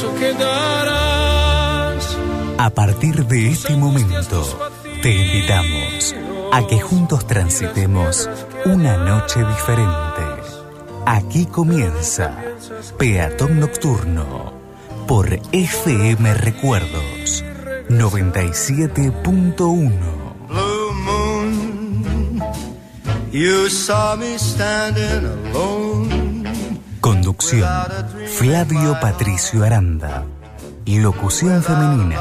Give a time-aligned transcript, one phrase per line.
[0.00, 2.16] paso que darás.
[2.58, 4.58] A partir de este momento,
[5.02, 6.14] te invitamos
[6.52, 8.30] a que juntos transitemos
[8.64, 10.22] una noche diferente.
[11.06, 12.34] Aquí comienza
[12.98, 14.52] Peatón Nocturno
[15.06, 17.44] por FM Recuerdos
[17.88, 19.90] 97.1.
[20.48, 22.42] Blue moon,
[23.32, 26.09] you saw me standing alone.
[27.10, 27.68] Conducción
[28.38, 30.24] Flavio Patricio Aranda.
[30.86, 32.20] Locución femenina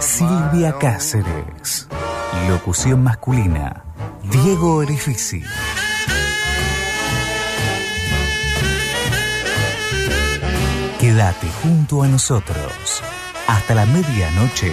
[0.00, 1.86] Silvia Cáceres.
[2.48, 3.84] Locución masculina
[4.30, 5.42] Diego Orifici.
[10.98, 13.02] Quédate junto a nosotros
[13.46, 14.72] hasta la medianoche.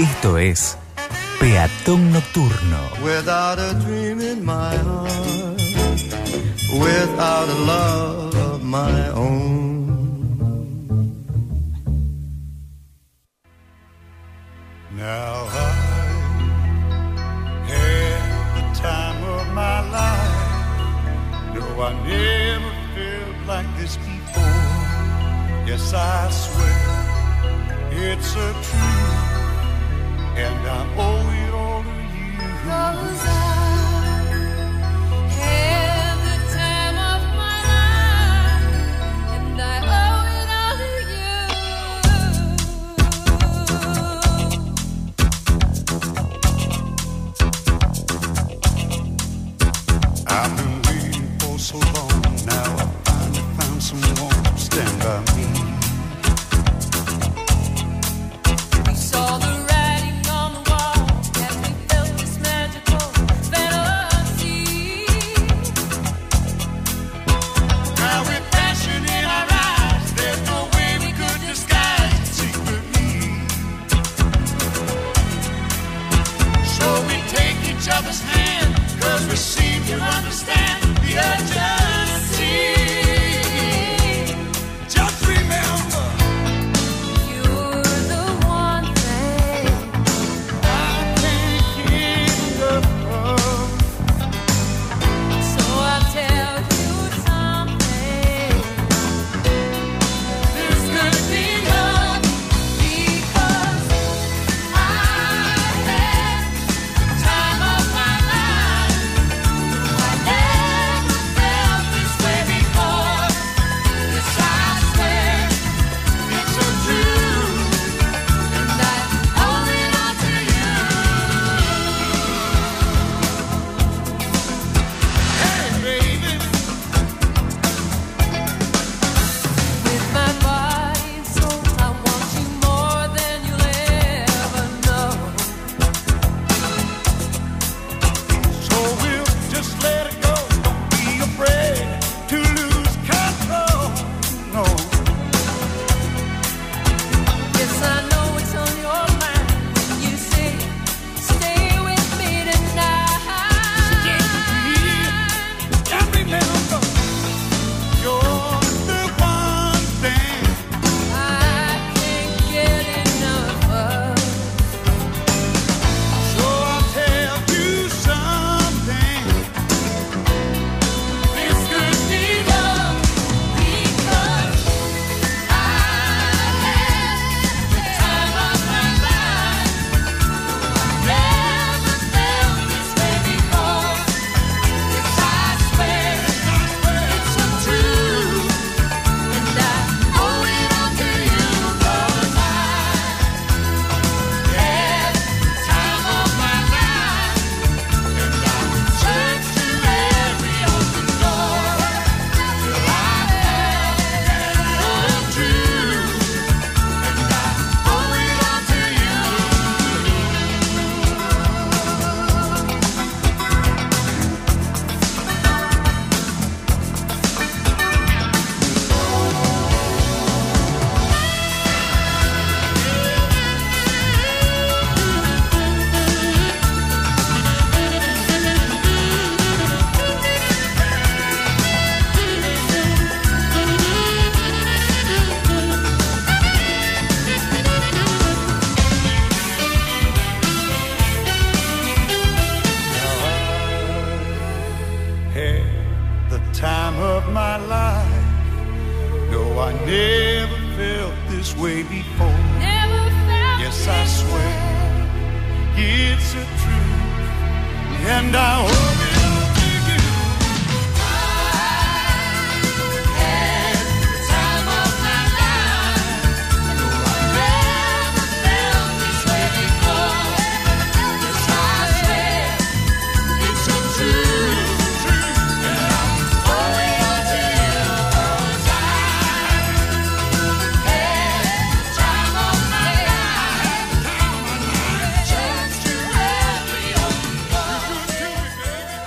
[0.00, 0.76] Esto es
[1.38, 2.78] Peatón Nocturno.
[3.04, 5.60] Without a dream in my heart,
[6.72, 8.39] without a love
[8.70, 10.30] my own.
[14.92, 15.72] Now I
[17.66, 18.22] had
[18.56, 21.54] the time of my life.
[21.54, 24.70] No, I never felt like this before.
[25.66, 26.90] Yes, I swear
[27.90, 29.30] it's a truth,
[30.46, 32.38] and I owe it all to you.
[32.62, 33.69] Cause I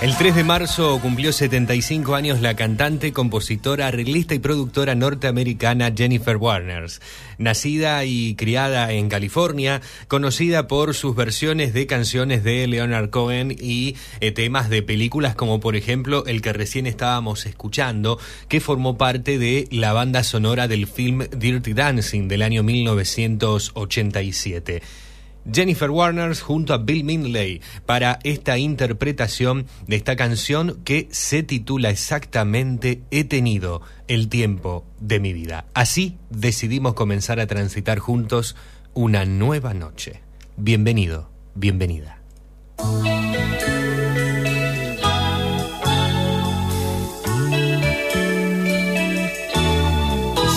[0.03, 6.35] El 3 de marzo cumplió 75 años la cantante, compositora, arreglista y productora norteamericana Jennifer
[6.35, 6.91] Warner.
[7.37, 9.79] Nacida y criada en California,
[10.09, 15.61] conocida por sus versiones de canciones de Leonard Cohen y eh, temas de películas como
[15.61, 20.85] por ejemplo el que recién estábamos escuchando, que formó parte de la banda sonora del
[20.85, 24.81] film Dirty Dancing del año 1987.
[25.51, 31.89] Jennifer Warner junto a Bill Mindley para esta interpretación de esta canción que se titula
[31.89, 35.65] exactamente He tenido el tiempo de mi vida.
[35.73, 38.55] Así decidimos comenzar a transitar juntos
[38.93, 40.21] una nueva noche.
[40.57, 42.19] Bienvenido, bienvenida.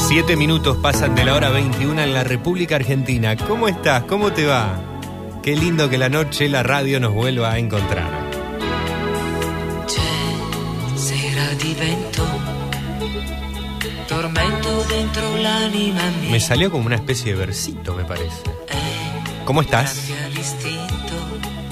[0.08, 3.36] Siete minutos pasan de la hora 21 en la República Argentina.
[3.36, 4.04] ¿Cómo estás?
[4.04, 4.80] ¿Cómo te va?
[5.42, 8.08] Qué lindo que la noche la radio nos vuelva a encontrar.
[9.86, 12.24] C'è sera di vento,
[14.06, 16.30] tormento dentro l'anima mia.
[16.30, 18.42] Me salió como una especie de versito, me parece.
[18.68, 20.08] Eh, ¿Cómo estás?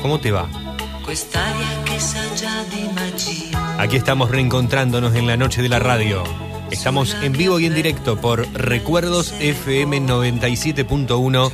[0.03, 0.49] ¿Cómo te va?
[1.05, 3.54] quest'aria che sa già di magia.
[3.85, 6.25] Aquí estamos reencontrándonos en la noche de la radio.
[6.71, 11.53] Estamos en vivo y en directo por Recuerdos FM 97.1,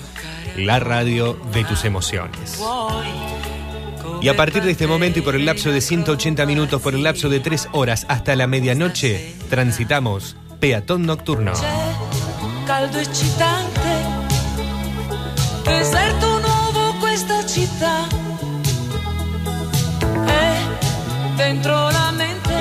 [0.58, 2.62] la radio de tus emociones.
[4.22, 7.02] Y a partir de este momento y por el lapso de 180 minutos, por el
[7.02, 11.54] lapso de 3 horas hasta la medianoche, transitamos Peatón Nocturno.
[12.64, 13.90] Caldo eccitante,
[15.64, 18.29] deserto nuovo questa città.
[21.40, 22.54] Dentro la mente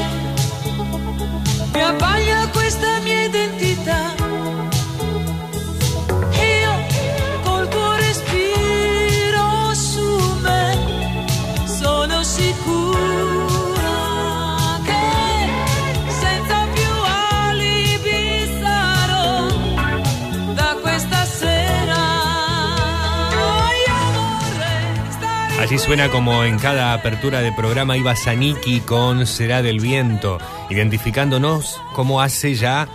[1.73, 3.58] mi abbaglia questa mia identità.
[25.69, 30.39] Así suena como en cada apertura de programa iba Saniki con Será del Viento,
[30.71, 32.89] identificándonos como hace ya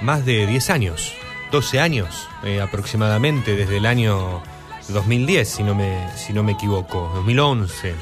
[0.00, 1.12] más de 10 años,
[1.50, 4.44] 12 años eh, aproximadamente, desde el año
[4.90, 7.96] 2010, si no, me, si no me equivoco, 2011.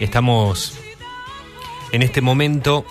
[0.00, 0.74] Estamos
[1.92, 2.84] en este momento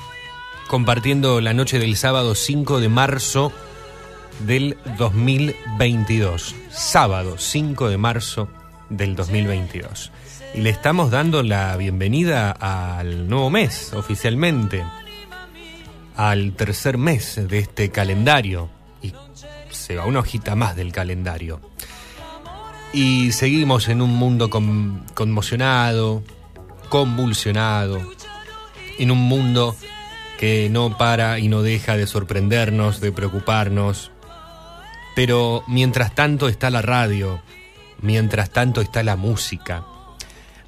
[0.66, 3.52] compartiendo la noche del sábado 5 de marzo
[4.40, 6.56] del 2022.
[6.72, 8.50] Sábado 5 de marzo
[8.90, 10.12] del 2022.
[10.58, 14.84] Le estamos dando la bienvenida al nuevo mes, oficialmente.
[16.16, 18.70] Al tercer mes de este calendario.
[19.02, 19.14] Y
[19.70, 21.60] se va una hojita más del calendario.
[22.94, 26.24] Y seguimos en un mundo con- conmocionado,
[26.88, 28.02] convulsionado,
[28.98, 29.76] en un mundo
[30.40, 34.12] que no para y no deja de sorprendernos, de preocuparnos.
[35.16, 37.42] Pero mientras tanto está la radio,
[38.02, 39.84] mientras tanto está la música,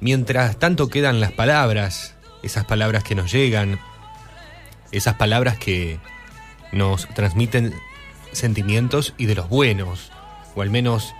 [0.00, 3.80] mientras tanto quedan las palabras, esas palabras que nos llegan,
[4.92, 5.98] esas palabras que
[6.72, 7.74] nos transmiten
[8.32, 10.12] sentimientos y de los buenos,
[10.54, 11.14] o al menos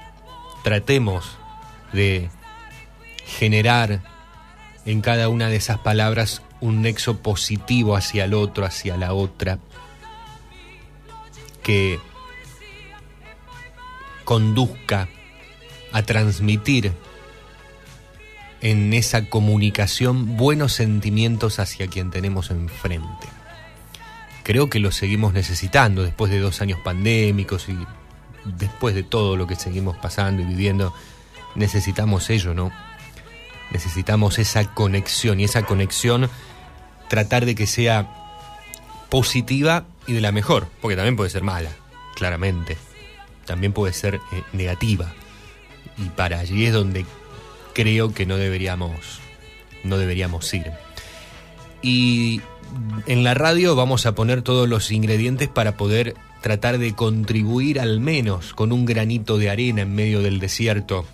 [0.62, 1.38] tratemos
[1.92, 2.30] de
[3.24, 4.00] generar
[4.84, 9.58] en cada una de esas palabras un nexo positivo hacia el otro, hacia la otra,
[11.62, 12.00] que
[14.24, 15.08] conduzca
[15.92, 16.92] a transmitir
[18.60, 23.28] en esa comunicación buenos sentimientos hacia quien tenemos enfrente.
[24.42, 27.76] Creo que lo seguimos necesitando después de dos años pandémicos y
[28.44, 30.94] después de todo lo que seguimos pasando y viviendo.
[31.54, 32.72] Necesitamos ello, ¿no?
[33.70, 36.30] Necesitamos esa conexión y esa conexión
[37.08, 38.08] tratar de que sea
[39.10, 41.70] positiva y de la mejor, porque también puede ser mala,
[42.14, 42.76] claramente.
[43.44, 45.12] También puede ser eh, negativa.
[45.96, 47.04] Y para allí es donde
[47.78, 49.20] creo que no deberíamos
[49.84, 50.72] no deberíamos ir.
[51.80, 52.40] Y
[53.06, 58.00] en la radio vamos a poner todos los ingredientes para poder tratar de contribuir al
[58.00, 61.06] menos con un granito de arena en medio del desierto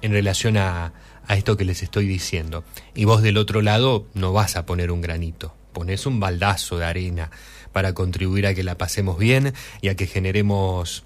[0.00, 0.94] en relación a,
[1.26, 2.64] a esto que les estoy diciendo.
[2.94, 6.86] Y vos del otro lado no vas a poner un granito, pones un baldazo de
[6.86, 7.30] arena
[7.70, 11.04] para contribuir a que la pasemos bien y a que generemos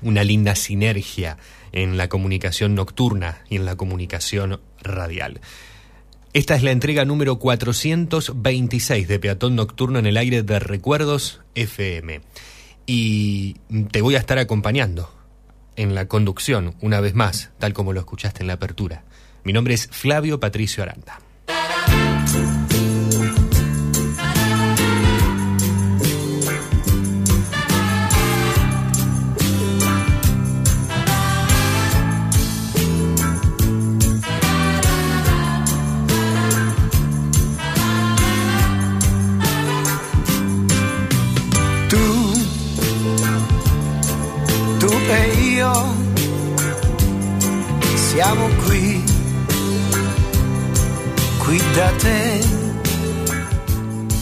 [0.00, 1.36] una linda sinergia
[1.72, 5.40] en la comunicación nocturna y en la comunicación radial.
[6.32, 12.20] Esta es la entrega número 426 de Peatón Nocturno en el aire de Recuerdos FM.
[12.84, 13.54] Y
[13.90, 15.10] te voy a estar acompañando
[15.76, 19.04] en la conducción, una vez más, tal como lo escuchaste en la apertura.
[19.44, 21.20] Mi nombre es Flavio Patricio Aranda.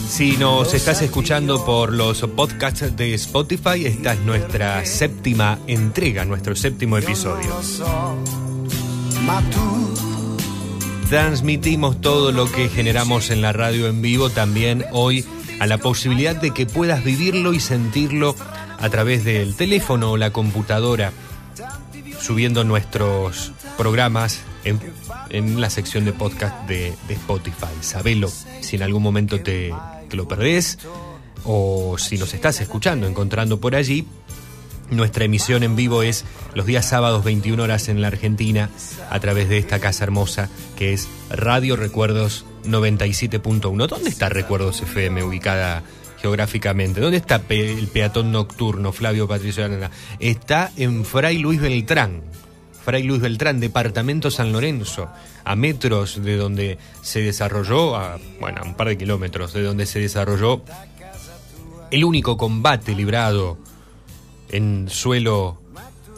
[0.09, 6.53] Si nos estás escuchando por los podcasts de Spotify, esta es nuestra séptima entrega, nuestro
[6.57, 7.55] séptimo episodio.
[11.09, 15.23] Transmitimos todo lo que generamos en la radio en vivo también hoy
[15.61, 18.35] a la posibilidad de que puedas vivirlo y sentirlo
[18.79, 21.13] a través del teléfono o la computadora,
[22.19, 27.67] subiendo nuestros programas en, la sección de podcast de, Spotify.
[27.81, 28.29] Sabelo
[28.61, 29.73] si en algún momento te,
[30.11, 30.79] lo perdés
[31.43, 34.05] o si nos estás escuchando, encontrando por allí.
[34.91, 38.69] Nuestra emisión en vivo es los días sábados 21 horas en la Argentina
[39.09, 43.87] a través de esta casa hermosa que es Radio Recuerdos 97.1.
[43.87, 45.81] ¿Dónde está Recuerdos FM ubicada
[46.21, 47.01] geográficamente?
[47.01, 49.89] ¿Dónde está el peatón nocturno, Flavio Patricio Arana?
[50.19, 52.21] Está en Fray Luis Beltrán.
[52.85, 55.09] Fray Luis Beltrán, departamento San Lorenzo,
[55.43, 59.87] a metros de donde se desarrolló, a, bueno, a un par de kilómetros de donde
[59.87, 60.61] se desarrolló
[61.89, 63.57] el único combate librado
[64.49, 65.59] en suelo,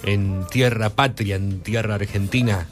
[0.04, 2.68] en tierra patria, en tierra argentina,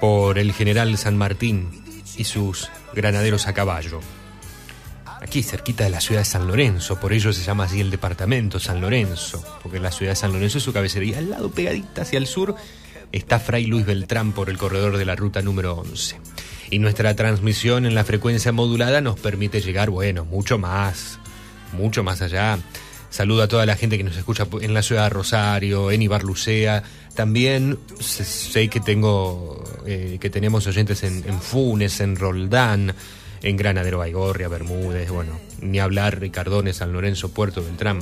[0.00, 1.82] por el general San Martín
[2.16, 4.00] y sus granaderos a caballo.
[5.20, 8.58] Aquí cerquita de la ciudad de San Lorenzo, por ello se llama así el departamento
[8.58, 12.02] San Lorenzo, porque la ciudad de San Lorenzo es su cabecera y al lado pegadita
[12.02, 12.56] hacia el sur
[13.12, 16.16] está Fray Luis Beltrán por el corredor de la ruta número 11.
[16.70, 21.18] Y nuestra transmisión en la frecuencia modulada nos permite llegar, bueno, mucho más,
[21.72, 22.58] mucho más allá.
[23.10, 26.84] Saludo a toda la gente que nos escucha en la ciudad de Rosario, en Ibarlucea.
[27.14, 32.94] También sé que tengo, eh, que tenemos oyentes en, en Funes, en Roldán,
[33.42, 38.00] en Granadero Baigorria, Bermúdez, bueno, ni hablar Ricardones, San Lorenzo, Puerto Beltrán,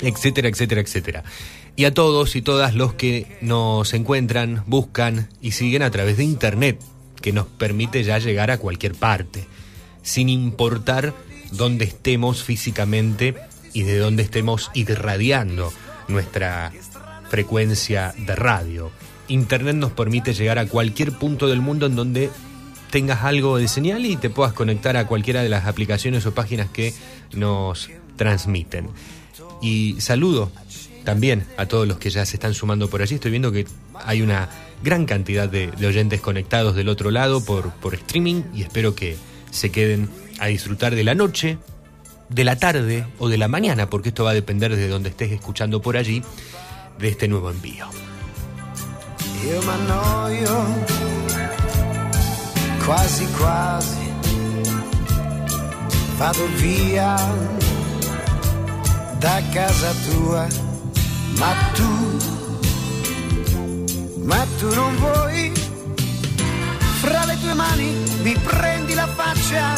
[0.00, 1.24] etcétera, etcétera, etcétera.
[1.76, 6.24] Y a todos y todas los que nos encuentran, buscan y siguen a través de
[6.24, 6.80] internet,
[7.20, 9.46] que nos permite ya llegar a cualquier parte,
[10.02, 11.12] sin importar
[11.52, 13.34] dónde estemos físicamente
[13.72, 15.72] y de dónde estemos irradiando
[16.08, 16.72] nuestra
[17.28, 18.90] frecuencia de radio.
[19.28, 22.30] Internet nos permite llegar a cualquier punto del mundo en donde
[22.90, 26.68] tengas algo de señal y te puedas conectar a cualquiera de las aplicaciones o páginas
[26.70, 26.94] que
[27.34, 28.88] nos transmiten.
[29.62, 30.50] Y saludo
[31.04, 33.14] también a todos los que ya se están sumando por allí.
[33.14, 34.48] Estoy viendo que hay una
[34.82, 39.16] gran cantidad de, oyentes conectados del otro lado por, por streaming y espero que
[39.50, 41.58] se queden a disfrutar de la noche,
[42.28, 45.32] de la tarde o de la mañana, porque esto va a depender de donde estés
[45.32, 46.22] escuchando por allí,
[46.98, 47.86] de este nuevo envío.
[52.86, 54.12] Quasi quasi,
[56.16, 57.16] vado via
[59.18, 60.46] da casa tua,
[61.36, 62.18] ma tu,
[64.22, 65.52] ma tu non vuoi,
[67.00, 69.74] fra le tue mani mi prendi la faccia,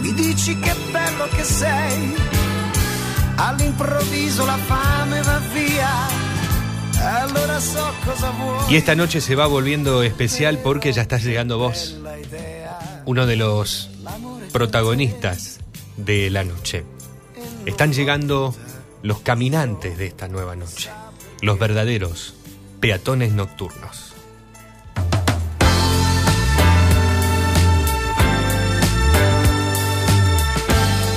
[0.00, 2.14] mi dici che bello che sei,
[3.36, 6.37] all'improvviso la fame va via.
[8.68, 11.96] Y esta noche se va volviendo especial porque ya estás llegando vos,
[13.06, 13.90] uno de los
[14.52, 15.60] protagonistas
[15.96, 16.84] de la noche.
[17.66, 18.54] Están llegando
[19.02, 20.90] los caminantes de esta nueva noche,
[21.40, 22.34] los verdaderos
[22.80, 24.14] peatones nocturnos.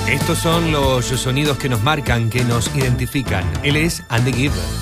[0.08, 3.44] Estos son los sonidos que nos marcan, que nos identifican.
[3.62, 4.81] Él es And the Giver.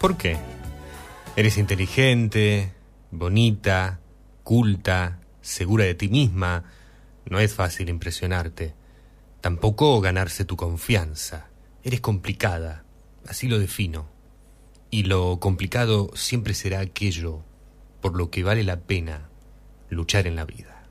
[0.00, 0.36] ¿Por qué?
[1.36, 2.72] Eres inteligente,
[3.12, 4.00] bonita,
[4.42, 6.64] culta, segura de ti misma.
[7.24, 8.74] No es fácil impresionarte.
[9.40, 11.46] Tampoco ganarse tu confianza.
[11.84, 12.82] Eres complicada,
[13.28, 14.08] así lo defino.
[14.90, 17.44] Y lo complicado siempre será aquello
[18.00, 19.28] por lo que vale la pena
[19.88, 20.82] luchar en la vida.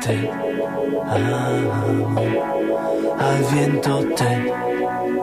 [0.00, 0.30] te
[1.10, 2.20] amo,
[3.18, 4.52] al viento te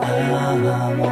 [0.02, 1.10] amo.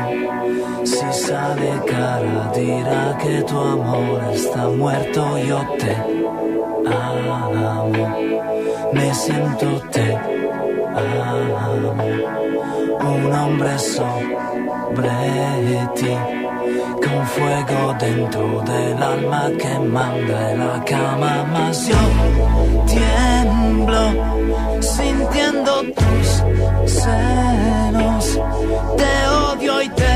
[0.85, 5.97] Si sale cara dirá que tu amor está muerto, yo te
[6.87, 7.93] amo,
[8.93, 10.15] me siento te
[10.95, 11.95] amo,
[13.01, 15.11] un hombre sobre
[15.95, 16.17] ti
[17.05, 23.34] con fuego dentro del alma que manda en la cama, más yo
[24.81, 26.27] sintiendo tus
[27.01, 28.41] celos.
[28.97, 30.15] Te odio y te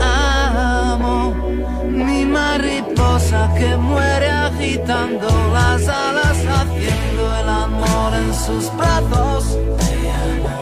[0.00, 1.34] amo.
[1.84, 9.58] Mi mariposa que muere agitando las alas, haciendo el amor en sus brazos.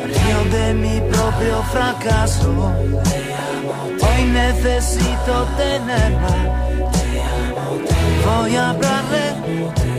[0.04, 2.72] Río de mi propio fracaso.
[4.06, 6.36] Hoy necesito tenerla.
[8.26, 9.93] Voy a hablarle.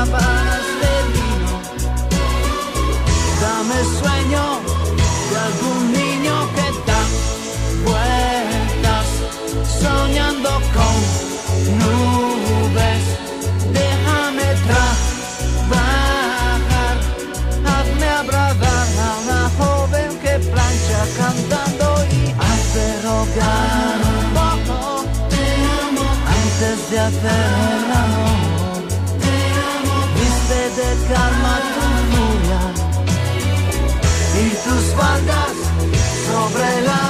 [0.00, 0.16] Dame
[3.84, 4.44] sueño
[5.30, 7.02] de algún niño que da
[7.84, 9.06] vueltas
[9.78, 10.96] soñando con
[11.80, 13.04] nubes.
[13.74, 14.48] Déjame
[15.68, 15.94] trabajar,
[17.66, 23.98] hazme abrazar a una joven que plancha cantando y hace rogar
[26.26, 28.09] antes de hacer el.
[35.14, 35.56] andas
[36.26, 37.09] sobre la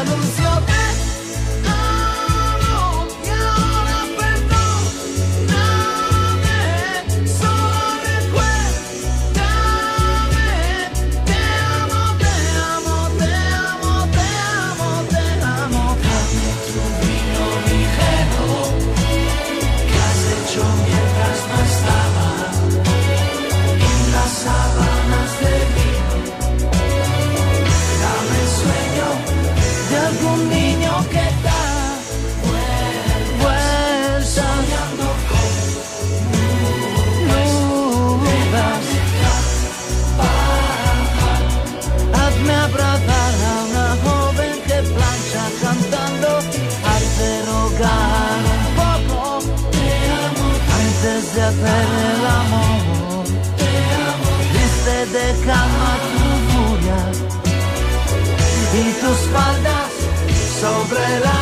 [60.60, 61.39] sombrera.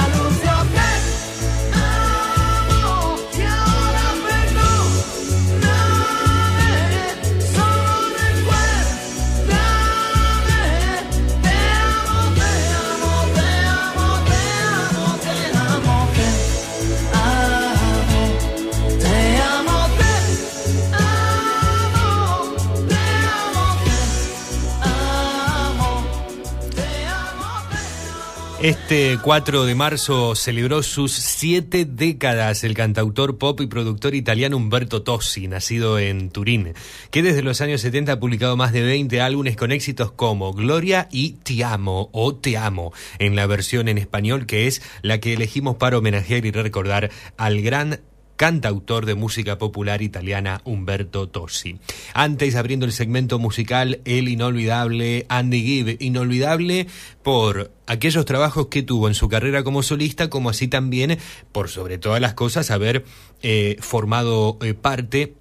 [28.62, 35.02] Este 4 de marzo celebró sus siete décadas el cantautor pop y productor italiano Umberto
[35.02, 36.74] Tossi, nacido en Turín,
[37.12, 41.08] que desde los años 70 ha publicado más de 20 álbumes con éxitos como Gloria
[41.12, 45.34] y Ti amo o Te amo, en la versión en español que es la que
[45.34, 48.00] elegimos para homenajear y recordar al gran
[48.38, 51.78] cantautor de música popular italiana Umberto Tossi.
[52.14, 56.86] Antes, abriendo el segmento musical, el inolvidable Andy Gibb, inolvidable
[57.24, 61.18] por aquellos trabajos que tuvo en su carrera como solista, como así también
[61.50, 63.04] por sobre todas las cosas haber
[63.42, 65.34] eh, formado eh, parte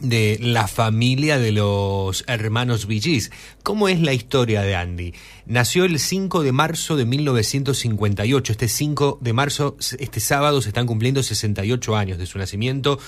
[0.00, 3.30] de la familia de los hermanos Gees.
[3.62, 5.14] ¿Cómo es la historia de Andy?
[5.46, 8.52] Nació el 5 de marzo de 1958.
[8.52, 12.98] Este 5 de marzo, este sábado, se están cumpliendo 68 años de su nacimiento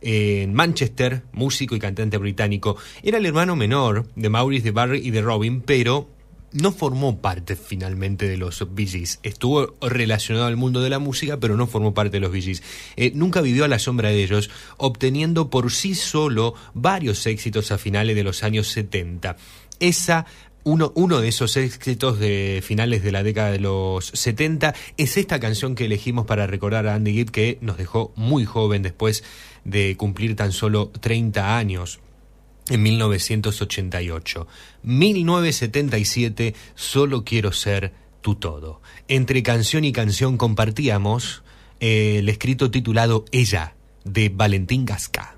[0.00, 2.76] en Manchester, músico y cantante británico.
[3.02, 6.08] Era el hermano menor de Maurice, de Barry y de Robin, pero
[6.52, 9.20] no formó parte finalmente de los Bee Gees.
[9.22, 12.62] Estuvo relacionado al mundo de la música, pero no formó parte de los Bee Gees.
[12.96, 17.78] Eh, nunca vivió a la sombra de ellos, obteniendo por sí solo varios éxitos a
[17.78, 19.36] finales de los años 70.
[19.80, 20.26] Esa
[20.64, 25.40] uno, uno, de esos éxitos de finales de la década de los 70 es esta
[25.40, 29.24] canción que elegimos para recordar a Andy Gibb que nos dejó muy joven después
[29.64, 32.00] de cumplir tan solo 30 años
[32.68, 34.46] en 1988.
[34.82, 38.80] 1977, Solo quiero ser tu todo.
[39.08, 41.42] Entre canción y canción compartíamos
[41.80, 45.37] eh, el escrito titulado Ella, de Valentín Gasca.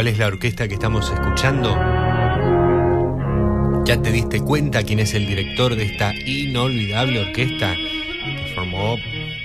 [0.00, 1.78] Cuál es la orquesta que estamos escuchando?
[3.84, 8.96] ¿Ya te diste cuenta quién es el director de esta inolvidable orquesta que formó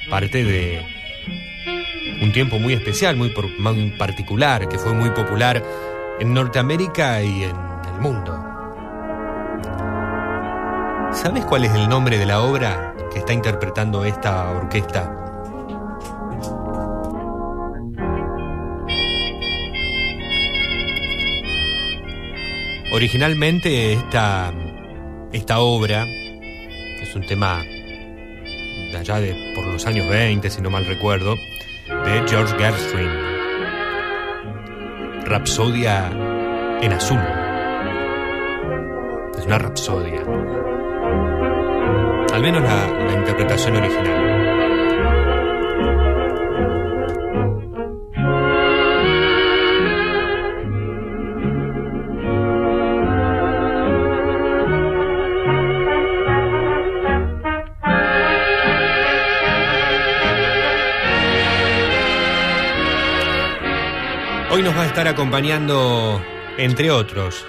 [0.09, 0.81] parte de
[2.21, 3.33] un tiempo muy especial, muy,
[3.97, 5.61] particular, que fue muy popular
[6.21, 7.55] en Norteamérica y en
[7.93, 8.41] el mundo?
[11.11, 15.24] ¿Sabes cuál es el nombre de la obra que está interpretando esta orquesta?
[22.95, 24.53] Originalmente esta,
[25.33, 26.05] esta obra
[27.01, 32.23] es un tema de allá de por los años 20, si no mal recuerdo, de
[32.25, 33.09] George Gershwin.
[35.25, 36.09] Rapsodia
[36.81, 37.19] en azul.
[39.37, 40.21] Es una rapsodia.
[42.33, 44.34] Al menos la, la interpretación original.
[64.77, 66.21] Va a estar acompañando,
[66.57, 67.45] entre otros,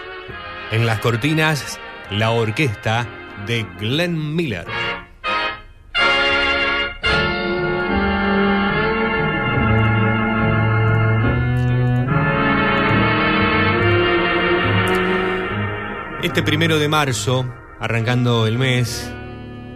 [0.70, 3.08] en las cortinas, la orquesta
[3.46, 4.66] de Glenn Miller.
[16.22, 19.12] Este primero de marzo, arrancando el mes,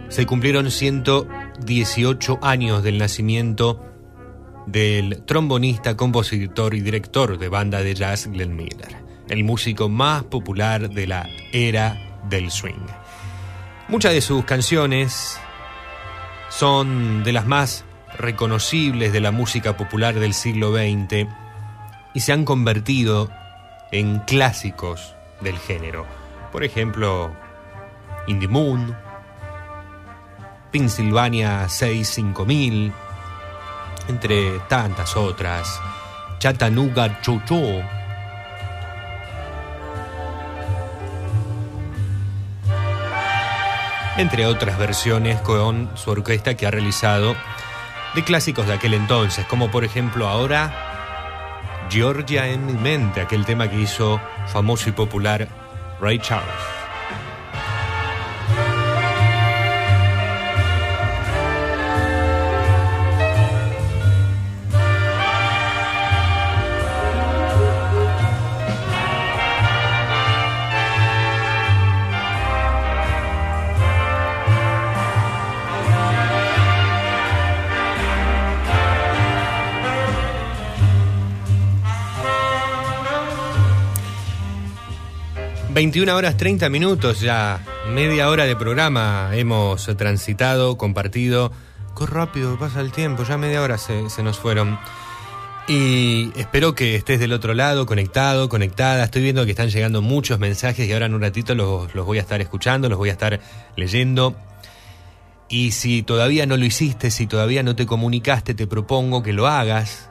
[0.07, 3.90] se cumplieron 118 años del nacimiento
[4.65, 8.95] del trombonista, compositor y director de banda de jazz Glenn Miller,
[9.29, 11.97] el músico más popular de la era
[12.29, 12.87] del swing.
[13.87, 15.39] Muchas de sus canciones
[16.49, 17.85] son de las más
[18.17, 21.27] reconocibles de la música popular del siglo XX
[22.13, 23.29] y se han convertido
[23.91, 26.05] en clásicos del género.
[26.51, 27.31] Por ejemplo,
[28.27, 28.95] In the Moon,
[30.71, 32.93] Pennsylvania 65000,
[34.07, 35.79] entre tantas otras,
[36.39, 37.81] Chattanooga Chocho.
[44.17, 47.35] Entre otras versiones con su orquesta que ha realizado
[48.13, 53.69] de clásicos de aquel entonces, como por ejemplo ahora Georgia en mi mente, aquel tema
[53.69, 55.47] que hizo famoso y popular
[55.99, 56.80] Ray Charles.
[85.73, 87.63] ...21 horas 30 minutos ya...
[87.89, 91.51] ...media hora de programa hemos transitado, compartido...
[91.97, 93.23] ¡Qué rápido pasa el tiempo!
[93.23, 94.77] Ya media hora se, se nos fueron...
[95.67, 99.05] Y espero que estés del otro lado, conectado, conectada.
[99.05, 102.17] Estoy viendo que están llegando muchos mensajes y ahora en un ratito los, los voy
[102.17, 103.39] a estar escuchando, los voy a estar
[103.77, 104.35] leyendo.
[105.47, 109.47] Y si todavía no lo hiciste, si todavía no te comunicaste, te propongo que lo
[109.47, 110.09] hagas,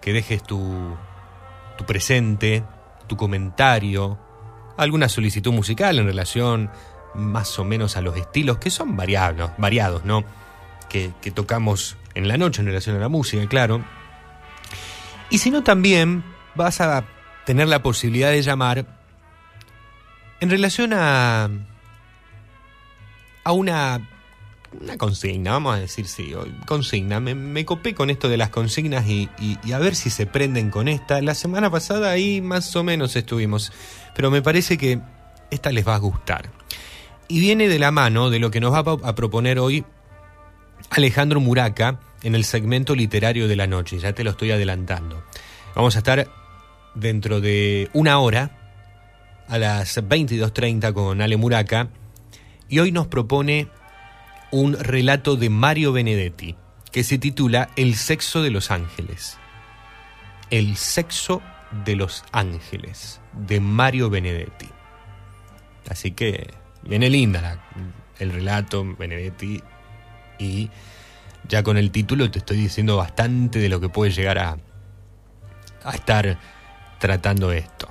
[0.00, 0.96] que dejes tu,
[1.76, 2.64] tu presente,
[3.06, 4.18] tu comentario,
[4.78, 6.70] alguna solicitud musical en relación
[7.14, 10.24] más o menos a los estilos que son variados, variados ¿no?
[10.88, 13.84] Que, que tocamos en la noche en relación a la música, claro.
[15.30, 17.04] Y si no, también vas a
[17.44, 18.86] tener la posibilidad de llamar
[20.40, 21.50] en relación a,
[23.44, 24.08] a una,
[24.80, 26.34] una consigna, vamos a decir sí,
[26.66, 27.20] consigna.
[27.20, 29.28] Me, copé con esto de las consignas y
[29.72, 31.20] a ver si se prenden con esta.
[31.22, 33.72] La semana pasada ahí más o menos estuvimos,
[34.14, 35.00] pero me parece que
[35.50, 36.50] esta les va a gustar.
[37.28, 39.84] Y viene de la mano de lo que nos va a, a proponer hoy
[40.90, 45.22] Alejandro Muraca en el segmento literario de la noche, ya te lo estoy adelantando.
[45.74, 46.28] Vamos a estar
[46.94, 48.50] dentro de una hora
[49.48, 51.88] a las 22.30 con Ale Muraca
[52.68, 53.68] y hoy nos propone
[54.50, 56.56] un relato de Mario Benedetti
[56.90, 59.38] que se titula El sexo de los ángeles.
[60.50, 61.42] El sexo
[61.84, 64.68] de los ángeles de Mario Benedetti.
[65.88, 66.48] Así que
[66.82, 67.62] viene linda
[68.18, 69.62] el relato Benedetti
[70.38, 70.70] y
[71.46, 74.56] ya con el título te estoy diciendo bastante de lo que puede llegar a,
[75.84, 76.38] a estar
[76.98, 77.88] tratando esto.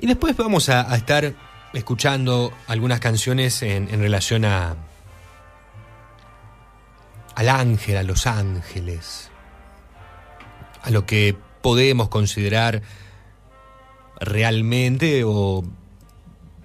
[0.00, 1.32] Y después vamos a, estar
[1.72, 4.76] escuchando algunas canciones en relación a
[7.36, 9.30] al ángel, a los ángeles,
[10.82, 12.82] a lo que podemos considerar
[14.18, 15.62] realmente o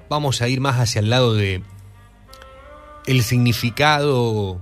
[0.10, 1.62] vamos a ir más hacia el lado de
[3.06, 4.62] el significado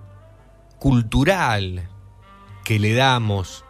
[0.79, 1.87] cultural
[2.63, 3.63] que le damos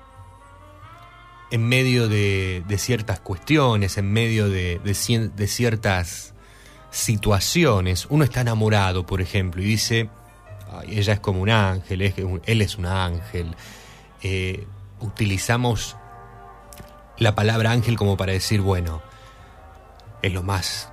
[1.52, 6.34] en medio de, ciertas cuestiones, en medio de, de ciertas
[6.92, 8.08] situaciones.
[8.10, 10.19] Uno está enamorado, por ejemplo, y dice, "Ay,
[10.88, 12.02] ella es como un ángel,
[12.46, 13.56] él es un ángel.
[14.22, 14.68] Eh,
[15.00, 15.96] utilizamos
[17.18, 19.02] la palabra ángel como para decir, bueno,
[20.22, 20.92] es lo más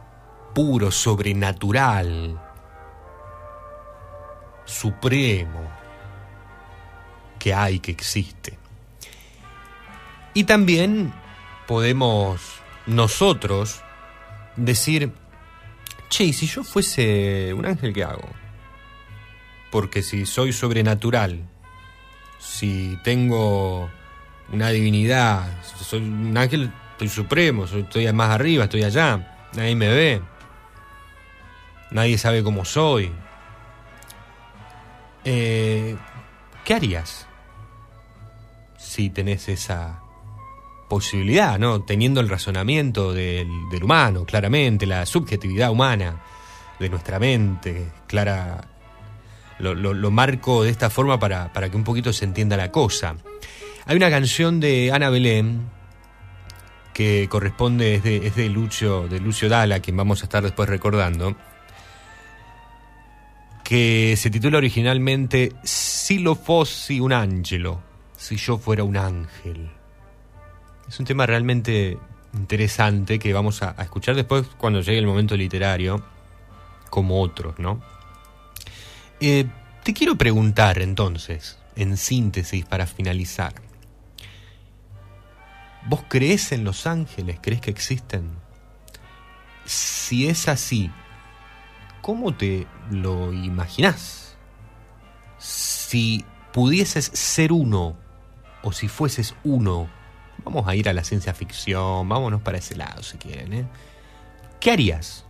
[0.54, 2.40] puro, sobrenatural,
[4.64, 5.60] supremo
[7.38, 8.58] que hay, que existe.
[10.34, 11.12] Y también
[11.66, 12.40] podemos
[12.86, 13.82] nosotros
[14.56, 15.12] decir,
[16.08, 18.28] che, ¿y si yo fuese un ángel, ¿qué hago?
[19.70, 21.40] Porque si soy sobrenatural,
[22.38, 23.90] si tengo
[24.52, 30.22] una divinidad, soy un ángel, estoy supremo, estoy más arriba, estoy allá, nadie me ve,
[31.90, 33.12] nadie sabe cómo soy.
[35.24, 35.96] Eh,
[36.64, 37.26] ¿Qué harías
[38.76, 40.00] si tenés esa
[40.88, 41.82] posibilidad, ¿no?
[41.82, 43.48] Teniendo el razonamiento del
[43.82, 46.22] humano, claramente, la subjetividad humana
[46.78, 48.75] de nuestra mente, clara.
[49.58, 53.16] Lo, marco de esta forma para, para que un poquito se entienda la cosa.
[53.86, 55.68] Hay una canción de Ana Belén
[56.92, 60.66] que corresponde, es de, es de Lucio, de Lucio Dalla, quien vamos a estar después
[60.66, 61.36] recordando,
[63.62, 67.82] que se titula originalmente Si lo fossi un angelo,
[68.16, 69.68] si yo fuera un ángel.
[70.88, 71.98] Es un tema realmente
[72.32, 76.02] interesante que vamos a escuchar después cuando llegue el momento literario,
[76.88, 77.82] como otros, ¿no?
[79.20, 79.46] Eh,
[79.82, 83.54] te quiero preguntar entonces, en síntesis para finalizar.
[85.88, 87.38] ¿Vos crees en los ángeles?
[87.40, 88.30] ¿Crees que existen?
[89.64, 90.90] Si es así,
[92.02, 94.36] ¿cómo te lo imaginás?
[95.38, 97.96] Si pudieses ser uno,
[98.62, 99.88] o si fueses uno,
[100.44, 103.66] vamos a ir a la ciencia ficción, vámonos para ese lado si quieren, ¿eh?
[104.58, 105.25] ¿Qué harías?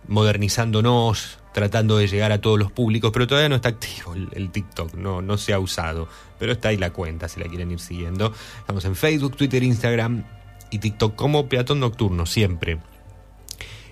[0.08, 4.94] modernizándonos, tratando de llegar a todos los públicos, pero todavía no está activo el, TikTok,
[4.96, 6.08] no, no se ha usado,
[6.40, 8.34] pero está ahí la cuenta si la quieren ir siguiendo.
[8.60, 10.24] Estamos en Facebook, Twitter, Instagram
[10.70, 12.80] y TikTok como Peatón Nocturno, siempre.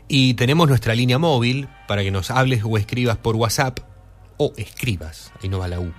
[0.07, 3.79] Y tenemos nuestra línea móvil para que nos hables o escribas por WhatsApp
[4.37, 5.91] o escribas, ahí no va la U.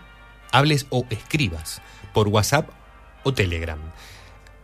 [0.53, 1.81] Hables o escribas
[2.13, 2.71] por WhatsApp
[3.23, 3.79] o Telegram.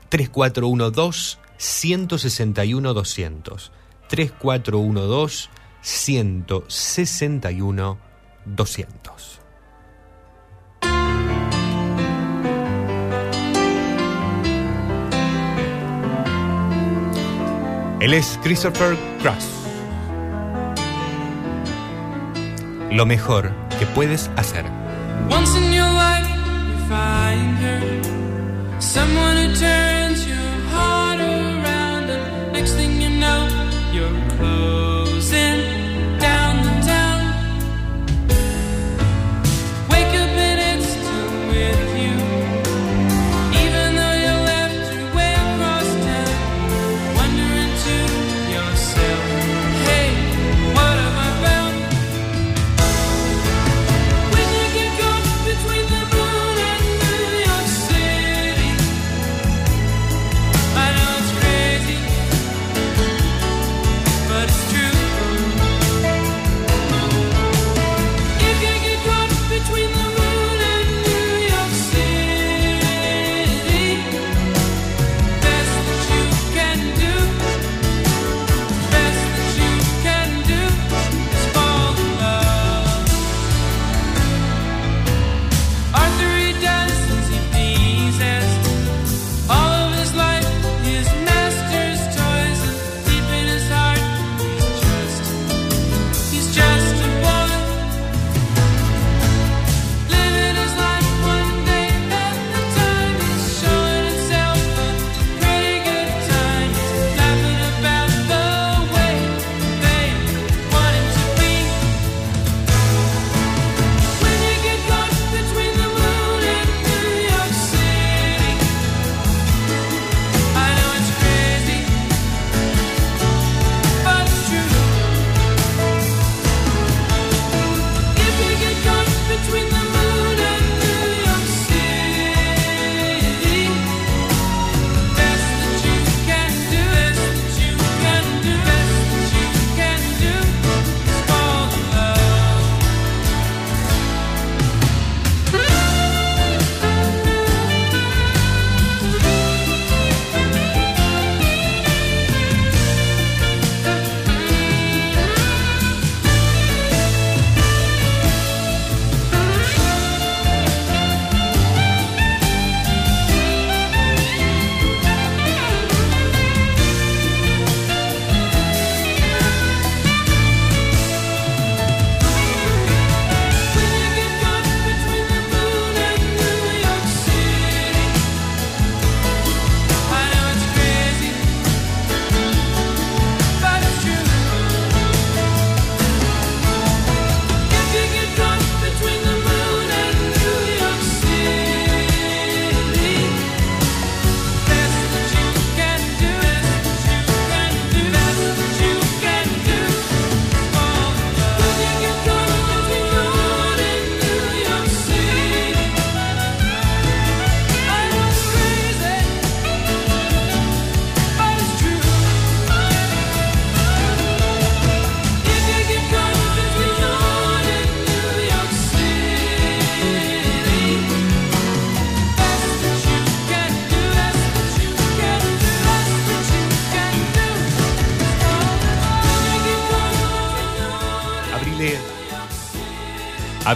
[0.09, 3.73] 3412 161 200.
[4.09, 5.49] 3412
[5.81, 7.99] 161
[8.45, 9.41] 200.
[18.01, 19.49] Él es Christopher Cross.
[22.93, 24.65] Lo mejor que puedes hacer.
[28.87, 32.96] Someone who turns your heart around, and next thing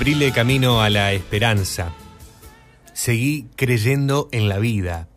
[0.01, 1.93] Abrile camino a la esperanza.
[2.95, 5.09] Seguí creyendo en la vida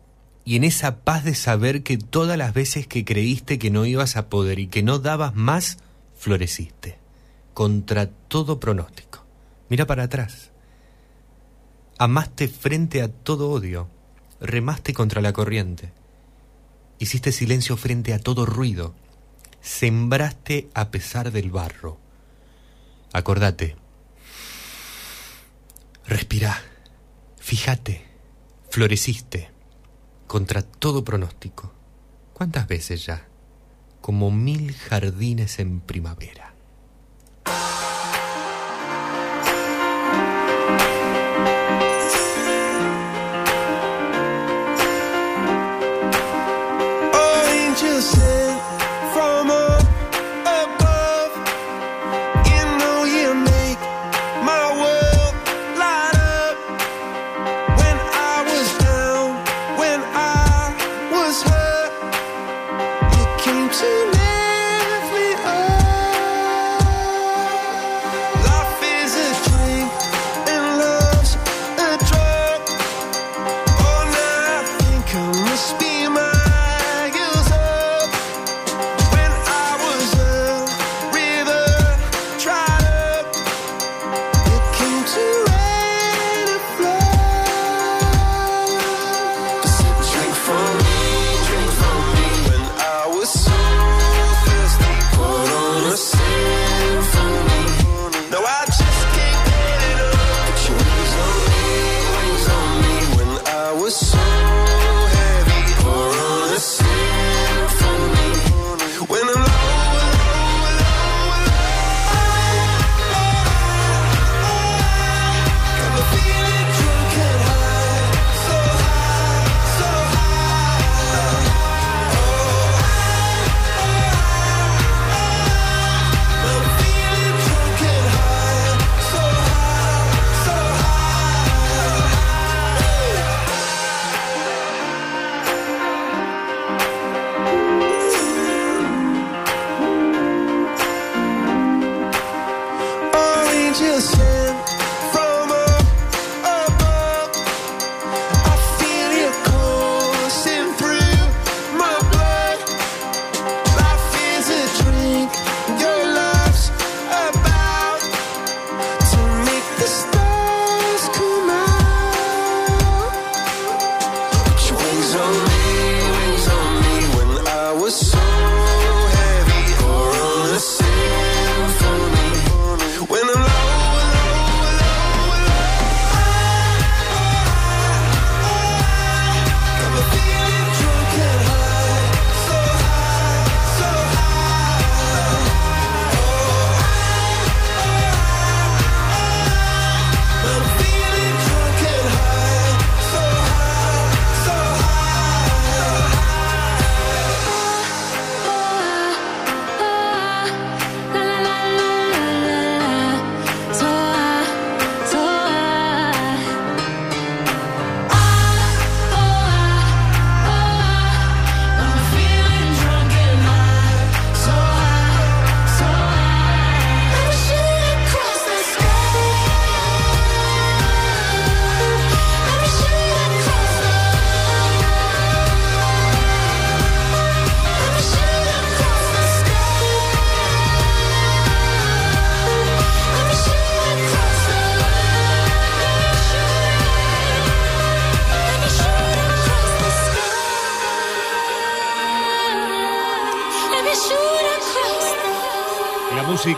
[0.44, 4.18] y en esa paz de saber que todas las veces que creíste que no ibas
[4.18, 5.78] a poder y que no dabas más,
[6.14, 6.98] floreciste.
[7.54, 9.24] Contra todo pronóstico.
[9.70, 10.50] Mira para atrás.
[11.96, 13.88] Amaste frente a todo odio.
[14.38, 15.94] Remaste contra la corriente.
[16.98, 18.94] Hiciste silencio frente a todo ruido.
[19.62, 21.96] Sembraste a pesar del barro.
[23.14, 23.82] Acordate.
[26.06, 26.60] Respirá.
[27.38, 28.04] Fíjate.
[28.70, 29.50] Floreciste.
[30.26, 31.72] Contra todo pronóstico.
[32.32, 33.28] ¿Cuántas veces ya?
[34.00, 36.53] Como mil jardines en primavera.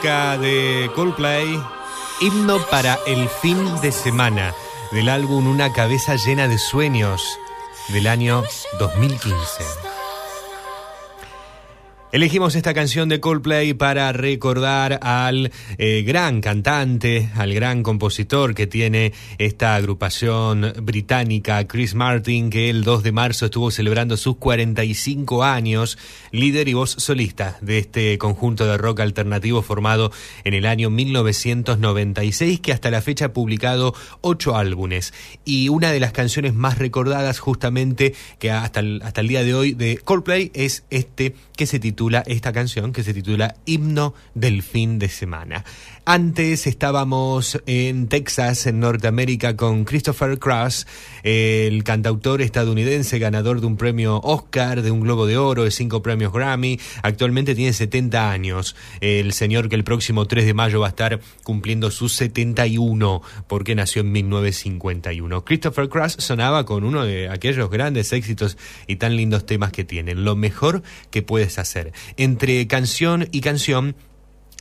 [0.06, 1.60] De Coldplay,
[2.20, 4.54] himno para el fin de semana
[4.92, 7.40] del álbum Una cabeza llena de sueños
[7.88, 8.44] del año
[8.78, 9.85] 2015.
[12.16, 18.66] Elegimos esta canción de Coldplay para recordar al eh, gran cantante, al gran compositor que
[18.66, 25.44] tiene esta agrupación británica, Chris Martin, que el 2 de marzo estuvo celebrando sus 45
[25.44, 25.98] años,
[26.30, 30.10] líder y voz solista de este conjunto de rock alternativo formado
[30.44, 35.12] en el año 1996, que hasta la fecha ha publicado ocho álbumes.
[35.44, 39.74] Y una de las canciones más recordadas justamente que hasta hasta el día de hoy
[39.74, 44.98] de Coldplay es este que se titula esta canción, que se titula Himno del fin
[44.98, 45.64] de semana.
[46.08, 50.86] Antes estábamos en Texas, en Norteamérica, con Christopher Cross,
[51.24, 56.02] el cantautor estadounidense ganador de un premio Oscar, de un Globo de Oro, de cinco
[56.02, 56.78] premios Grammy.
[57.02, 58.76] Actualmente tiene 70 años.
[59.00, 63.74] El señor que el próximo 3 de mayo va a estar cumpliendo sus 71, porque
[63.74, 65.44] nació en 1951.
[65.44, 70.24] Christopher Cross sonaba con uno de aquellos grandes éxitos y tan lindos temas que tienen.
[70.24, 71.92] Lo mejor que puedes hacer.
[72.16, 73.96] Entre canción y canción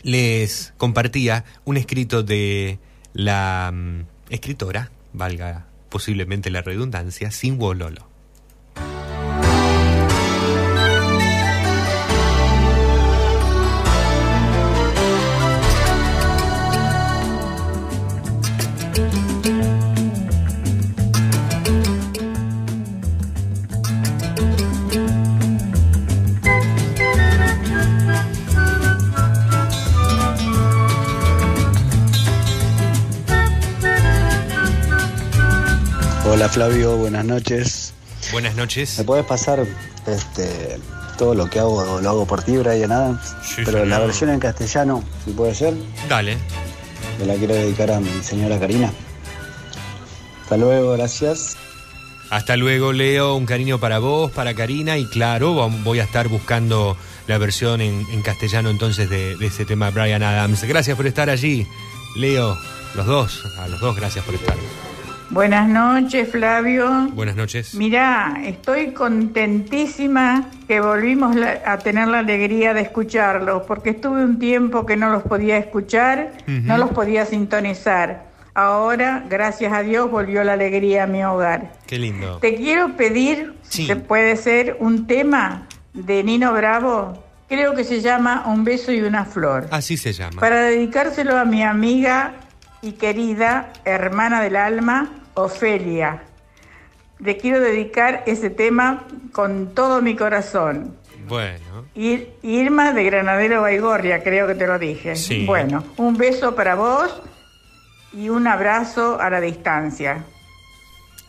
[0.04, 2.80] les compartía un escrito de
[3.14, 8.15] la mm, escritora, valga posiblemente la redundancia, Sin Wololo.
[36.46, 37.92] Hola Flavio, buenas noches.
[38.32, 39.00] Buenas noches.
[39.00, 39.66] ¿Me puedes pasar
[40.06, 40.78] este,
[41.18, 43.34] todo lo que hago, lo hago por ti, Brian Adams?
[43.42, 45.74] Sí, pero la versión en castellano, si puede ser,
[46.08, 46.38] Dale.
[47.18, 48.94] me la quiero dedicar a mi señora Karina.
[50.44, 51.58] Hasta luego, gracias.
[52.30, 53.34] Hasta luego, Leo.
[53.34, 55.00] Un cariño para vos, para Karina.
[55.00, 59.66] Y claro, voy a estar buscando la versión en, en castellano entonces de, de ese
[59.66, 60.64] tema Brian Adams.
[60.66, 61.66] Gracias por estar allí,
[62.16, 62.56] Leo.
[62.94, 64.56] Los dos, a los dos, gracias por estar.
[65.32, 67.10] Buenas noches, Flavio.
[67.14, 67.74] Buenas noches.
[67.76, 74.86] Mirá, estoy contentísima que volvimos a tener la alegría de escucharlos, porque estuve un tiempo
[74.86, 78.26] que no los podía escuchar, no los podía sintonizar.
[78.54, 81.74] Ahora, gracias a Dios, volvió la alegría a mi hogar.
[81.88, 82.38] Qué lindo.
[82.38, 88.00] Te quiero pedir, si se puede ser, un tema de Nino Bravo, creo que se
[88.00, 89.68] llama Un beso y una flor.
[89.72, 90.40] Así se llama.
[90.40, 92.36] Para dedicárselo a mi amiga
[92.82, 96.24] y querida hermana del alma, Ofelia.
[97.20, 100.96] Le quiero dedicar ese tema con todo mi corazón.
[101.28, 101.86] Bueno.
[101.96, 105.16] Ir- Irma de Granadero Baigorria, creo que te lo dije.
[105.16, 105.46] Sí.
[105.46, 107.22] Bueno, un beso para vos
[108.14, 110.24] y un abrazo a la distancia.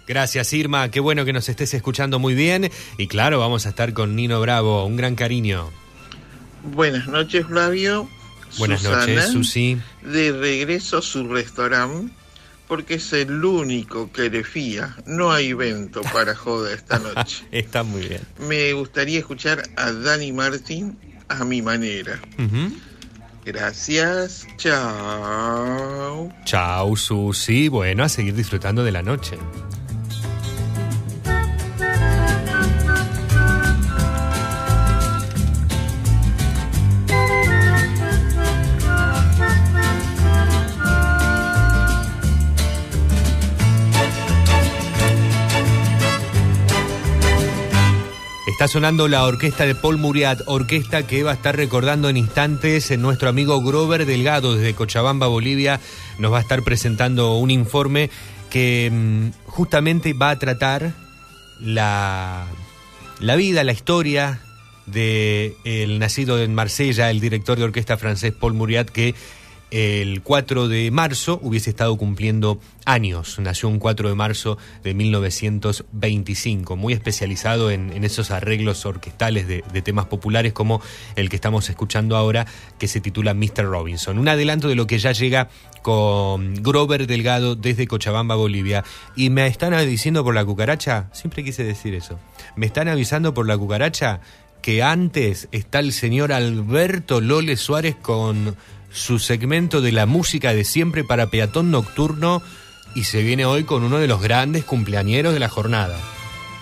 [0.07, 0.91] Gracias, Irma.
[0.91, 2.71] Qué bueno que nos estés escuchando muy bien.
[2.99, 4.85] Y claro, vamos a estar con Nino Bravo.
[4.85, 5.71] Un gran cariño.
[6.75, 8.09] Buenas noches, Flavio.
[8.59, 9.79] Buenas Susana, noches, Susi.
[10.03, 12.13] De regreso a su restaurante,
[12.69, 14.97] porque es el único que le fía.
[15.07, 17.45] No hay evento para joda esta noche.
[17.53, 18.21] Está muy bien.
[18.49, 20.97] Me gustaría escuchar a Dani Martín
[21.29, 22.21] a mi manera.
[23.45, 24.47] Gracias.
[24.57, 26.33] Chao.
[26.45, 27.69] Chao, Susi.
[27.69, 29.39] Bueno, a seguir disfrutando de la noche.
[48.57, 52.91] Está sonando la orquesta de Paul Muriat, orquesta que va a estar recordando en instantes
[52.91, 55.79] en nuestro amigo Grover Delgado desde Cochabamba, Bolivia.
[56.19, 58.09] Nos va a estar presentando un informe
[58.49, 60.95] que mm, justamente va a tratar
[61.61, 62.47] la,
[63.21, 64.41] la vida, la historia
[64.87, 69.15] de el nacido en Marsella, el director de orquesta francés Paul Muriat, que
[69.71, 73.39] el 4 de marzo hubiese estado cumpliendo años.
[73.39, 79.83] Nació un 4 de marzo de 1925, muy especializado en, esos arreglos orquestales de, de
[79.83, 80.81] temas populares como
[81.17, 82.47] el que estamos escuchando ahora,
[82.79, 83.65] que se titula Mr.
[83.65, 84.19] Robinson.
[84.19, 85.49] Un adelanto de lo que ya llega
[85.83, 88.85] con Grover Delgado desde Cochabamba, Bolivia.
[89.15, 92.19] Y me están diciendo por la cucaracha, siempre quise decir eso,
[92.57, 94.21] me están avisando por la cucaracha
[94.63, 98.57] que antes está el señor Alberto Lole Suárez con
[98.97, 102.43] su segmento de la música de siempre para peatón nocturno
[102.95, 105.99] y se viene hoy con uno de los grandes cumpleañeros de la jornada,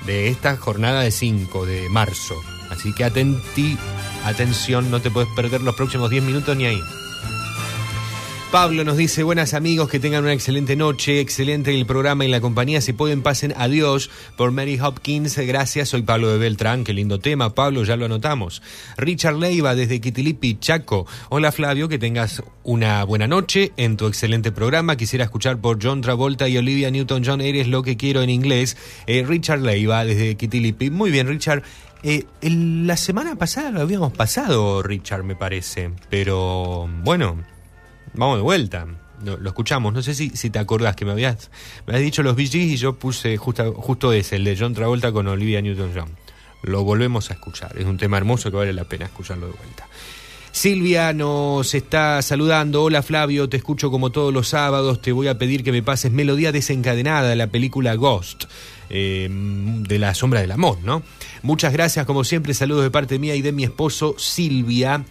[0.05, 2.35] de esta jornada de 5 de marzo.
[2.71, 3.79] Así que atenti,
[4.25, 6.81] atención, no te puedes perder los próximos 10 minutos ni ahí.
[8.51, 12.41] Pablo nos dice, buenas amigos, que tengan una excelente noche, excelente el programa y la
[12.41, 17.19] compañía, si pueden pasen adiós por Mary Hopkins, gracias, soy Pablo de Beltrán, qué lindo
[17.19, 18.63] tema, Pablo, ya lo anotamos.
[18.97, 24.53] Richard Leiva desde Quitilipi, Chaco, hola Flavio, que tengas una buena noche en tu excelente
[24.53, 28.77] programa, quisiera escuchar por John Travolta y Olivia Newton-John, eres lo que quiero en inglés,
[29.07, 31.65] Eh, Richard Leiva desde Quitilipi, muy bien Richard,
[32.05, 37.43] eh, la semana pasada lo habíamos pasado, Richard, me parece, pero bueno,
[38.15, 38.87] vamos de vuelta.
[39.25, 39.93] Lo, escuchamos.
[39.93, 41.51] No sé si, si te acordás que me habías,
[41.87, 45.13] me habías dicho los Gees y yo puse justa- justo ese, el de John Travolta
[45.13, 46.11] con Olivia Newton-John.
[46.63, 47.75] lo volvemos a escuchar.
[47.79, 49.87] Es un tema hermoso que vale la pena escucharlo de vuelta.
[50.53, 52.85] Silvia nos está saludando.
[52.85, 55.03] Hola Flavio, te escucho como todos los sábados.
[55.03, 58.45] Te voy a pedir que me pases Melodía desencadenada de la película Ghost,
[58.89, 61.03] eh, de la sombra del amor, ¿no?
[61.43, 62.55] Muchas gracias, como siempre.
[62.55, 65.05] Saludos de parte mía y de mi esposo Silvia.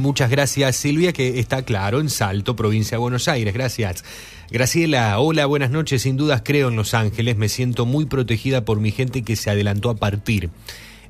[0.00, 3.52] Muchas gracias Silvia, que está claro en Salto, provincia de Buenos Aires.
[3.52, 4.02] Gracias.
[4.50, 6.02] Graciela, hola, buenas noches.
[6.02, 7.36] Sin dudas creo en Los Ángeles.
[7.36, 10.48] Me siento muy protegida por mi gente que se adelantó a partir.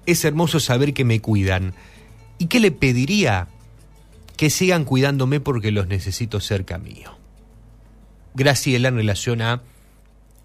[0.06, 1.74] Es hermoso saber que me cuidan.
[2.38, 3.46] ¿Y qué le pediría?
[4.36, 7.16] Que sigan cuidándome porque los necesito cerca mío.
[8.34, 9.62] Graciela, en relación a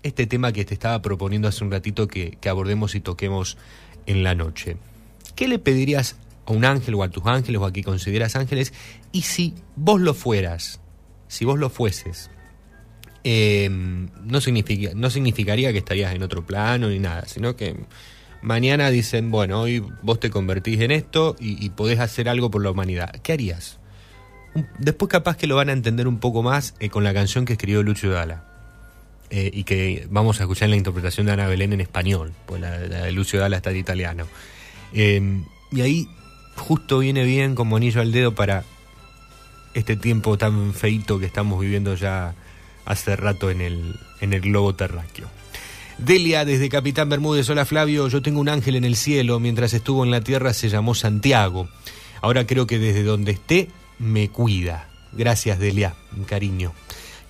[0.03, 3.57] este tema que te estaba proponiendo hace un ratito que, que abordemos y toquemos
[4.05, 4.77] en la noche.
[5.35, 6.15] ¿Qué le pedirías
[6.45, 8.73] a un ángel o a tus ángeles o a quien consideras ángeles?
[9.11, 10.79] Y si vos lo fueras,
[11.27, 12.29] si vos lo fueses,
[13.23, 17.75] eh, no, significa, no significaría que estarías en otro plano ni nada, sino que
[18.41, 22.69] mañana dicen, bueno, hoy vos te convertís en esto y, podés hacer algo por la
[22.69, 23.09] humanidad.
[23.23, 23.79] ¿Qué harías?
[24.77, 27.53] Después capaz que lo van a entender un poco más eh, con la canción que
[27.53, 28.45] escribió Lucho Dala.
[29.31, 32.61] eh, y que vamos a escuchar en la interpretación de Ana Belén en español, pues
[32.61, 34.27] la, la de Lucio Dalla está en italiano.
[34.93, 35.41] Eh,
[35.71, 36.07] y ahí
[36.55, 38.63] justo viene bien como anillo al dedo para
[39.73, 42.33] este tiempo tan feito que estamos viviendo ya
[42.85, 45.27] hace rato en el, en el globo terráqueo.
[45.97, 50.03] Delia, desde Capitán Bermúdez, hola Flavio, yo tengo un ángel en el cielo, mientras estuvo
[50.03, 51.69] en la tierra se llamó Santiago.
[52.21, 54.89] Ahora creo que desde donde esté me cuida.
[55.13, 55.95] Gracias Delia,
[56.25, 56.73] cariño.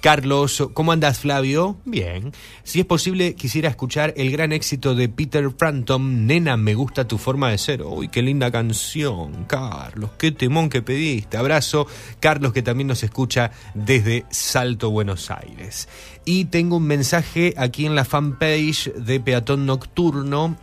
[0.05, 1.77] Carlos, ¿cómo andas Flavio?
[1.83, 2.31] Bien.
[2.63, 7.17] Si es posible, quisiera escuchar el gran éxito de Peter Frampton, Nena, me gusta tu
[7.17, 7.81] forma de ser.
[7.81, 11.37] Uy, qué linda canción, Carlos, qué temón que pediste.
[11.37, 11.87] Abrazo,
[12.19, 15.89] Carlos, que también nos escucha desde Salto, Buenos Aires.
[16.23, 20.55] Y tengo un mensaje aquí en la fanpage de Peatón Nocturno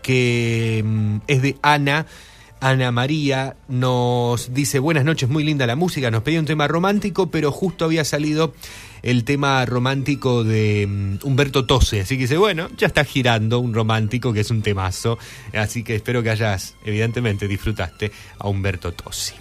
[0.00, 2.06] que mm, es de Ana.
[2.60, 7.30] Ana María nos dice, buenas noches, muy linda la música, nos pedía un tema romántico,
[7.30, 8.54] pero justo había salido
[9.02, 13.74] el tema romántico de mm, Humberto Tose, así que dice, bueno, ya está girando un
[13.74, 15.18] romántico que es un temazo,
[15.52, 19.34] así que espero que hayas, evidentemente, disfrutaste a Humberto Tosi.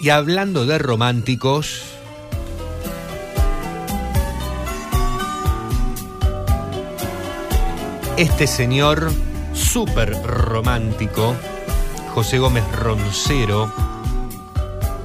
[0.00, 1.82] Y hablando de románticos,
[8.16, 9.10] este señor
[9.58, 11.34] súper romántico,
[12.14, 13.70] José Gómez Roncero,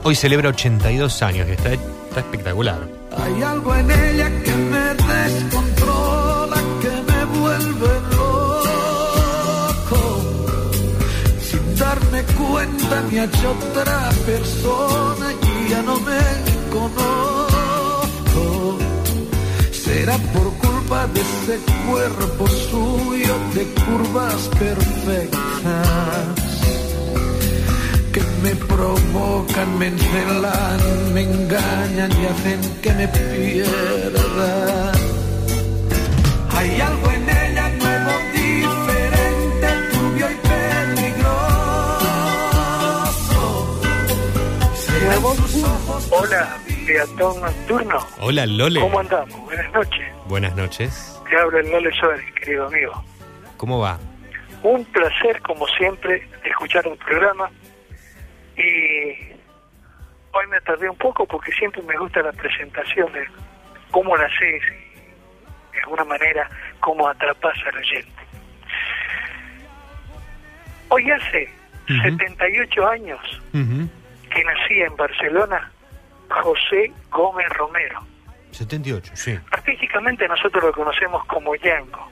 [0.03, 2.87] hoy celebra 82 años y está, está espectacular.
[3.17, 9.99] Hay algo en ella que me descontrola, que me vuelve loco.
[11.41, 16.21] Sin darme cuenta me ha hecho otra persona y ya no me
[16.71, 18.77] conozco.
[19.71, 20.53] Será por
[20.93, 26.27] culpa de ese cuerpo suyo de curvas perfectas
[28.11, 34.91] que me provocan, me encelan, me engañan y hacen que me pierda.
[36.55, 41.41] Hay algo en ella nuevo, diferente, turbio y peligroso.
[45.35, 48.07] Sus ojos Hola, peatón nocturno.
[48.19, 48.79] Hola Lole.
[48.79, 49.41] ¿Cómo andamos?
[49.45, 50.12] Buenas noches.
[50.27, 51.21] Buenas noches.
[51.29, 53.03] Te habla el Lole Suárez, querido amigo.
[53.57, 53.99] ¿Cómo va?
[54.63, 57.49] Un placer, como siempre, escuchar un programa.
[58.55, 59.33] Y
[60.31, 63.27] hoy me tardé un poco porque siempre me gusta la presentación de
[63.91, 66.49] cómo la haces y de alguna manera
[66.79, 68.23] cómo atrapas al oyente.
[70.89, 71.49] Hoy hace
[71.87, 73.19] 78 años
[73.51, 75.71] que nacía en Barcelona
[76.29, 78.12] José Gómez Romero.
[78.53, 79.39] 78, sí.
[79.51, 82.11] Artísticamente nosotros lo conocemos como Yango.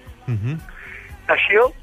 [1.27, 1.73] Nació,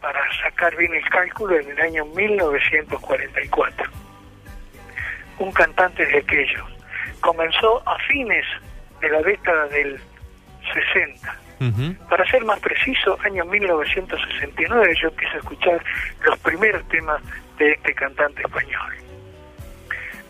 [0.00, 3.90] para sacar bien el cálculo, en el año 1944.
[5.38, 6.64] Un cantante de aquellos.
[7.20, 8.44] Comenzó a fines
[9.00, 10.00] de la década del
[10.72, 11.36] 60.
[12.08, 15.82] Para ser más preciso, año 1969 yo empiezo a escuchar
[16.24, 17.22] los primeros temas
[17.58, 18.94] de este cantante español.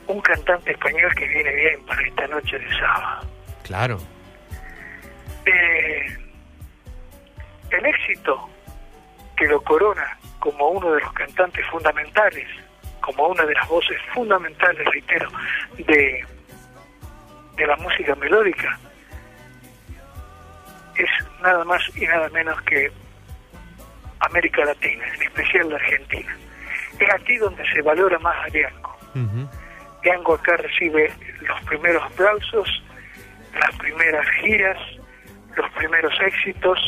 [0.06, 3.35] Un cantante español que viene bien para esta noche de sábado.
[3.66, 3.98] Claro.
[5.44, 6.18] Eh,
[7.70, 8.48] el éxito
[9.36, 12.48] que lo corona como uno de los cantantes fundamentales,
[13.00, 15.28] como una de las voces fundamentales, reitero,
[15.76, 16.24] de,
[17.56, 18.78] de la música melódica,
[20.94, 21.10] es
[21.42, 22.90] nada más y nada menos que
[24.20, 26.36] América Latina, en especial la Argentina.
[26.98, 28.96] Es aquí donde se valora más a Diango.
[30.02, 32.82] Diango acá recibe los primeros aplausos,
[33.58, 34.78] las primeras giras,
[35.56, 36.78] los primeros éxitos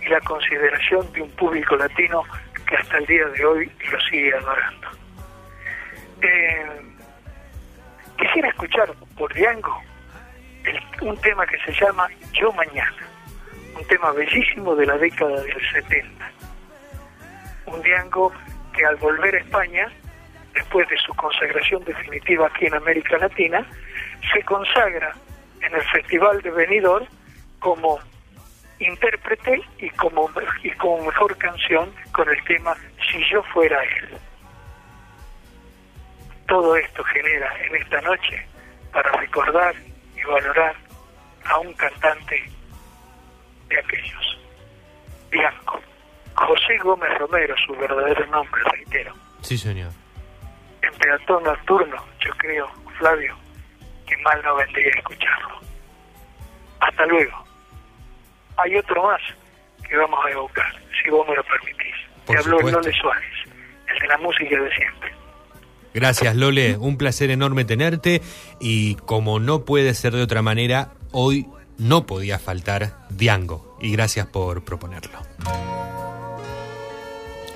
[0.00, 2.22] y la consideración de un público latino
[2.66, 4.88] que hasta el día de hoy lo sigue adorando.
[6.22, 6.66] Eh,
[8.18, 9.82] quisiera escuchar por Diango
[11.00, 13.08] un tema que se llama Yo Mañana,
[13.76, 16.30] un tema bellísimo de la década del 70.
[17.66, 18.32] Un Diango
[18.72, 19.92] que al volver a España,
[20.54, 23.66] después de su consagración definitiva aquí en América Latina,
[24.32, 25.12] se consagra
[25.62, 27.06] en el Festival de Benidorm
[27.58, 27.98] como
[28.78, 30.28] intérprete y como,
[30.62, 32.74] y como mejor canción con el tema
[33.10, 34.08] Si yo fuera él.
[36.48, 38.46] Todo esto genera en esta noche
[38.92, 39.74] para recordar
[40.16, 40.74] y valorar
[41.44, 42.42] a un cantante
[43.68, 44.38] de aquellos.
[45.30, 45.80] Bianco.
[46.34, 49.14] José Gómez Romero, su verdadero nombre, reitero.
[49.40, 49.92] Sí, señor.
[50.82, 53.36] En peatón nocturno, yo creo, Flavio,
[54.06, 55.60] que mal no vendría escucharlo.
[56.80, 57.44] Hasta luego.
[58.56, 59.20] Hay otro más
[59.88, 60.72] que vamos a evocar,
[61.02, 61.94] si vos me lo permitís.
[62.26, 62.80] Por Te habló supuesto.
[62.80, 63.34] Lole Suárez,
[63.88, 65.12] el de la música de siempre.
[65.94, 66.76] Gracias, Lole.
[66.78, 68.22] Un placer enorme tenerte.
[68.60, 71.46] Y como no puede ser de otra manera, hoy
[71.78, 73.76] no podía faltar Diango.
[73.80, 75.18] Y gracias por proponerlo.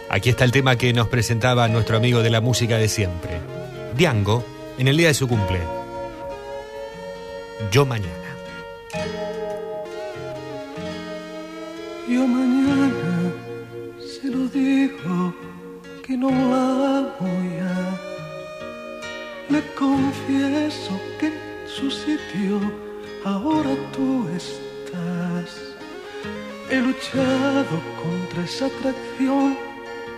[0.09, 3.41] Aquí está el tema que nos presentaba nuestro amigo de la música de siempre.
[3.97, 4.45] Diango,
[4.79, 5.61] en el día de su cumple.
[7.71, 8.31] Yo mañana.
[12.09, 13.33] Yo mañana
[13.99, 15.35] se lo digo
[16.05, 17.77] que no la amo ya.
[19.49, 22.61] Le confieso que en su sitio
[23.25, 25.51] ahora tú estás.
[26.71, 29.57] He luchado contra esa atracción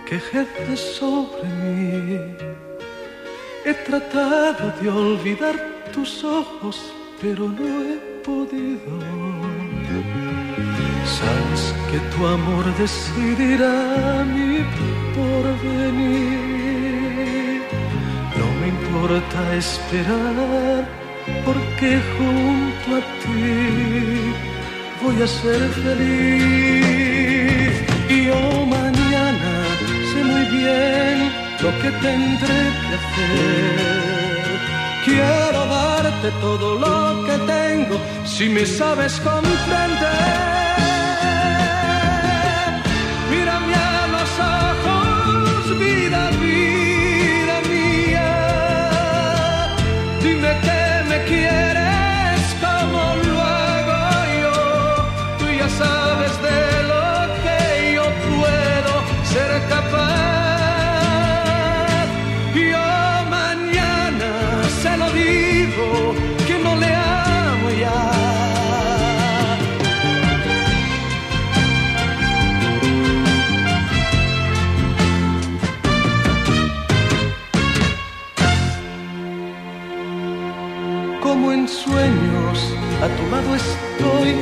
[0.05, 2.35] que ejerce sobre mí.
[3.65, 5.55] He tratado de olvidar
[5.93, 8.91] tus ojos, pero no he podido.
[11.17, 13.75] Sabes que tu amor decidirá
[14.35, 14.51] mi
[15.15, 16.39] porvenir.
[18.39, 20.81] No me importa esperar,
[21.45, 23.49] porque junto a ti
[25.03, 27.73] voy a ser feliz.
[28.09, 29.51] Y yo mañana
[30.09, 31.15] sé muy bien
[31.63, 34.18] lo que tendré que hacer.
[35.05, 40.78] Quiero darte todo lo que tengo si me sabes comprender.
[83.55, 84.35] Estoy,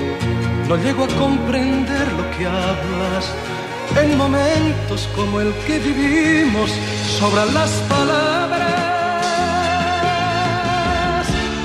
[0.68, 3.34] no llego a comprender lo que hablas.
[4.02, 6.70] En momentos como el que vivimos,
[7.20, 8.68] sobran las palabras.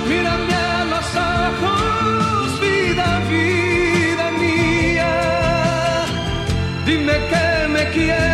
[0.09, 1.07] Mírame a los
[1.45, 5.12] ojos, vida, vida mía.
[6.86, 8.32] Dime que me quieres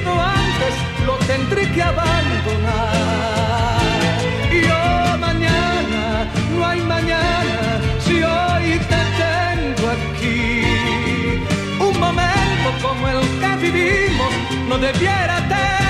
[0.00, 0.74] vivido antes
[1.06, 2.20] lo tendré que abandonar.
[4.52, 10.64] Y yo mañana, no hay mañana, si hoy te tengo aquí.
[11.80, 14.32] Un momento como el que vivimos
[14.68, 15.89] no debiera tener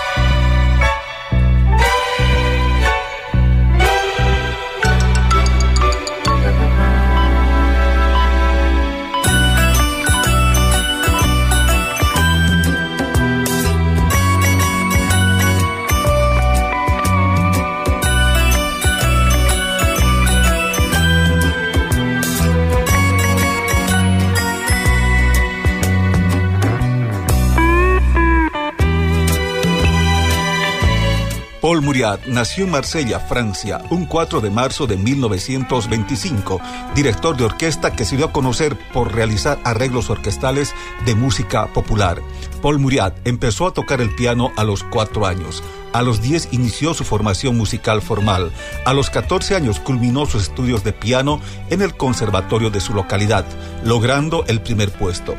[31.71, 36.59] Paul Muriat nació en Marsella, Francia, un 4 de marzo de 1925,
[36.93, 42.21] director de orquesta que se dio a conocer por realizar arreglos orquestales de música popular.
[42.61, 45.63] Paul Muriat empezó a tocar el piano a los 4 años.
[45.93, 48.51] A los 10 inició su formación musical formal.
[48.85, 53.45] A los 14 años culminó sus estudios de piano en el conservatorio de su localidad,
[53.85, 55.35] logrando el primer puesto.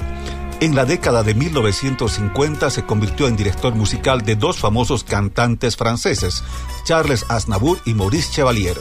[0.62, 6.44] En la década de 1950 se convirtió en director musical de dos famosos cantantes franceses,
[6.84, 8.80] Charles Aznavour y Maurice Chevalier,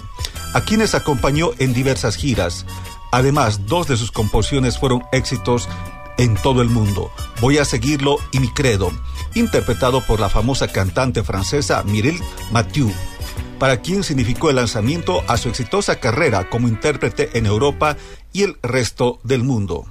[0.54, 2.68] a quienes acompañó en diversas giras.
[3.12, 5.68] Además, dos de sus composiciones fueron éxitos
[6.20, 7.10] en todo el mundo,
[7.42, 8.92] Voy a seguirlo y mi credo,
[9.34, 12.92] interpretado por la famosa cantante francesa Mireille Mathieu,
[13.58, 17.98] para quien significó el lanzamiento a su exitosa carrera como intérprete en Europa
[18.34, 19.88] y el resto del mundo.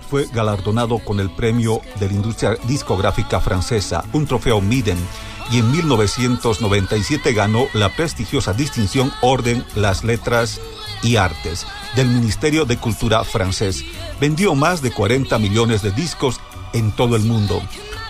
[0.00, 4.98] Fue galardonado con el premio de la industria discográfica francesa, un trofeo Miden,
[5.50, 10.60] y en 1997 ganó la prestigiosa distinción Orden Las Letras
[11.02, 11.66] y Artes
[11.96, 13.84] del Ministerio de Cultura francés.
[14.20, 16.40] Vendió más de 40 millones de discos
[16.72, 17.60] en todo el mundo.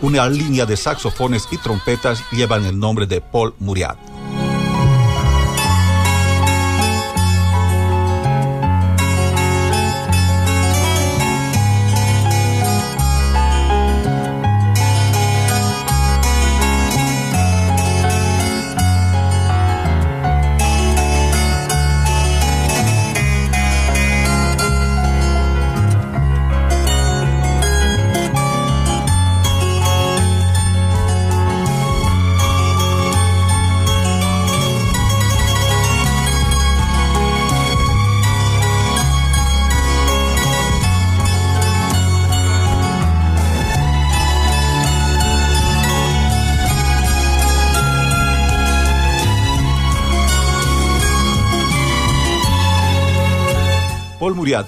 [0.00, 4.11] Una línea de saxofones y trompetas llevan el nombre de Paul Muriat.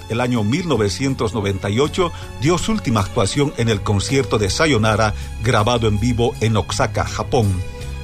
[0.09, 2.11] El año 1998,
[2.41, 5.13] dio su última actuación en el concierto de Sayonara
[5.43, 7.53] grabado en vivo en Osaka, Japón.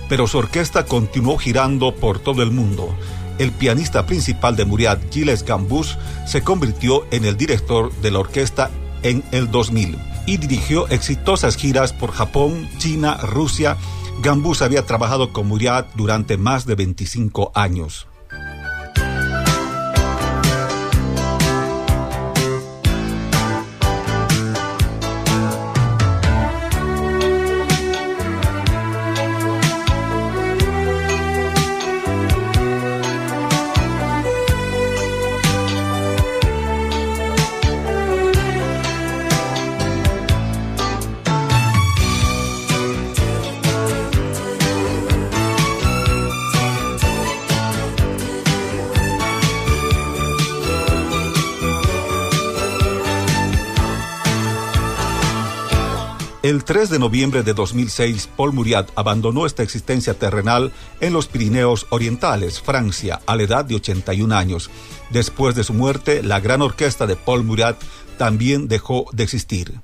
[0.08, 2.96] Pero su orquesta continuó girando por todo el mundo.
[3.40, 8.70] El pianista principal de Muriat, Gilles Gambus, se convirtió en el director de la orquesta
[9.02, 13.78] en el 2000 y dirigió exitosas giras por Japón, China, Rusia.
[14.22, 18.06] Gambus había trabajado con Muriat durante más de 25 años.
[56.52, 61.88] El 3 de noviembre de 2006, Paul Muriat abandonó esta existencia terrenal en los Pirineos
[61.92, 64.70] Orientales, Francia, a la edad de 81 años.
[65.12, 67.78] Después de su muerte, la gran orquesta de Paul Muriat
[68.18, 69.80] también dejó de existir.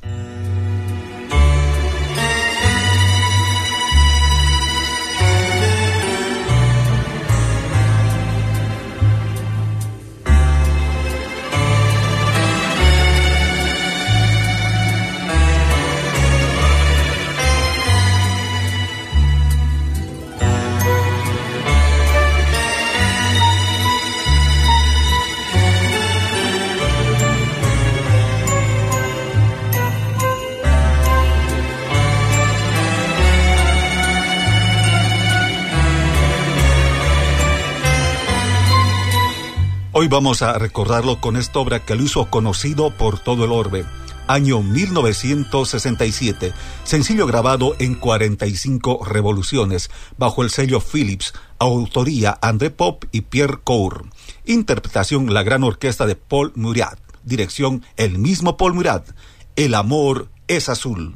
[40.00, 43.84] Hoy vamos a recordarlo con esta obra que lo hizo conocido por todo el orbe.
[44.28, 53.22] Año 1967, sencillo grabado en 45 revoluciones, bajo el sello Philips, autoría André Pop y
[53.22, 54.06] Pierre Cour.
[54.46, 57.00] Interpretación La Gran Orquesta de Paul Murat.
[57.24, 59.10] Dirección el mismo Paul Murat.
[59.56, 61.16] El amor es azul.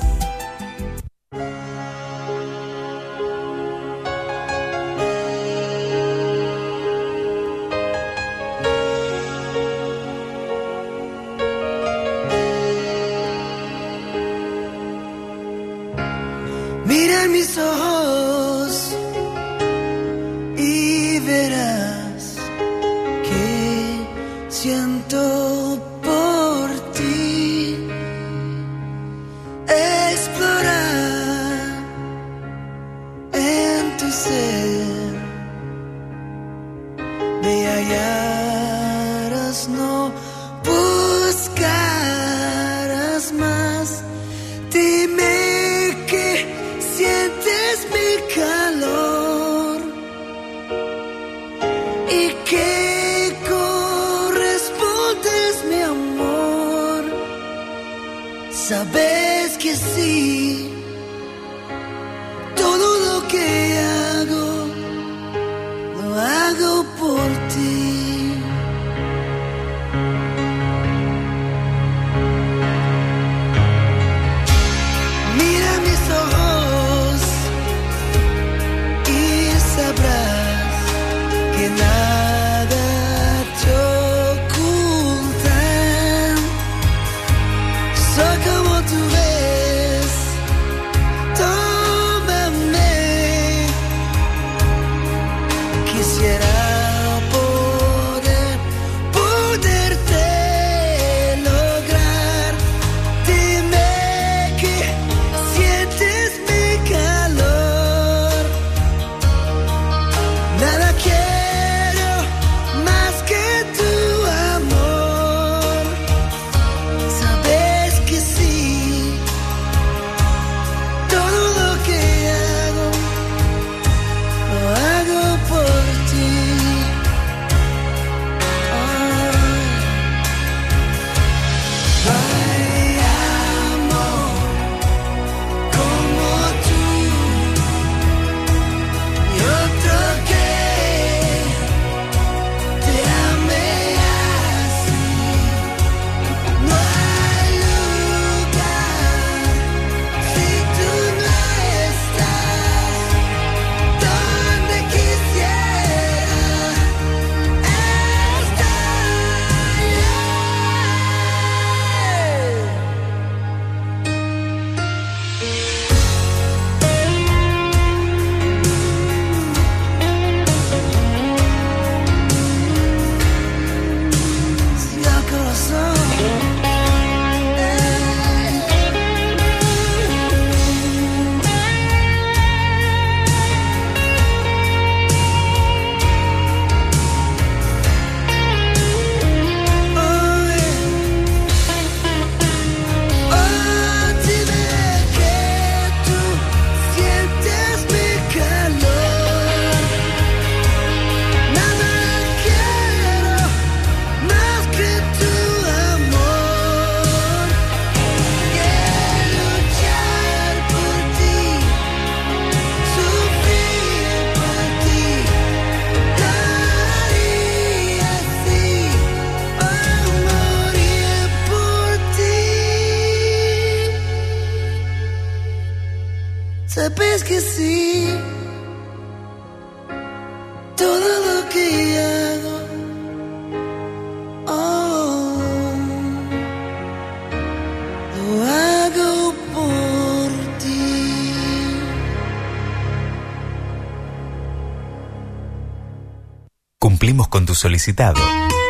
[247.61, 248.19] Solicitado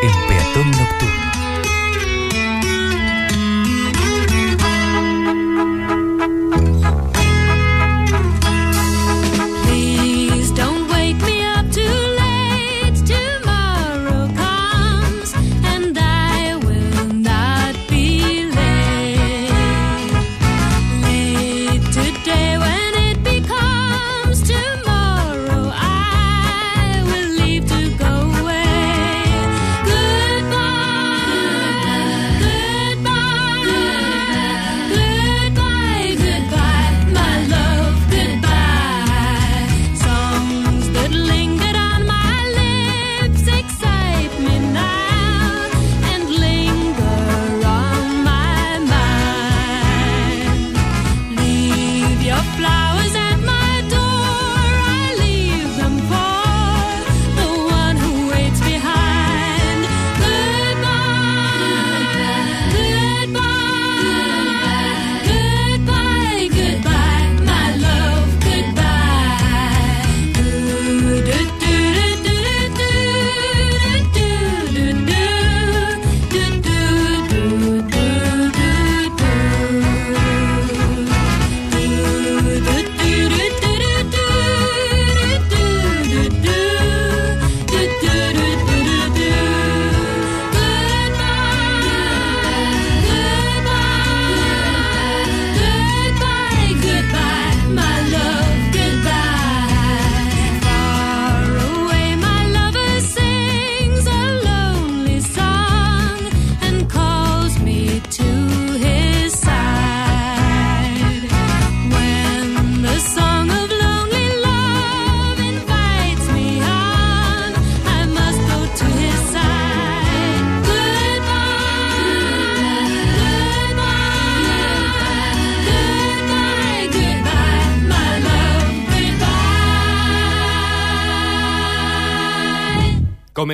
[0.03, 1.20] en Peatón Nocturno.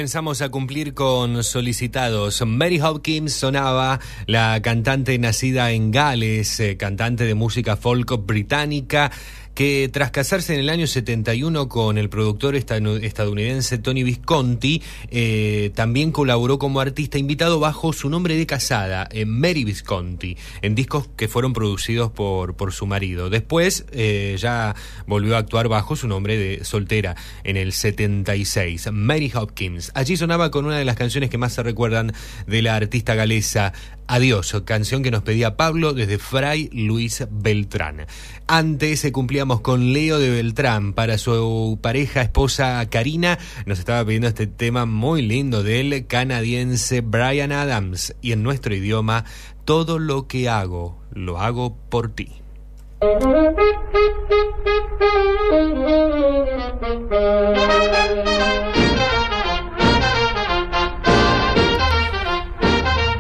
[0.08, 2.42] Comenzamos a cumplir con solicitados.
[2.46, 9.12] Mary Hopkins sonaba, la cantante nacida en Gales, eh, cantante de música folk británica,
[9.58, 16.12] que tras casarse en el año 71 con el productor estadounidense Tony Visconti, eh, también
[16.12, 21.28] colaboró como artista invitado bajo su nombre de casada, eh, Mary Visconti, en discos que
[21.28, 23.32] fueron producidos por, por su marido.
[23.32, 24.76] Después eh, ya
[25.08, 29.92] volvió a actuar bajo su nombre de soltera en el 76, Mary Hopkins.
[29.96, 32.14] Allí sonaba con una de las canciones que más se recuerdan
[32.46, 33.74] de la artista galesa,
[34.10, 38.08] Adiós, canción que nos pedía Pablo desde Fray Luis Beltrán.
[38.48, 39.12] Antes se
[39.56, 43.40] con Leo de Beltrán para su pareja esposa Karina.
[43.66, 49.24] Nos estaba pidiendo este tema muy lindo del canadiense Brian Adams y en nuestro idioma,
[49.64, 52.30] todo lo que hago, lo hago por ti.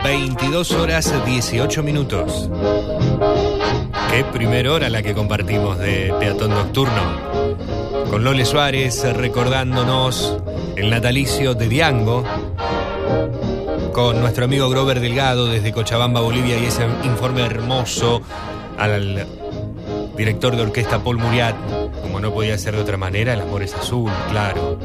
[0.03, 2.49] 22 horas 18 minutos.
[4.09, 8.07] Qué primera hora la que compartimos de Peatón Nocturno.
[8.09, 10.37] Con Lole Suárez recordándonos
[10.75, 12.23] el natalicio de Diango.
[13.91, 18.21] Con nuestro amigo Grover Delgado desde Cochabamba, Bolivia y ese informe hermoso
[18.77, 19.27] al
[20.15, 21.55] director de orquesta Paul Muriat.
[22.01, 24.79] Como no podía ser de otra manera, el amor es azul, claro.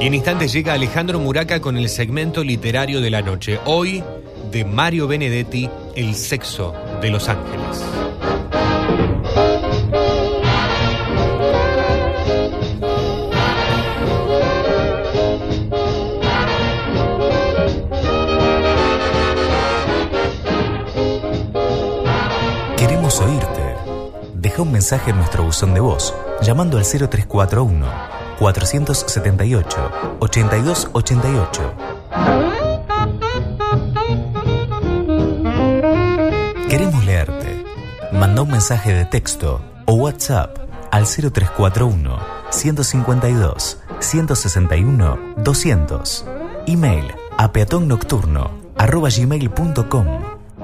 [0.00, 3.60] Y en instantes llega Alejandro Muraca con el segmento literario de la noche.
[3.66, 4.02] Hoy,
[4.50, 7.84] de Mario Benedetti, El sexo de los ángeles.
[22.76, 23.46] Queremos oírte.
[24.34, 27.86] Deja un mensaje en nuestro buzón de voz llamando al 0341
[28.38, 32.47] 478 8288.
[38.18, 40.58] Manda un mensaje de texto o WhatsApp
[40.90, 42.18] al 0341
[42.50, 46.24] 152 161 200.
[46.66, 50.06] Email a peatonnocturno arroba gmail.com.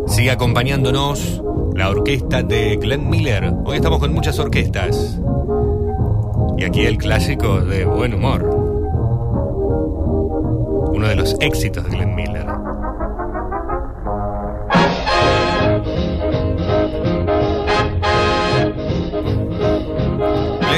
[0.06, 1.40] Sigue acompañándonos
[1.74, 3.52] la orquesta de Glenn Miller.
[3.64, 5.20] Hoy estamos con muchas orquestas.
[6.58, 8.42] Y aquí el clásico de buen humor.
[10.92, 12.59] Uno de los éxitos de Glenn Miller.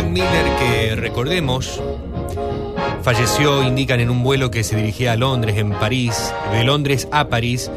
[0.03, 1.81] Glenn Miller, que recordemos,
[3.03, 7.29] falleció, indican, en un vuelo que se dirigía a Londres, en París, de Londres a
[7.29, 7.71] París,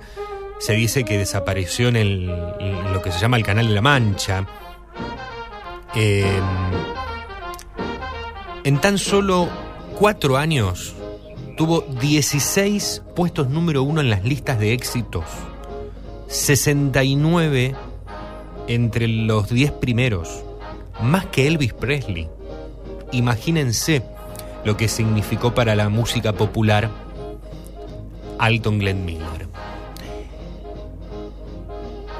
[0.59, 4.47] Se dice que desapareció en, lo que se llama el Canal de la Mancha.
[5.93, 6.39] Eh,
[8.63, 9.49] en tan solo
[9.99, 10.95] cuatro años
[11.57, 15.25] tuvo 16 puestos número uno en las listas de éxitos.
[16.27, 17.75] 69
[18.67, 20.43] entre los 10 primeros.
[21.01, 22.29] Más que Elvis Presley.
[23.11, 24.03] Imagínense
[24.63, 26.89] lo que significó para la música popular
[28.39, 29.47] Alton Glenn Miller.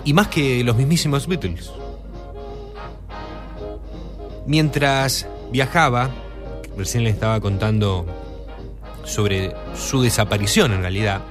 [0.06, 1.72] Y más que los mismísimos Beatles.
[4.46, 6.10] Mientras viajaba,
[6.78, 8.06] recién le estaba contando
[9.04, 11.22] sobre su desaparición en realidad,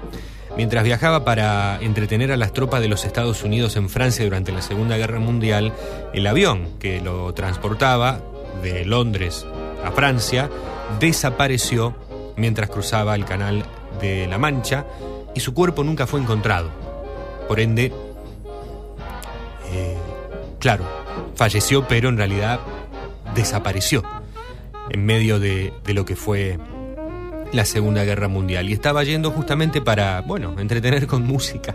[0.56, 4.62] mientras viajaba para entretener a las tropas de los Estados Unidos en Francia durante la
[4.62, 5.72] Segunda Guerra Mundial,
[6.12, 8.20] el avión que lo transportaba
[8.62, 9.46] de Londres
[9.84, 10.50] a Francia
[11.00, 11.94] desapareció
[12.36, 13.64] mientras cruzaba el canal
[14.00, 14.84] de la Mancha
[15.34, 16.70] y su cuerpo nunca fue encontrado.
[17.48, 17.92] Por ende,
[19.72, 19.96] eh,
[20.58, 20.84] claro,
[21.34, 22.60] falleció, pero en realidad
[23.34, 24.02] desapareció
[24.90, 26.58] en medio de, de lo que fue
[27.52, 28.68] la Segunda Guerra Mundial.
[28.68, 31.74] Y estaba yendo justamente para, bueno, entretener con música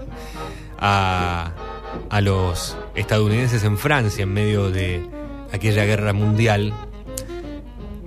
[0.79, 1.51] a,
[2.09, 5.05] a los estadounidenses en Francia en medio de
[5.51, 6.73] aquella guerra mundial.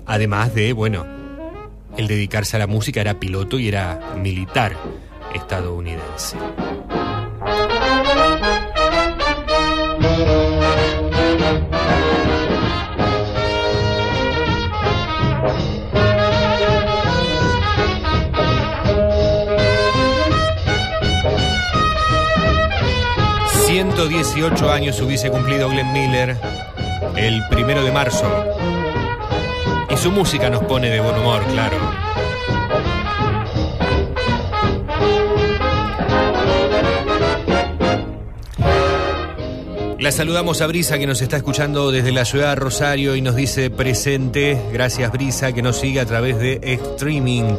[0.06, 1.06] Además de, bueno,
[1.96, 4.76] el dedicarse a la música era piloto y era militar
[5.34, 6.36] estadounidense.
[23.80, 26.36] ...118 años hubiese cumplido Glenn Miller...
[27.16, 28.26] ...el primero de marzo...
[29.88, 31.78] ...y su música nos pone de buen humor, claro...
[39.98, 43.34] La saludamos a Brisa que nos está escuchando desde la ciudad de Rosario y nos
[43.34, 44.60] dice presente.
[44.72, 47.54] Gracias Brisa que nos sigue a través de streaming.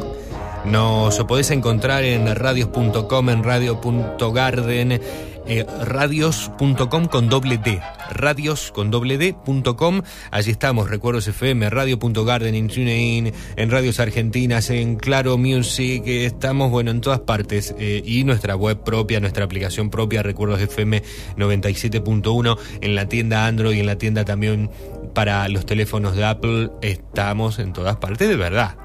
[0.64, 5.00] Nos podés encontrar en radios.com, en radio.garden,
[5.46, 10.02] eh, radios.com con doble D, radios con doble D.com.
[10.30, 16.70] Allí estamos, Recuerdos FM, radio.garden, en TuneIn, en Radios Argentinas, en Claro Music, eh, estamos,
[16.70, 17.74] bueno, en todas partes.
[17.78, 21.02] eh, y nuestra web propia, nuestra aplicación propia, Recuerdos FM
[21.36, 24.70] 97.1, en la tienda Android y en la tienda también
[25.14, 26.70] para los teléfonos de Apple.
[26.80, 28.76] Estamos en todas partes, de verdad.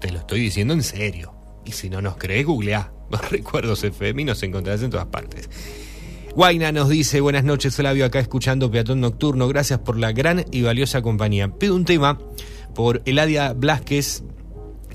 [0.00, 1.34] Te lo estoy diciendo en serio.
[1.64, 2.92] Y si no nos crees, googleá.
[3.30, 5.48] Recuerdos FM y nos encontrarás en todas partes.
[6.34, 10.62] Guaina nos dice, buenas noches Flavio, acá escuchando Peatón Nocturno, gracias por la gran y
[10.62, 11.48] valiosa compañía.
[11.48, 12.18] Pido un tema
[12.74, 14.22] por Eladia Blasquez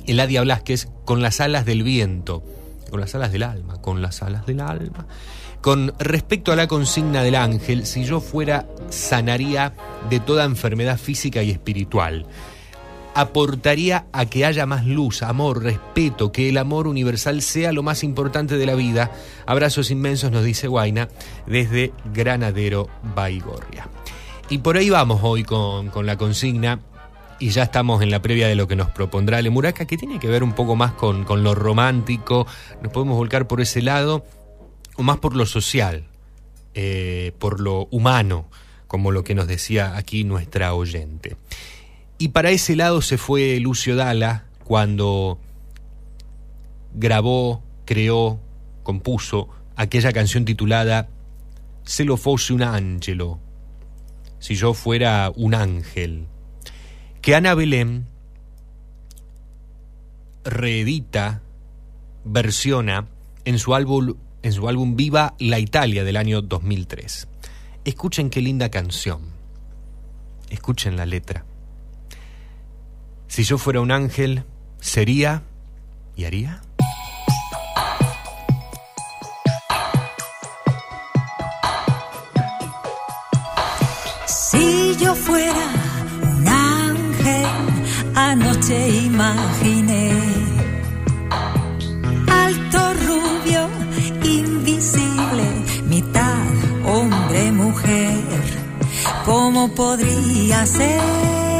[0.07, 2.43] Eladia Blasquez, con las alas del viento,
[2.89, 5.07] con las alas del alma, con las alas del alma.
[5.61, 9.73] Con respecto a la consigna del ángel, si yo fuera, sanaría
[10.09, 12.27] de toda enfermedad física y espiritual.
[13.15, 18.03] Aportaría a que haya más luz, amor, respeto, que el amor universal sea lo más
[18.03, 19.11] importante de la vida.
[19.45, 21.07] Abrazos inmensos, nos dice Guaina,
[21.47, 23.87] desde Granadero Baigorria.
[24.49, 26.81] Y por ahí vamos hoy con, con la consigna
[27.39, 30.27] y ya estamos en la previa de lo que nos propondrá Lemuraca, que tiene que
[30.27, 32.47] ver un poco más con, con lo romántico,
[32.81, 34.25] nos podemos volcar por ese lado,
[34.95, 36.05] o más por lo social,
[36.73, 38.49] eh, por lo humano,
[38.87, 41.35] como lo que nos decía aquí nuestra oyente.
[42.17, 45.39] Y para ese lado se fue Lucio Dalla cuando
[46.93, 48.39] grabó, creó,
[48.83, 51.09] compuso aquella canción titulada
[51.83, 53.39] Se lo fosse un angelo,
[54.39, 56.27] si yo fuera un ángel
[57.25, 58.05] que Ana Belén
[60.43, 61.41] reedita,
[62.23, 63.07] versiona
[63.45, 64.13] en su álbum,
[64.43, 67.27] en su álbum Viva la Italia del año 2003.
[67.83, 69.21] Escuchen qué linda canción.
[70.51, 71.45] Escuchen la letra.
[73.27, 74.43] Si yo fuera un ángel,
[74.79, 75.43] sería
[76.15, 76.61] y haría.
[84.25, 85.67] Si yo fuera
[86.23, 87.47] un ángel,
[88.15, 90.11] anoche imaginé
[92.27, 93.69] alto, rubio,
[94.23, 95.43] invisible,
[95.87, 96.45] mitad
[96.85, 98.23] hombre, mujer.
[99.25, 101.54] ¿Cómo podría ser?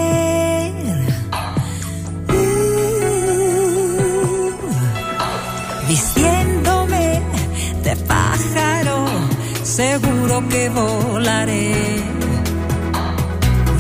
[9.75, 11.73] Seguro que volaré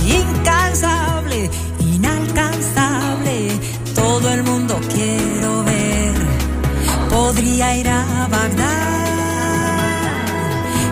[0.05, 1.49] incansable,
[1.79, 3.35] inalcanzable,
[3.93, 6.13] todo el mundo quiero ver.
[7.09, 8.97] Podría ir a Bagdad,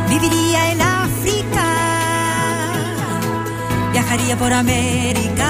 [0.10, 1.68] viviría en África,
[3.92, 5.50] viajaría por América.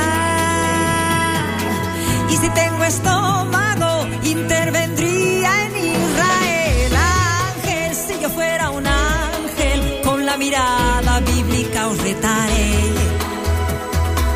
[2.31, 5.22] Y si tengo estómago, intervendría
[10.34, 12.72] la mirada bíblica os retaré.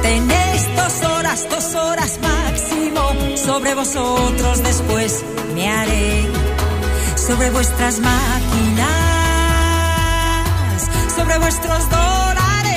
[0.03, 3.02] Tenéis dos horas, dos horas máximo.
[3.36, 5.26] Sobre vosotros después
[5.56, 6.24] me haré.
[7.15, 8.88] Sobre vuestras máquinas,
[11.15, 12.76] sobre vuestros dólares,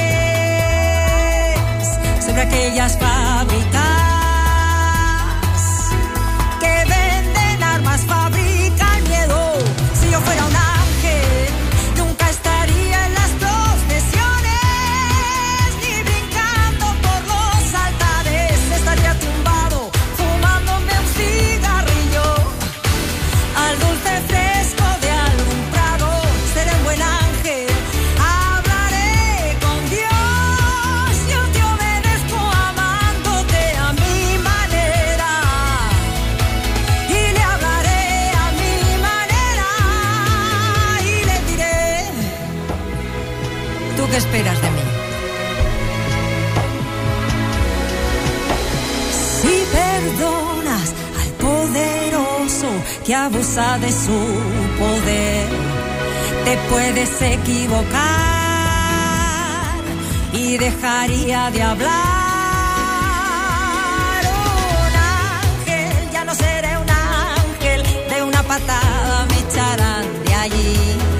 [2.25, 3.30] sobre aquellas fábricas
[53.11, 54.21] que abusa de su
[54.79, 55.49] poder,
[56.45, 57.99] te puedes equivocar
[60.33, 61.91] y dejaría de hablar.
[64.47, 64.95] Un
[65.27, 71.20] ángel, ya no seré un ángel, de una patada me echarán de allí.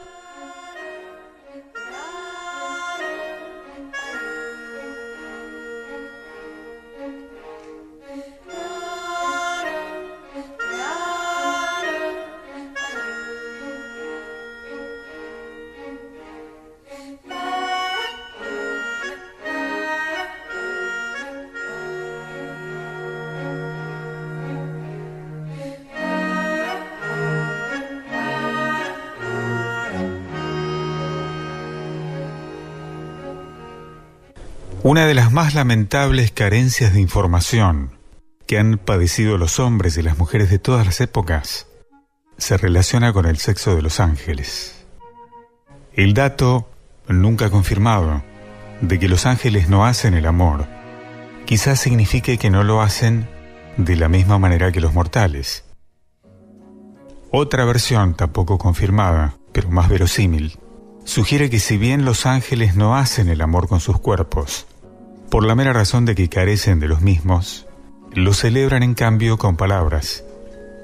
[34.83, 37.99] Una de las más lamentables carencias de información
[38.47, 41.67] que han padecido los hombres y las mujeres de todas las épocas
[42.39, 44.83] se relaciona con el sexo de los ángeles.
[45.93, 46.67] El dato,
[47.07, 48.23] nunca confirmado,
[48.81, 50.65] de que los ángeles no hacen el amor,
[51.45, 53.29] quizás signifique que no lo hacen
[53.77, 55.63] de la misma manera que los mortales.
[57.29, 60.57] Otra versión, tampoco confirmada, pero más verosímil,
[61.03, 64.65] sugiere que si bien los ángeles no hacen el amor con sus cuerpos,
[65.31, 67.65] por la mera razón de que carecen de los mismos,
[68.11, 70.25] lo celebran en cambio con palabras,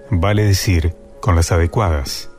[0.09, 2.29] vale decir, con las adecuadas.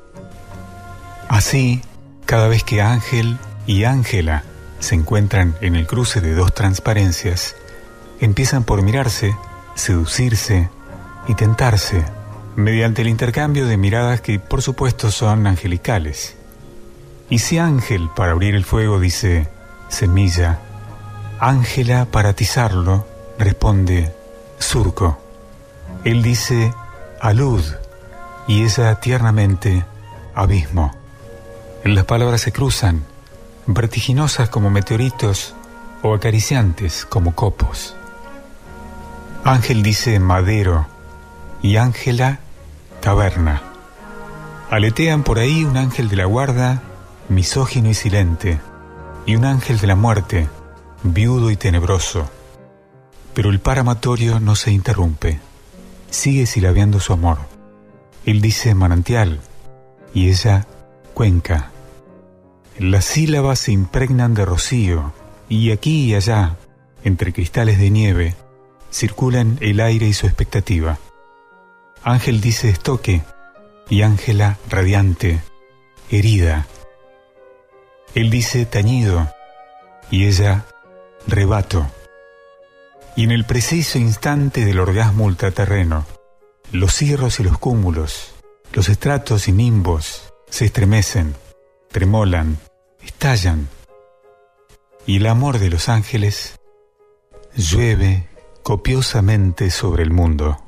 [1.28, 1.82] Así,
[2.24, 3.36] cada vez que Ángel
[3.66, 4.42] y Ángela
[4.80, 7.56] se encuentran en el cruce de dos transparencias,
[8.20, 9.36] empiezan por mirarse,
[9.74, 10.70] seducirse
[11.28, 12.06] y tentarse,
[12.56, 16.36] mediante el intercambio de miradas que por supuesto son angelicales.
[17.28, 19.48] Y si Ángel para abrir el fuego dice
[19.90, 20.62] semilla,
[21.40, 23.06] Ángela para atizarlo
[23.38, 24.12] responde
[24.58, 25.18] surco.
[26.04, 26.74] Él dice
[27.20, 27.62] alud
[28.48, 29.84] y ella tiernamente
[30.34, 30.92] abismo.
[31.84, 33.04] Las palabras se cruzan,
[33.66, 35.54] vertiginosas como meteoritos
[36.02, 37.94] o acariciantes como copos.
[39.44, 40.86] Ángel dice madero
[41.62, 42.40] y Ángela
[43.00, 43.62] taberna.
[44.70, 46.82] Aletean por ahí un ángel de la guarda,
[47.28, 48.60] misógino y silente,
[49.24, 50.48] y un ángel de la muerte,
[51.02, 52.28] viudo y tenebroso.
[53.34, 55.40] Pero el par amatorio no se interrumpe,
[56.10, 57.38] sigue silabeando su amor.
[58.24, 59.40] Él dice manantial
[60.12, 60.66] y ella
[61.14, 61.70] cuenca.
[62.78, 65.12] Las sílabas se impregnan de rocío
[65.48, 66.56] y aquí y allá,
[67.04, 68.36] entre cristales de nieve,
[68.92, 70.98] circulan el aire y su expectativa.
[72.02, 73.22] Ángel dice estoque
[73.88, 75.40] y Ángela radiante,
[76.10, 76.66] herida.
[78.14, 79.28] Él dice tañido
[80.10, 80.64] y ella
[81.28, 81.86] rebato.
[83.14, 86.06] Y en el preciso instante del orgasmo ultraterreno,
[86.72, 88.34] los cirros y los cúmulos,
[88.72, 91.34] los estratos y nimbos se estremecen,
[91.90, 92.58] tremolan,
[93.02, 93.68] estallan.
[95.06, 96.58] Y el amor de los ángeles
[97.54, 98.28] llueve
[98.62, 100.67] copiosamente sobre el mundo.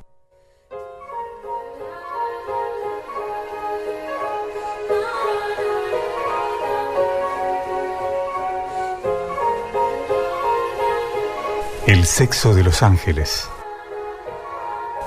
[11.91, 13.49] El sexo de los ángeles.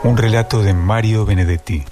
[0.04, 1.86] Un relato de Mario Benedetti.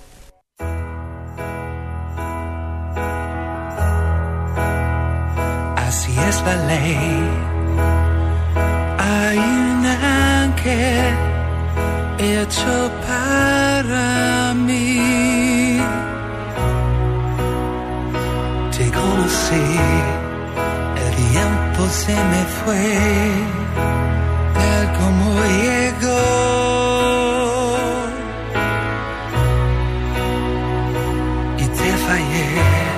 [5.77, 7.29] Así es la ley.
[8.99, 11.15] Hay un ángel
[12.19, 15.79] hecho para mí.
[18.77, 19.67] Te conocí,
[20.97, 23.61] el tiempo se me fue,
[24.57, 25.25] tal como
[25.61, 26.41] llegó.
[31.57, 32.91] Y te fallé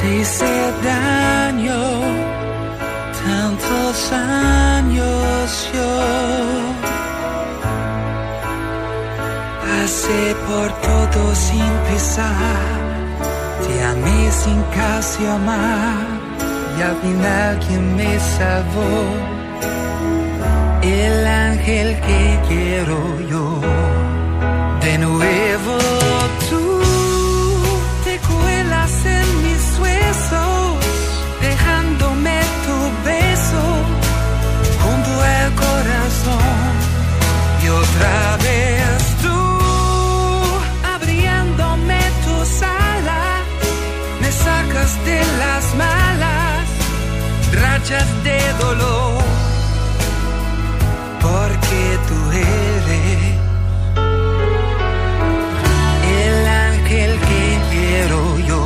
[0.00, 1.82] te hice daño
[3.24, 5.92] tantos años yo
[9.62, 12.76] pasé por todo sin pisar
[13.64, 16.04] te amé sin casi amar
[16.78, 19.35] y al final quien me salvó
[20.88, 22.98] el ángel que quiero
[23.30, 23.60] yo
[24.86, 25.78] de nuevo
[26.48, 26.80] tú
[28.04, 30.76] te cuelas en mis huesos,
[31.40, 32.78] dejándome tu
[33.10, 33.64] beso
[34.82, 36.64] junto al corazón.
[37.64, 39.38] Y otra vez tú,
[40.94, 43.42] abriéndome tus alas,
[44.20, 46.64] me sacas de las malas
[47.60, 49.05] rachas de dolor,
[52.08, 53.36] tú eres
[56.18, 58.60] el ángel que quiero yo.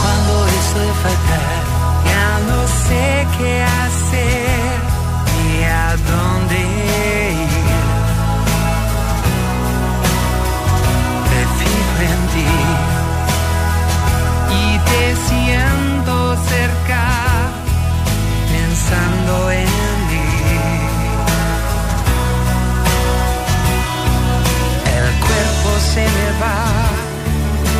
[0.00, 1.56] Cuando eso es fatal,
[2.06, 2.58] ya no
[2.88, 3.71] sé qué hacer.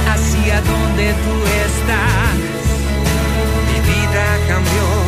[0.09, 1.35] hacia donde tú
[1.67, 2.37] estás.
[3.67, 5.02] Mi vida cambió.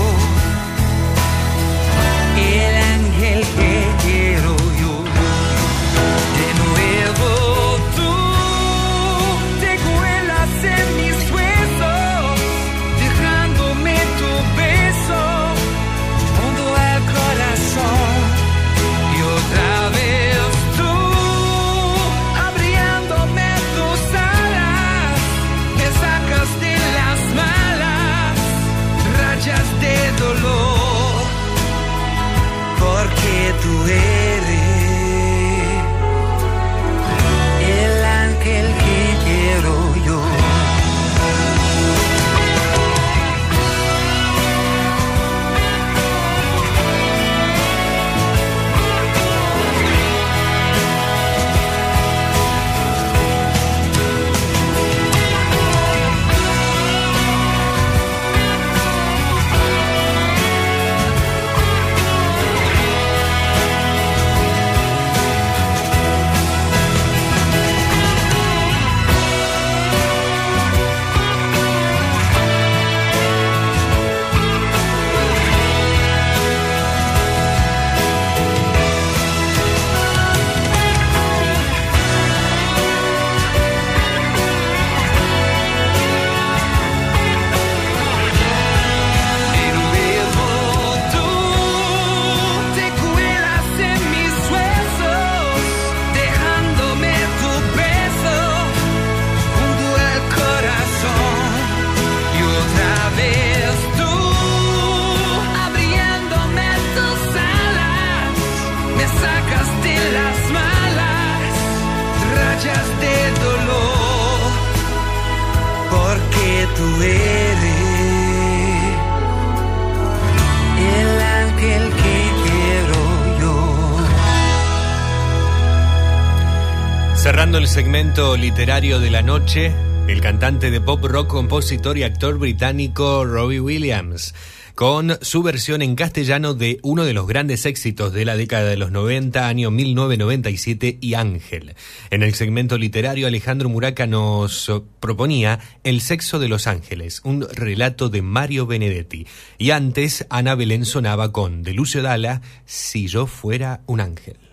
[127.74, 129.72] Segmento literario de la noche,
[130.06, 134.32] el cantante de pop rock, compositor y actor británico Robbie Williams,
[134.76, 138.76] con su versión en castellano de uno de los grandes éxitos de la década de
[138.76, 141.74] los 90, año 1997 y Ángel.
[142.10, 144.70] En el segmento literario, Alejandro Muraca nos
[145.00, 149.26] proponía El sexo de los ángeles, un relato de Mario Benedetti.
[149.58, 154.43] Y antes, Ana Belén sonaba con de Lucio Dalla, Si yo fuera un ángel.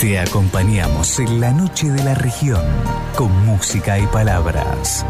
[0.00, 2.64] Te acompañamos en la noche de la región
[3.18, 5.04] con música y palabras.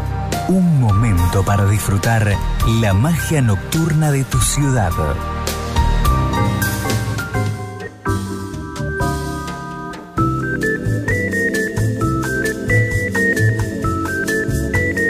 [0.49, 2.33] Un momento para disfrutar
[2.81, 4.91] la magia nocturna de tu ciudad.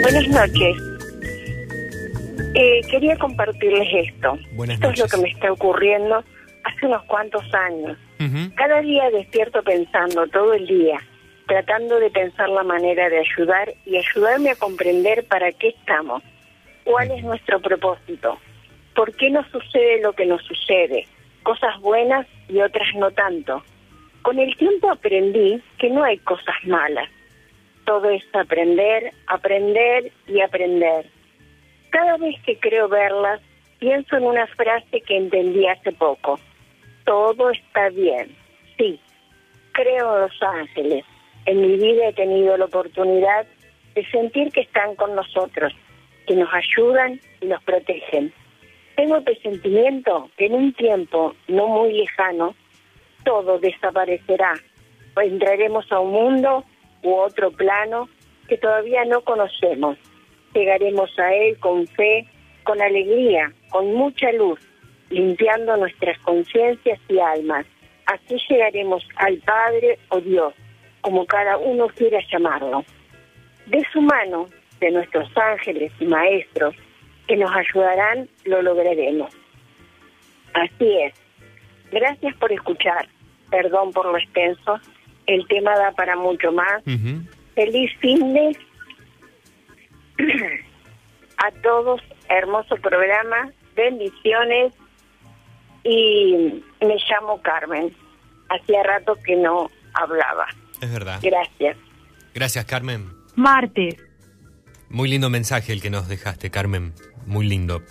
[0.03, 0.77] Buenas noches.
[2.53, 4.37] Eh, quería compartirles esto.
[4.53, 6.23] Buenas esto es lo que me está ocurriendo
[6.65, 7.97] hace unos cuantos años.
[8.55, 10.99] Cada día despierto pensando, todo el día,
[11.47, 16.21] tratando de pensar la manera de ayudar y ayudarme a comprender para qué estamos,
[16.83, 18.37] cuál es nuestro propósito,
[18.95, 21.07] por qué nos sucede lo que nos sucede,
[21.43, 23.63] cosas buenas y otras no tanto.
[24.21, 27.09] Con el tiempo aprendí que no hay cosas malas,
[27.85, 31.05] todo es aprender, aprender y aprender.
[31.89, 33.41] Cada vez que creo verlas,
[33.79, 36.39] pienso en una frase que entendí hace poco.
[37.11, 38.33] Todo está bien.
[38.77, 38.97] Sí,
[39.73, 41.03] creo en los ángeles.
[41.45, 43.45] En mi vida he tenido la oportunidad
[43.95, 45.73] de sentir que están con nosotros,
[46.25, 48.33] que nos ayudan y nos protegen.
[48.95, 52.55] Tengo el presentimiento que en un tiempo no muy lejano
[53.25, 54.53] todo desaparecerá
[55.17, 56.63] entraremos a un mundo
[57.03, 58.07] u otro plano
[58.47, 59.97] que todavía no conocemos.
[60.53, 62.25] Llegaremos a él con fe,
[62.63, 64.61] con alegría, con mucha luz,
[65.11, 67.65] limpiando nuestras conciencias y almas.
[68.05, 70.53] Así llegaremos al Padre o Dios,
[71.01, 72.83] como cada uno quiera llamarlo.
[73.67, 74.47] De su mano,
[74.79, 76.75] de nuestros ángeles y maestros,
[77.27, 79.31] que nos ayudarán, lo lograremos.
[80.53, 81.13] Así es.
[81.91, 83.07] Gracias por escuchar.
[83.49, 84.79] Perdón por lo extenso.
[85.27, 86.83] El tema da para mucho más.
[87.55, 88.57] Feliz fin de
[91.37, 92.01] a todos.
[92.29, 93.51] Hermoso programa.
[93.75, 94.73] Bendiciones.
[95.83, 97.95] Y me llamo Carmen.
[98.49, 100.47] Hacía rato que no hablaba.
[100.81, 101.19] Es verdad.
[101.21, 101.77] Gracias.
[102.33, 103.09] Gracias, Carmen.
[103.35, 103.95] Martes.
[104.89, 106.93] Muy lindo mensaje el que nos dejaste, Carmen.
[107.25, 107.81] Muy lindo.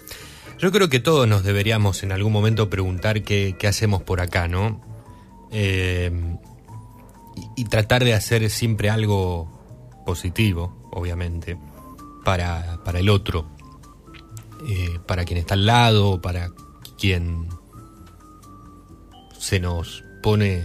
[0.59, 4.49] Yo creo que todos nos deberíamos en algún momento preguntar qué, qué hacemos por acá,
[4.49, 4.83] ¿no?
[5.51, 6.11] Eh,
[7.57, 9.49] y, y tratar de hacer siempre algo
[10.05, 11.57] positivo, obviamente,
[12.25, 13.47] para, para el otro,
[14.69, 16.51] eh, para quien está al lado, para
[16.99, 17.49] quien
[19.41, 20.62] se nos pone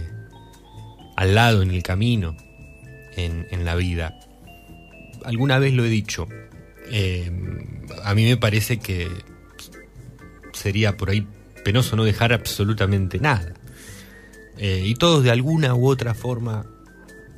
[1.16, 2.36] al lado en el camino,
[3.16, 4.20] en, en la vida.
[5.24, 6.28] Alguna vez lo he dicho,
[6.90, 7.32] eh,
[8.04, 9.08] a mí me parece que
[10.52, 11.26] sería por ahí
[11.64, 13.54] penoso no dejar absolutamente nada.
[14.58, 16.66] Eh, y todos de alguna u otra forma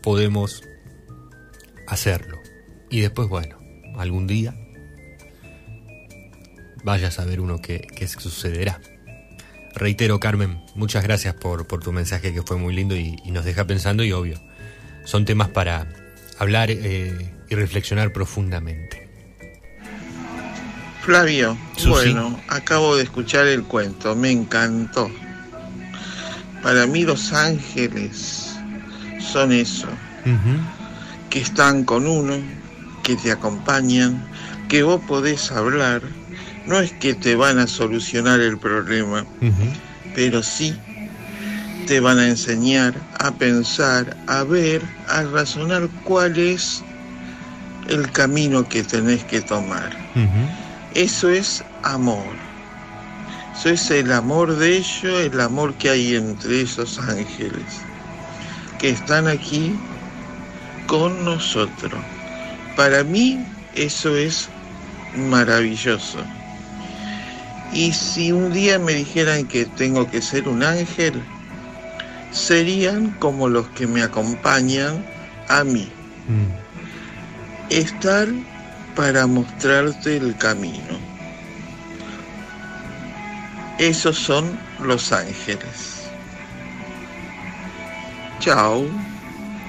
[0.02, 0.62] podemos
[1.86, 2.38] hacerlo.
[2.90, 3.58] Y después, bueno,
[3.96, 4.56] algún día
[6.82, 8.80] vaya a saber uno qué, qué sucederá.
[9.74, 13.44] Reitero, Carmen, muchas gracias por, por tu mensaje que fue muy lindo y, y nos
[13.44, 14.40] deja pensando y obvio,
[15.04, 15.86] son temas para
[16.38, 19.08] hablar eh, y reflexionar profundamente.
[21.02, 21.88] Flavio, Susi.
[21.88, 25.10] bueno, acabo de escuchar el cuento, me encantó.
[26.62, 28.54] Para mí los ángeles
[29.20, 29.88] son eso,
[31.30, 32.34] que están con uno,
[33.02, 34.22] que te acompañan,
[34.68, 36.02] que vos podés hablar.
[36.68, 39.24] No es que te van a solucionar el problema,
[40.14, 40.76] pero sí
[41.86, 46.82] te van a enseñar a pensar, a ver, a razonar cuál es
[47.88, 49.90] el camino que tenés que tomar.
[50.94, 52.34] Eso es amor.
[53.56, 57.80] Eso es el amor de ellos, el amor que hay entre esos ángeles,
[58.78, 59.74] que están aquí
[60.86, 61.98] con nosotros.
[62.76, 63.42] Para mí
[63.74, 64.50] eso es
[65.16, 66.18] maravilloso.
[67.72, 71.22] Y si un día me dijeran que tengo que ser un ángel,
[72.30, 75.04] serían como los que me acompañan
[75.48, 75.88] a mí.
[77.70, 78.28] Estar
[78.94, 80.98] para mostrarte el camino.
[83.78, 86.08] Esos son los ángeles.
[88.40, 88.86] Chao.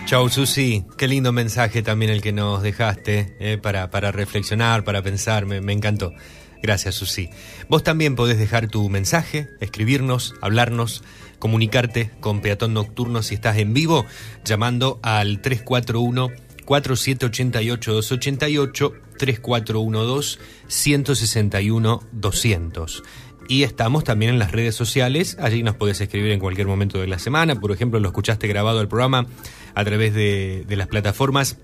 [0.06, 0.84] Chau, Susi.
[0.98, 5.46] Qué lindo mensaje también el que nos dejaste eh, para, para reflexionar, para pensar.
[5.46, 6.12] Me, me encantó.
[6.61, 7.30] Gracias, Susi.
[7.69, 11.03] Vos también podés dejar tu mensaje, escribirnos, hablarnos,
[11.40, 14.06] comunicarte con Peatón Nocturno si estás en vivo,
[14.44, 16.30] llamando al 341
[16.65, 23.03] 4788 288 3412 161 200.
[23.48, 27.07] Y estamos también en las redes sociales, allí nos podés escribir en cualquier momento de
[27.07, 29.26] la semana, por ejemplo, lo escuchaste grabado el programa
[29.73, 31.57] a través de, de las plataformas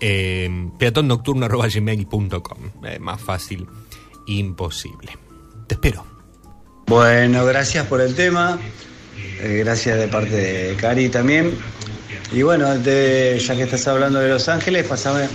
[0.01, 3.67] Eh, peatonnocturno.gmail.com Eh, Más fácil,
[4.27, 5.17] imposible.
[5.67, 6.05] Te espero.
[6.88, 8.59] Bueno, gracias por el tema.
[9.41, 11.53] Eh, gracias de parte de Cari también.
[12.31, 15.27] Y bueno, de- ya que estás hablando de Los Ángeles, pasame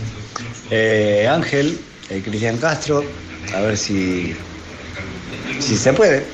[0.71, 1.79] eh, Ángel,
[2.11, 3.05] eh, Cristian Castro,
[3.55, 4.35] a ver si,
[5.61, 6.25] si se puede.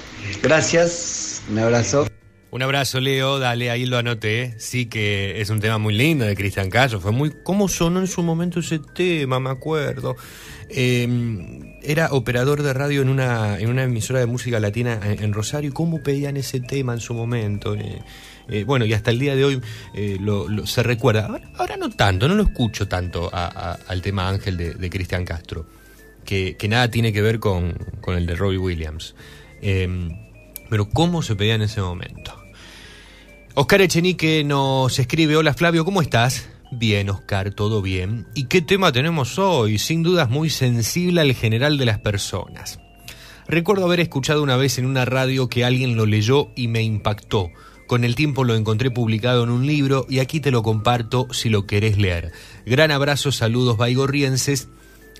[0.42, 2.06] Gracias, un abrazo.
[2.52, 3.38] Un abrazo, Leo.
[3.38, 4.54] Dale, ahí lo anoté.
[4.58, 7.00] Sí que es un tema muy lindo de Cristian Castro.
[7.00, 7.32] Fue muy...
[7.44, 9.38] ¿Cómo sonó en su momento ese tema?
[9.38, 10.16] Me acuerdo.
[10.68, 15.72] Eh, era operador de radio en una, en una emisora de música latina en, Rosario.
[15.72, 17.74] ¿Cómo pedían ese tema en su momento?
[17.76, 18.02] Eh,
[18.48, 19.60] eh, bueno, y hasta el día de hoy
[19.94, 21.30] eh, lo- se recuerda.
[21.56, 25.66] Ahora, no tanto, no lo escucho tanto al tema Ángel de, Cristian Castro.
[26.24, 29.14] Que, que nada tiene que ver con, con el de Robbie Williams.
[29.62, 29.88] Eh,
[30.68, 32.39] pero ¿cómo se pedía en ese momento?
[33.54, 36.48] Oscar Echenique nos escribe, hola Flavio, ¿cómo estás?
[36.70, 38.28] Bien, Oscar, todo bien.
[38.32, 39.78] ¿Y qué tema tenemos hoy?
[39.78, 42.78] Sin dudas muy sensible al general de las personas.
[43.48, 47.50] Recuerdo haber escuchado una vez en una radio que alguien lo leyó y me impactó.
[47.88, 51.48] Con el tiempo lo encontré publicado en un libro y aquí te lo comparto si
[51.48, 52.30] lo querés leer.
[52.66, 54.68] Gran abrazo, saludos baigorrienses.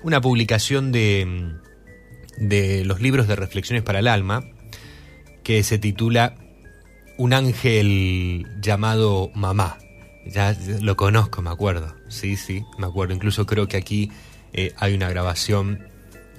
[0.03, 1.51] Una publicación de,
[2.37, 4.45] de los libros de reflexiones para el alma
[5.43, 6.35] que se titula
[7.21, 9.77] Un ángel llamado mamá.
[10.25, 11.93] Ya lo conozco, me acuerdo.
[12.07, 13.13] Sí, sí, me acuerdo.
[13.13, 14.09] Incluso creo que aquí
[14.53, 15.87] eh, hay una grabación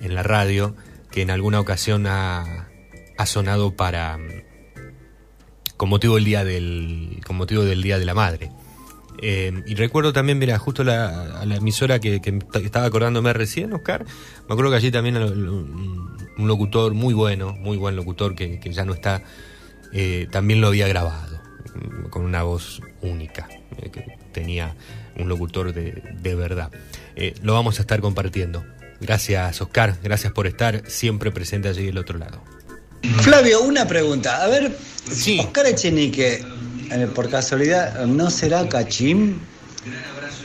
[0.00, 0.74] en la radio
[1.12, 2.68] que en alguna ocasión ha,
[3.16, 4.18] ha sonado para
[5.76, 8.50] con motivo del día del con motivo del día de la madre.
[9.22, 13.72] Eh, y recuerdo también, mira, justo la, a la emisora que, que estaba acordándome recién,
[13.72, 14.04] Oscar,
[14.48, 18.84] me acuerdo que allí también un locutor muy bueno, muy buen locutor que, que ya
[18.84, 19.22] no está,
[19.93, 21.40] eh, también lo había grabado,
[22.10, 23.48] con una voz única,
[23.78, 24.74] eh, que tenía
[25.19, 26.70] un locutor de, de verdad.
[27.16, 28.64] Eh, lo vamos a estar compartiendo.
[29.01, 32.40] Gracias, Oscar, gracias por estar siempre presente allí del otro lado.
[33.20, 34.43] Flavio, una pregunta.
[34.43, 34.77] A ver,
[35.40, 36.44] Oscar Echenique,
[37.14, 39.40] por casualidad, ¿no será cachín?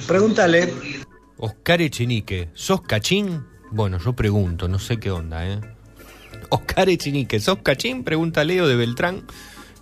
[0.08, 0.74] Pregúntale.
[1.38, 3.46] Oscar Echenique, ¿sos cachín?
[3.70, 5.60] Bueno, yo pregunto, no sé qué onda, ¿eh?
[6.50, 8.04] Oscar Echenique, ¿sos cachín?
[8.04, 9.26] Pregunta Leo de Beltrán,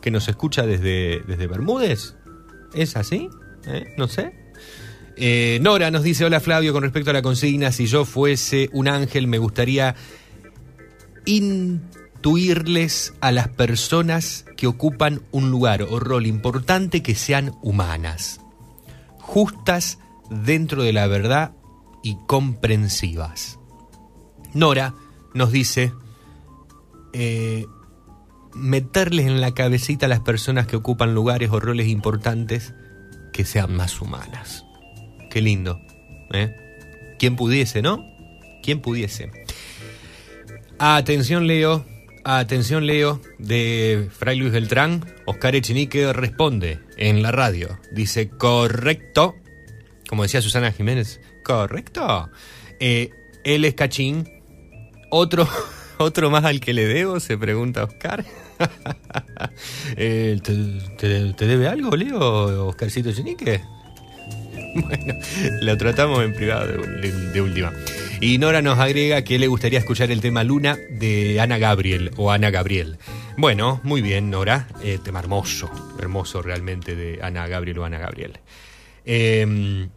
[0.01, 2.15] que nos escucha desde, desde Bermúdez.
[2.73, 3.29] ¿Es así?
[3.65, 3.93] ¿Eh?
[3.97, 4.33] No sé.
[5.17, 8.87] Eh, Nora nos dice, hola Flavio, con respecto a la consigna, si yo fuese un
[8.87, 9.95] ángel me gustaría
[11.25, 18.41] intuirles a las personas que ocupan un lugar o rol importante que sean humanas,
[19.19, 21.53] justas dentro de la verdad
[22.03, 23.57] y comprensivas.
[24.53, 24.95] Nora
[25.33, 25.93] nos dice,
[27.17, 27.65] eh,
[28.53, 32.73] meterles en la cabecita a las personas que ocupan lugares o roles importantes
[33.31, 34.65] que sean más humanas.
[35.31, 35.79] Qué lindo.
[36.33, 36.53] ¿eh?
[37.17, 38.05] ¿Quién pudiese, no?
[38.61, 39.31] ¿Quién pudiese?
[40.77, 41.85] Atención, Leo.
[42.25, 45.05] Atención, Leo, de Fray Luis Beltrán.
[45.25, 47.79] Oscar Echenique responde en la radio.
[47.93, 49.35] Dice, correcto.
[50.09, 52.29] Como decía Susana Jiménez, correcto.
[52.81, 53.09] Eh,
[53.45, 54.27] él es cachín.
[55.11, 55.47] Otro,
[55.97, 58.25] otro más al que le debo, se pregunta Oscar.
[59.97, 60.53] Eh, ¿te,
[60.97, 63.61] te, te debe algo, Leo, Oscarcito Echenique?
[64.75, 65.13] Bueno,
[65.61, 67.71] lo tratamos en privado de última.
[68.19, 72.31] Y Nora nos agrega que le gustaría escuchar el tema Luna de Ana Gabriel o
[72.31, 72.97] Ana Gabriel.
[73.37, 74.67] Bueno, muy bien, Nora.
[74.83, 75.69] Eh, tema hermoso,
[75.99, 78.39] hermoso realmente de Ana Gabriel o Ana Gabriel.
[79.05, 79.87] Eh,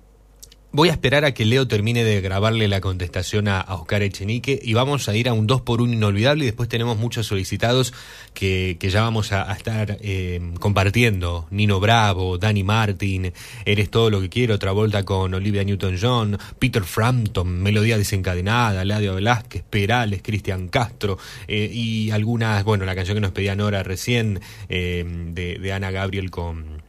[0.71, 4.61] Voy a esperar a que Leo termine de grabarle la contestación a, a Oscar Echenique
[4.63, 7.95] y vamos a ir a un 2 por 1 inolvidable y después tenemos muchos solicitados
[8.35, 11.47] que, que ya vamos a, estar eh, compartiendo.
[11.51, 13.33] Nino Bravo, Danny Martin,
[13.65, 19.15] Eres todo lo que quiero, otra vuelta con Olivia Newton-John, Peter Frampton, Melodía desencadenada, Ladio
[19.15, 21.17] Velázquez, Perales, Cristian Castro
[21.47, 25.91] eh, y algunas, bueno, la canción que nos pedía Nora recién eh, de, de Ana
[25.91, 26.83] Gabriel con,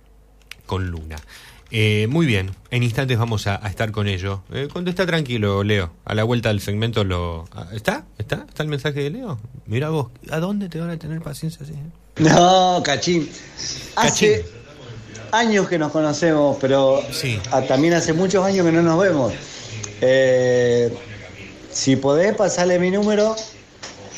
[0.66, 1.16] con Luna.
[1.72, 4.42] Eh, muy bien, en instantes vamos a, a estar con ello.
[4.52, 5.92] Eh, contesta tranquilo, Leo.
[6.06, 7.46] A la vuelta del segmento lo...
[7.52, 8.06] ah, ¿Está?
[8.18, 8.46] ¿Está?
[8.48, 9.38] ¿Está el mensaje de Leo?
[9.68, 11.74] Mira vos, ¿a dónde te van a tener paciencia así?
[11.74, 12.24] eh?
[12.24, 13.30] No, cachín.
[13.96, 14.46] Hace
[15.32, 17.02] años que nos conocemos, pero
[17.52, 19.32] ah, también hace muchos años que no nos vemos.
[20.02, 20.92] Eh,
[21.72, 23.36] si podés pasarle mi número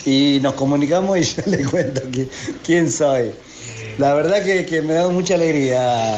[0.06, 2.30] y nos comunicamos y yo le cuento qui-
[2.66, 3.32] quién soy.
[3.98, 6.18] La verdad que, que me da mucha alegría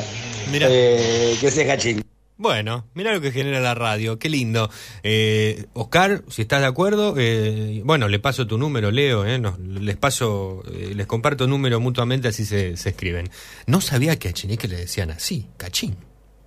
[0.51, 2.03] eh, que sea cachín.
[2.35, 4.69] Bueno, mira lo que genera la radio, qué lindo.
[5.03, 9.59] Eh, Oscar, si estás de acuerdo, eh, bueno, le paso tu número, Leo, eh, nos-
[9.59, 13.29] les paso, eh, les comparto número mutuamente, así se, se escriben.
[13.67, 15.95] No sabía que a Chenique le decían así, cachín.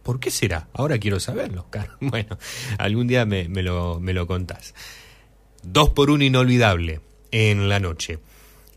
[0.02, 0.68] ¿Por qué será?
[0.74, 1.90] Ahora quiero saberlo, Oscar.
[2.00, 2.36] Bueno,
[2.78, 4.74] algún día me, me lo, me lo contás.
[5.62, 7.00] Dos por uno inolvidable
[7.30, 8.18] en la noche.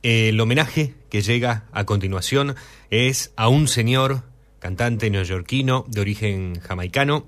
[0.02, 2.56] El homenaje que llega a continuación
[2.90, 4.24] es a un señor
[4.60, 7.28] cantante neoyorquino de origen jamaicano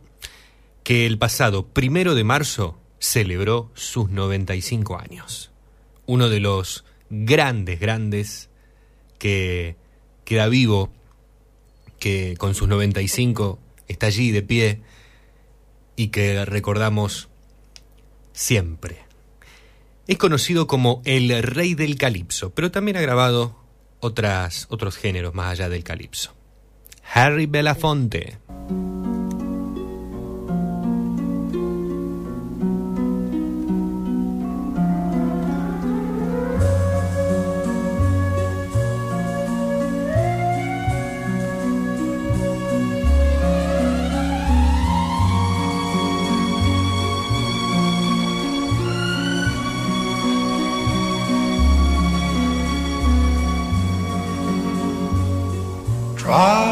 [0.83, 5.51] que el pasado primero de marzo celebró sus 95 años.
[6.05, 8.49] Uno de los grandes, grandes
[9.17, 9.75] que
[10.25, 10.91] queda vivo,
[11.99, 14.81] que con sus 95 está allí de pie
[15.95, 17.29] y que recordamos
[18.33, 18.99] siempre.
[20.07, 23.55] Es conocido como el rey del calipso, pero también ha grabado
[23.99, 26.33] otras, otros géneros más allá del calipso.
[27.13, 28.37] Harry Belafonte.
[56.15, 56.70] Try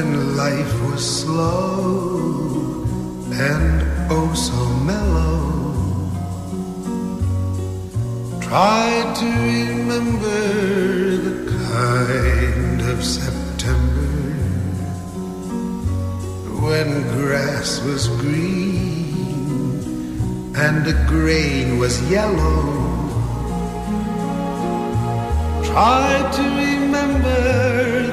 [0.00, 2.86] when life was slow
[3.32, 3.76] and
[4.10, 4.60] oh so
[4.90, 5.38] mellow.
[8.40, 8.88] Try
[9.20, 10.40] to remember
[11.28, 11.36] the
[11.68, 14.12] kind of September
[16.64, 19.42] when grass was green
[20.56, 22.62] and the grain was yellow.
[25.70, 27.42] Try to remember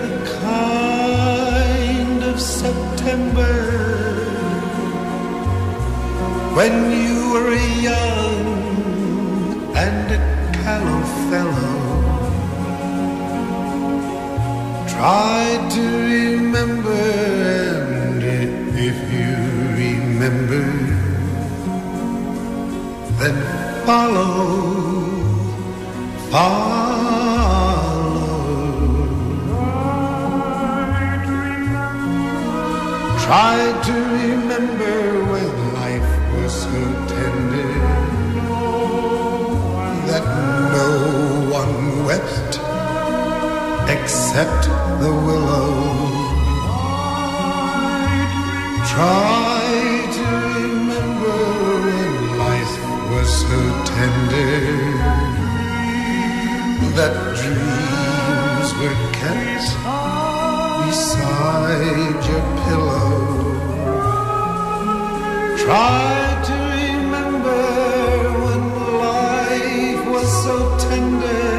[0.04, 0.87] the kind
[2.38, 3.56] of September
[6.58, 6.74] when
[7.04, 8.46] you were a young
[9.86, 10.22] and a
[10.58, 11.78] callow fellow.
[14.94, 15.46] Try
[15.76, 15.86] to
[16.16, 17.06] remember,
[18.22, 19.34] and if you
[19.84, 20.66] remember,
[23.20, 23.38] then
[23.86, 24.28] follow,
[26.30, 26.87] follow.
[33.28, 36.80] Try to remember when life was so
[37.12, 37.74] tender
[40.08, 40.26] that
[40.72, 40.92] no
[41.52, 42.54] one wept
[43.92, 44.64] except
[45.04, 45.76] the willow.
[48.96, 51.38] Try to remember
[51.84, 52.76] when life
[53.12, 53.60] was so
[53.92, 54.56] tender
[56.96, 60.07] that dreams were kept
[60.98, 63.12] beside your pillow.
[65.64, 66.10] Try
[66.48, 67.66] to remember
[68.46, 68.64] when
[69.06, 70.56] life was so
[70.88, 71.52] tender,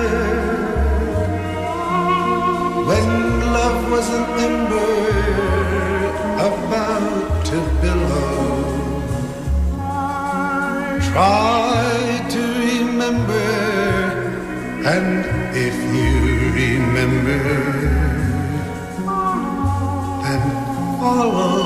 [2.88, 3.08] when
[3.58, 4.96] love was an ember
[6.48, 8.40] about to billow.
[11.10, 13.50] Try to remember,
[14.94, 15.10] and
[15.68, 16.12] if you
[16.62, 17.67] remember,
[21.08, 21.64] follow,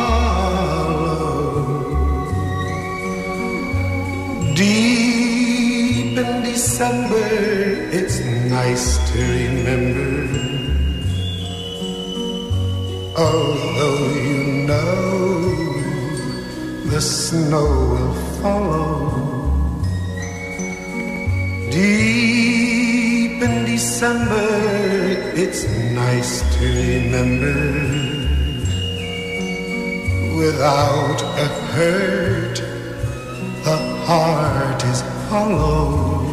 [4.55, 7.31] Deep in December,
[7.99, 8.17] it's
[8.59, 10.13] nice to remember.
[13.27, 14.39] Although you
[14.69, 14.91] know
[16.93, 18.91] the snow will follow.
[21.71, 24.49] Deep in December,
[25.43, 25.63] it's
[26.05, 27.59] nice to remember
[30.43, 32.57] without a hurt,
[33.67, 33.77] the
[34.07, 35.01] heart is
[35.31, 36.25] hollow.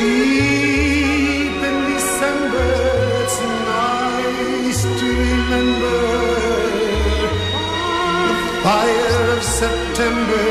[0.00, 2.68] Deep in December,
[3.22, 3.38] it's
[3.74, 6.00] nice to remember
[8.28, 8.36] the
[8.66, 10.48] fire of September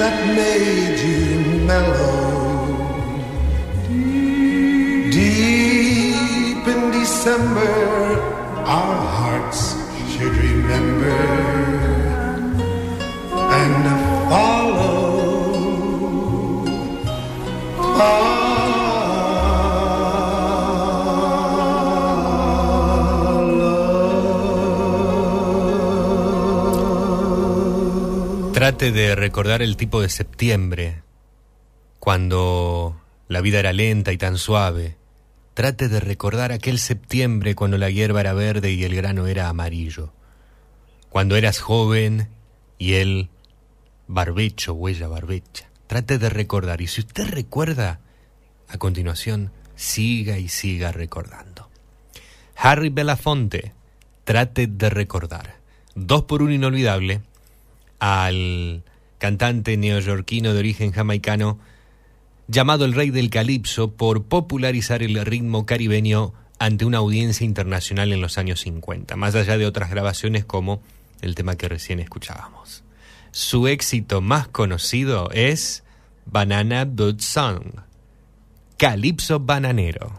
[0.00, 2.19] that made you mellow.
[7.22, 8.16] December,
[8.64, 9.76] our hearts
[10.08, 11.20] should remember
[13.60, 13.84] and
[14.30, 15.04] follow.
[28.54, 31.02] Trate de recordar el tipo de septiembre,
[31.98, 32.98] cuando
[33.28, 34.99] la vida era lenta y tan suave.
[35.54, 40.12] Trate de recordar aquel septiembre cuando la hierba era verde y el grano era amarillo.
[41.08, 42.28] Cuando eras joven
[42.78, 43.30] y él
[44.06, 45.68] barbecho, huella barbecha.
[45.86, 46.80] Trate de recordar.
[46.80, 48.00] Y si usted recuerda,
[48.68, 51.68] a continuación, siga y siga recordando.
[52.56, 53.72] Harry Belafonte,
[54.24, 55.56] trate de recordar.
[55.94, 57.22] Dos por uno inolvidable
[57.98, 58.84] al
[59.18, 61.58] cantante neoyorquino de origen jamaicano
[62.50, 68.20] llamado el rey del calipso por popularizar el ritmo caribeño ante una audiencia internacional en
[68.20, 70.82] los años 50, más allá de otras grabaciones como
[71.22, 72.82] el tema que recién escuchábamos.
[73.30, 75.84] Su éxito más conocido es
[76.26, 77.62] Banana Boat Song,
[78.76, 80.18] Calipso Bananero.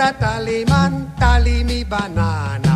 [0.00, 0.18] Come, Mr.
[0.18, 2.69] Tallyman, tally me banana.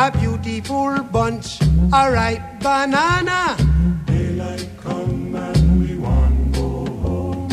[0.00, 1.60] A beautiful bunch,
[1.92, 3.54] a ripe banana.
[4.06, 7.50] Daylight come and we want go home.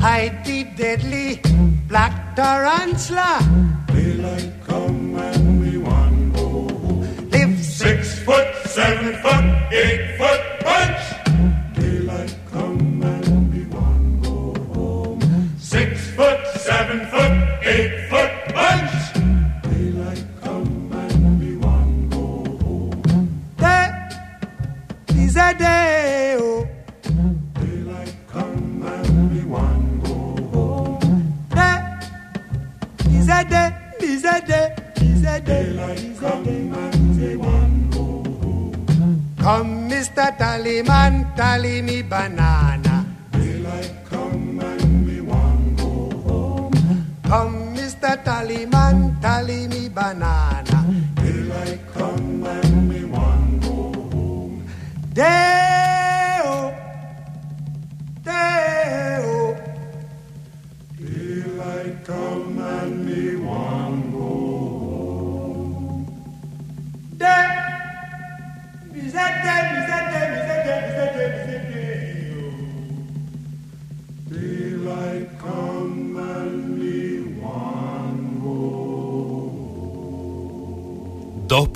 [0.00, 1.40] Hide the deadly
[1.86, 3.38] black tarantula.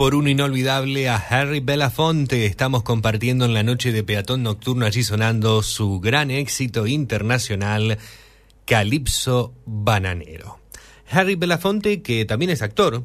[0.09, 2.47] Por uno inolvidable a Harry Belafonte.
[2.47, 7.99] Estamos compartiendo en la noche de peatón nocturno allí sonando su gran éxito internacional,
[8.65, 10.61] Calipso Bananero.
[11.11, 13.05] Harry Belafonte, que también es actor,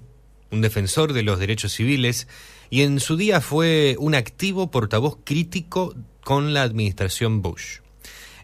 [0.49, 2.29] un defensor de los derechos civiles,
[2.69, 5.93] y en su día fue un activo portavoz crítico
[6.23, 7.82] con la administración Bush.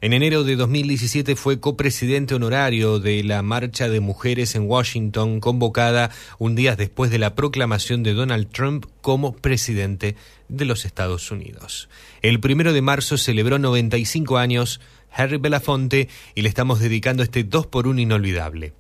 [0.02, 6.10] En enero de 2017 fue copresidente honorario de la Marcha de Mujeres en Washington, convocada
[6.38, 10.16] un día después de la proclamación de Donald Trump como presidente
[10.48, 11.90] de los Estados Unidos.
[12.22, 14.80] El primero de marzo celebró 95 años
[15.12, 18.72] Harry Belafonte y le estamos dedicando este 2 por 1 inolvidable.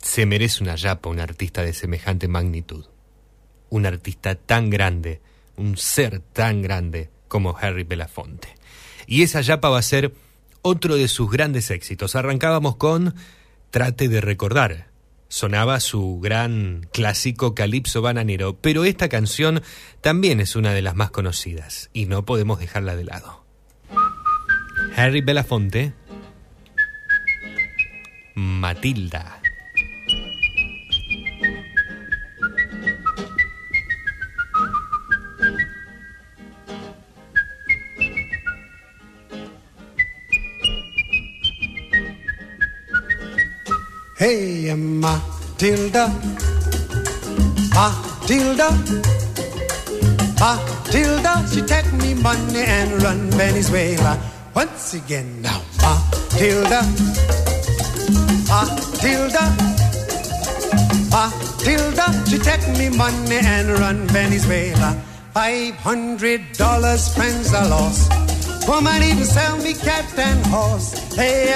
[0.00, 2.84] Se merece una yapa un artista de semejante magnitud.
[3.68, 5.20] Un artista tan grande,
[5.56, 8.54] un ser tan grande como Harry Belafonte.
[9.08, 10.12] Y esa yapa va a ser
[10.62, 12.16] otro de sus grandes éxitos.
[12.16, 13.14] Arrancábamos con
[13.70, 14.90] Trate de recordar.
[15.28, 19.62] Sonaba su gran clásico Calipso Bananero, pero esta canción
[20.00, 23.44] también es una de las más conocidas y no podemos dejarla de lado.
[24.94, 25.94] Harry Belafonte,
[28.34, 29.41] Matilda.
[44.22, 46.06] Hey, Matilda,
[47.74, 48.70] Matilda,
[50.38, 54.16] Matilda, she take me money and run Venezuela.
[54.54, 56.86] Once again now, Matilda,
[58.46, 59.44] Matilda,
[61.10, 65.02] Matilda, she take me money and run Venezuela.
[65.34, 68.12] Five hundred dollars, friends are lost.
[68.68, 71.12] Woman even sell me cat and horse.
[71.16, 71.50] Hey,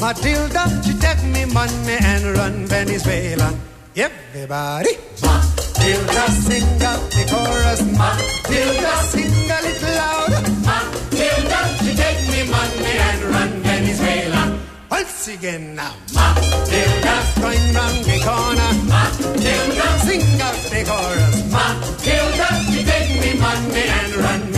[0.00, 3.54] Matilda, she take me money and run Venezuela.
[3.96, 4.90] Everybody,
[5.22, 7.80] Matilda, sing out the chorus.
[8.00, 10.42] Matilda, sing a little louder.
[10.68, 14.58] Matilda, she take me money and run Venezuela.
[14.90, 18.70] Once again now, Matilda, going round the corner.
[18.92, 21.36] Matilda, sing out the chorus.
[21.54, 24.53] Matilda, she take me money and run.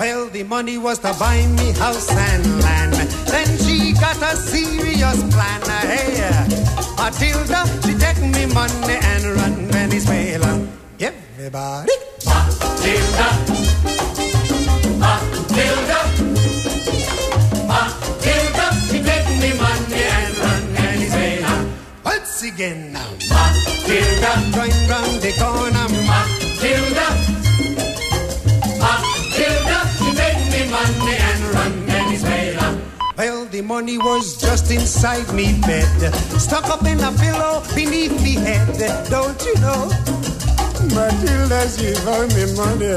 [0.00, 2.94] Well, the money was to buy me house and land.
[3.28, 5.60] Then she got a serious plan.
[5.84, 6.24] Hey,
[6.96, 10.66] Matilda, she take me money and run Venezuela.
[10.98, 11.92] Everybody,
[12.24, 13.28] Matilda,
[15.04, 16.00] Matilda,
[17.68, 21.52] Matilda, she take me money and run Venezuela.
[22.06, 25.79] Once again now, Matilda, going round the corner.
[33.90, 39.08] Money was just inside me bed, stuck up in a pillow beneath me head.
[39.10, 39.90] Don't you know?
[40.94, 42.94] Matilda, she found me money.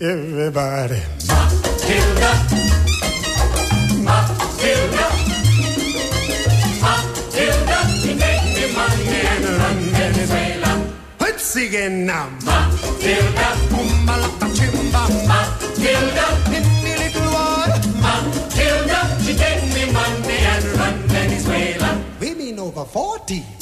[0.00, 1.00] Everybody.
[1.28, 2.32] Matilda.
[4.06, 5.06] Matilda.
[6.82, 10.92] Matilda, she take me money and run Venezuela.
[11.20, 12.28] Once again now.
[12.44, 13.48] Matilda.
[13.70, 15.41] Matilda.
[22.92, 23.61] 40.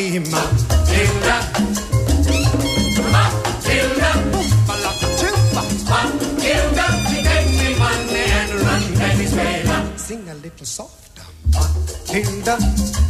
[0.00, 1.36] Everybody, Matilda.
[3.12, 4.10] Matilda.
[5.90, 9.98] Matilda, she take me money and run Venezuela.
[9.98, 11.24] Sing a little softer.
[11.52, 13.09] Matilda.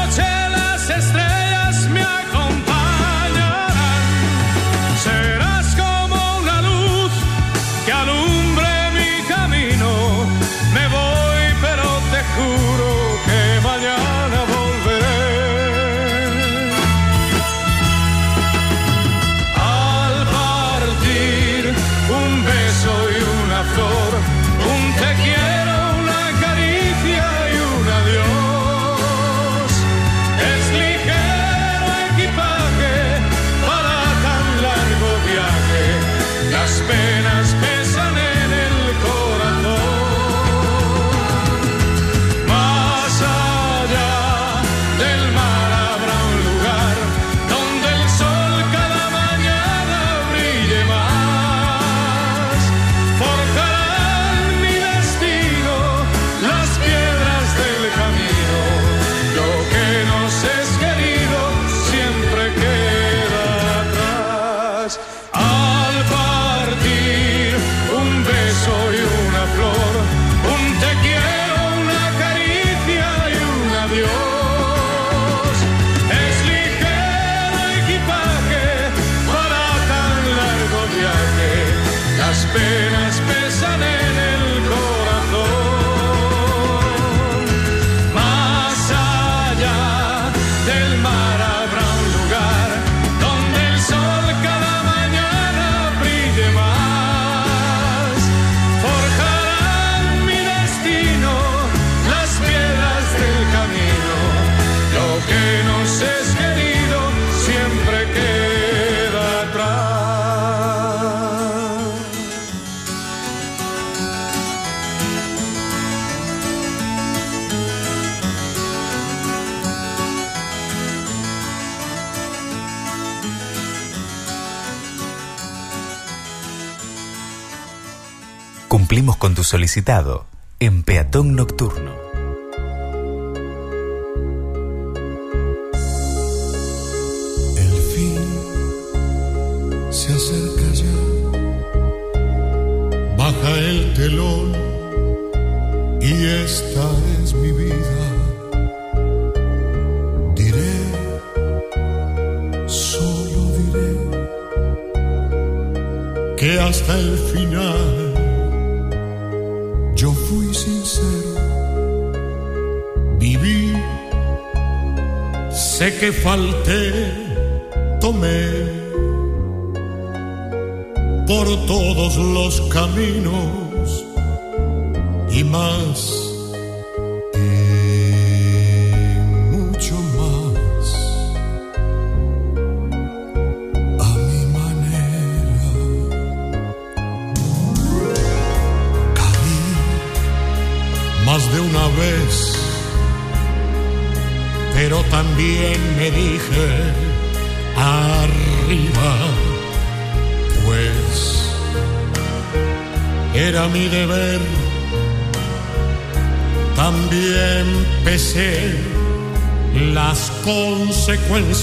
[129.51, 130.27] solicitado
[130.61, 131.90] en Peatón Nocturno.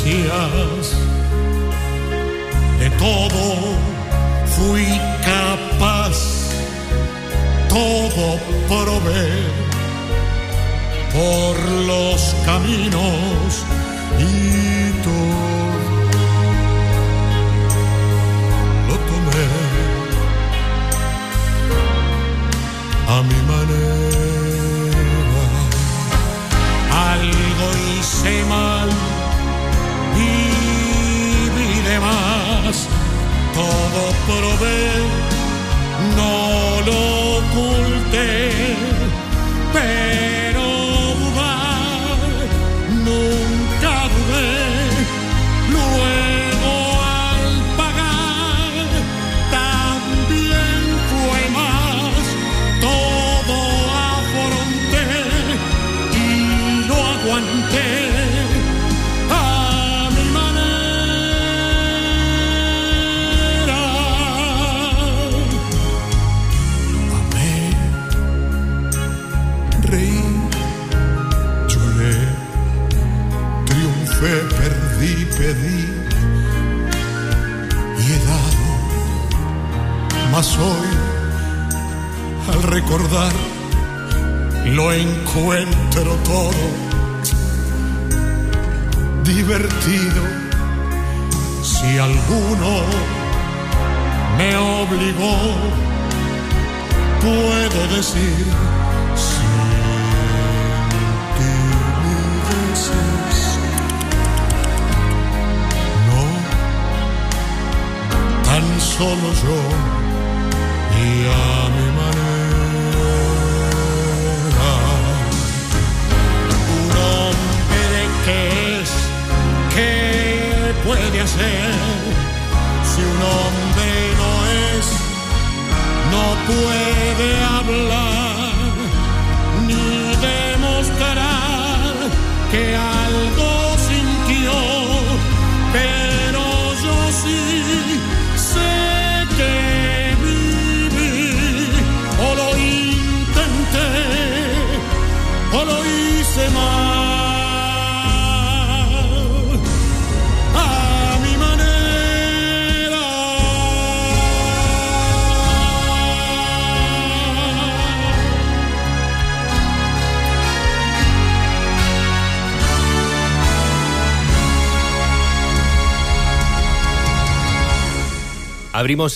[0.04, 0.77] 乡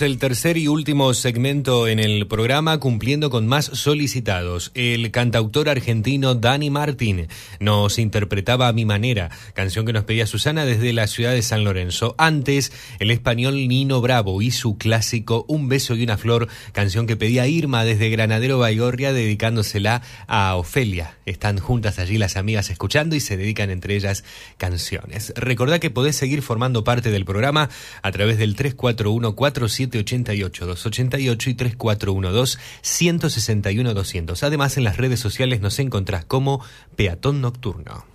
[0.01, 4.71] El tercer y último segmento en el programa cumpliendo con más solicitados.
[4.75, 7.29] El cantautor argentino Dani Martín
[7.61, 9.31] nos interpretaba a mi manera,
[9.63, 12.17] canción que nos pedía Susana desde la ciudad de San Lorenzo.
[12.19, 17.15] Antes, el español Nino Bravo y su clásico Un beso y una flor, canción que
[17.15, 21.17] pedía Irma desde Granadero Baigorria dedicándosela a Ofelia.
[21.27, 24.25] Están juntas allí las amigas escuchando y se dedican entre ellas
[24.57, 25.33] canciones.
[25.37, 27.71] Recordá que podés seguir formando parte del programa
[28.03, 34.43] a través del 341 4788 288 y 3412 161 200.
[34.43, 36.65] Además, en las redes sociales nos encontrás como
[36.97, 38.12] Peatón Nocturno.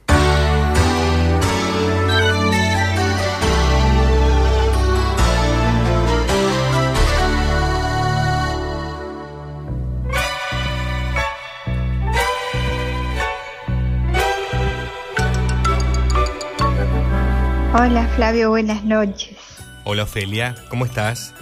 [17.90, 19.38] Hola Flavio, buenas noches.
[19.86, 21.34] Hola Ofelia, ¿cómo estás?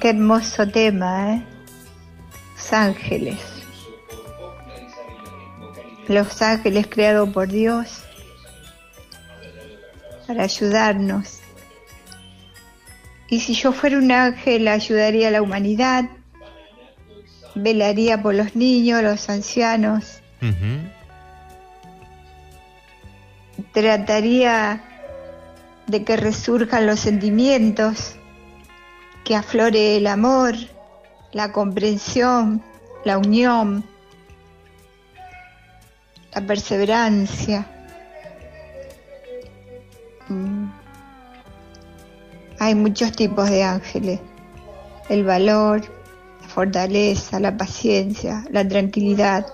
[0.00, 1.42] Qué hermoso tema, ¿eh?
[2.54, 3.38] Los ángeles.
[6.08, 8.04] Los ángeles creados por Dios
[10.26, 11.40] para ayudarnos.
[13.28, 16.08] Y si yo fuera un ángel, ayudaría a la humanidad,
[17.54, 20.22] velaría por los niños, los ancianos,
[23.72, 24.85] trataría
[25.86, 28.16] de que resurjan los sentimientos,
[29.24, 30.54] que aflore el amor,
[31.32, 32.62] la comprensión,
[33.04, 33.84] la unión,
[36.34, 37.66] la perseverancia.
[40.28, 40.66] Mm.
[42.58, 44.20] Hay muchos tipos de ángeles.
[45.08, 45.82] El valor,
[46.42, 49.46] la fortaleza, la paciencia, la tranquilidad.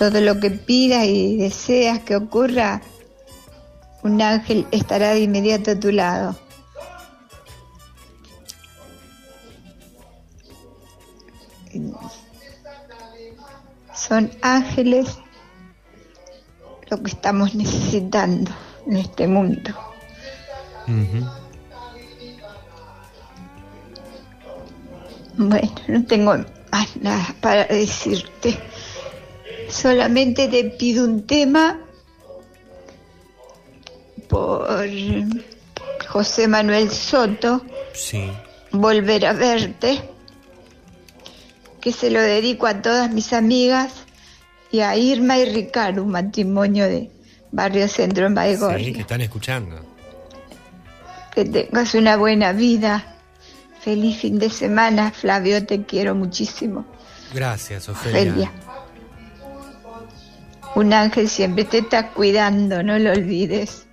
[0.00, 2.80] Todo lo que pidas y deseas que ocurra,
[4.02, 6.34] un ángel estará de inmediato a tu lado.
[13.94, 15.18] Son ángeles
[16.90, 18.50] lo que estamos necesitando
[18.86, 19.70] en este mundo.
[25.36, 26.36] Bueno, no tengo
[26.72, 28.58] más nada para decirte.
[29.70, 31.78] Solamente te pido un tema
[34.28, 34.68] por
[36.08, 38.30] José Manuel Soto, Sí.
[38.72, 40.00] Volver a verte,
[41.80, 43.92] que se lo dedico a todas mis amigas
[44.70, 47.10] y a Irma y Ricardo, un matrimonio de
[47.50, 48.92] Barrio Centro en Sí, Baigorria.
[48.92, 49.80] que están escuchando.
[51.34, 53.16] Que tengas una buena vida.
[53.80, 56.84] Feliz fin de semana, Flavio, te quiero muchísimo.
[57.34, 58.20] Gracias, Ofelia.
[58.20, 58.52] Ofelia.
[60.74, 63.86] Un ángel siempre te está cuidando, no lo olvides.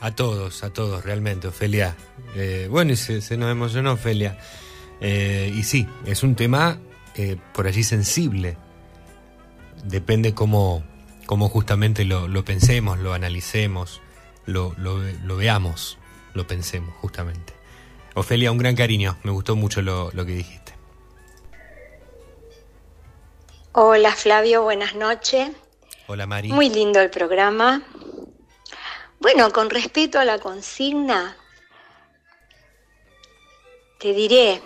[0.00, 1.96] A todos, a todos, realmente, Ofelia.
[2.34, 4.38] Eh, bueno, y se, se nos emocionó Ofelia.
[5.00, 6.78] Eh, y sí, es un tema
[7.16, 8.56] eh, por allí sensible.
[9.84, 10.84] Depende cómo,
[11.26, 14.00] cómo justamente lo, lo pensemos, lo analicemos,
[14.46, 15.98] lo, lo, lo veamos,
[16.34, 17.54] lo pensemos, justamente.
[18.14, 19.16] Ofelia, un gran cariño.
[19.24, 20.72] Me gustó mucho lo, lo que dijiste.
[23.72, 25.50] Hola Flavio, buenas noches.
[26.10, 26.48] Hola, Mari.
[26.50, 27.82] Muy lindo el programa.
[29.20, 31.36] Bueno, con respecto a la consigna,
[34.00, 34.62] te diré,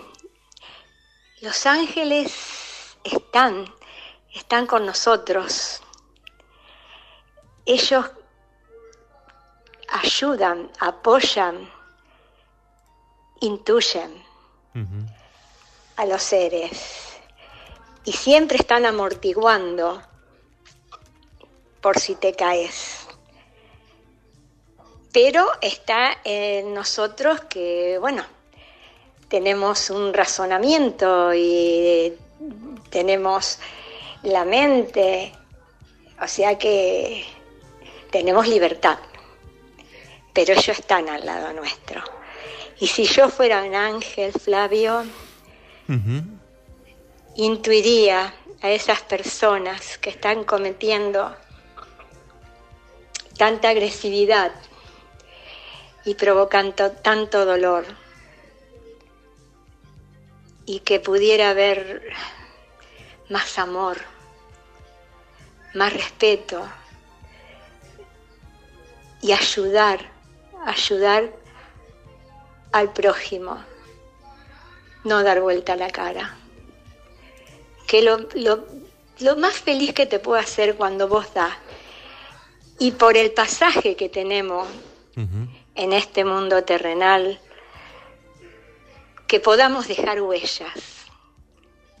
[1.41, 3.65] los ángeles están,
[4.33, 5.81] están con nosotros.
[7.65, 8.09] Ellos
[9.89, 11.69] ayudan, apoyan,
[13.41, 14.23] intuyen
[15.97, 17.17] a los seres
[18.05, 20.12] y siempre están amortiguando
[21.83, 23.05] por si te caes.
[25.11, 28.25] Pero está en nosotros que, bueno,
[29.27, 32.13] tenemos un razonamiento y
[32.89, 33.59] tenemos
[34.23, 35.33] la mente,
[36.19, 37.25] o sea que
[38.09, 38.97] tenemos libertad,
[40.31, 42.01] pero ellos están al lado nuestro.
[42.79, 45.03] Y si yo fuera un ángel, Flavio,
[47.35, 51.35] intuiría a esas personas que están cometiendo
[53.37, 54.51] tanta agresividad
[56.05, 57.85] y provocando tanto dolor
[60.65, 62.13] y que pudiera haber
[63.29, 63.97] más amor,
[65.73, 66.67] más respeto
[69.21, 69.99] y ayudar,
[70.65, 71.31] ayudar
[72.71, 73.63] al prójimo,
[75.03, 76.37] no dar vuelta la cara.
[77.87, 78.65] Que lo, lo,
[79.19, 81.53] lo más feliz que te puede hacer cuando vos das
[82.83, 84.67] y por el pasaje que tenemos
[85.73, 87.39] en este mundo terrenal,
[89.25, 91.05] que podamos dejar huellas,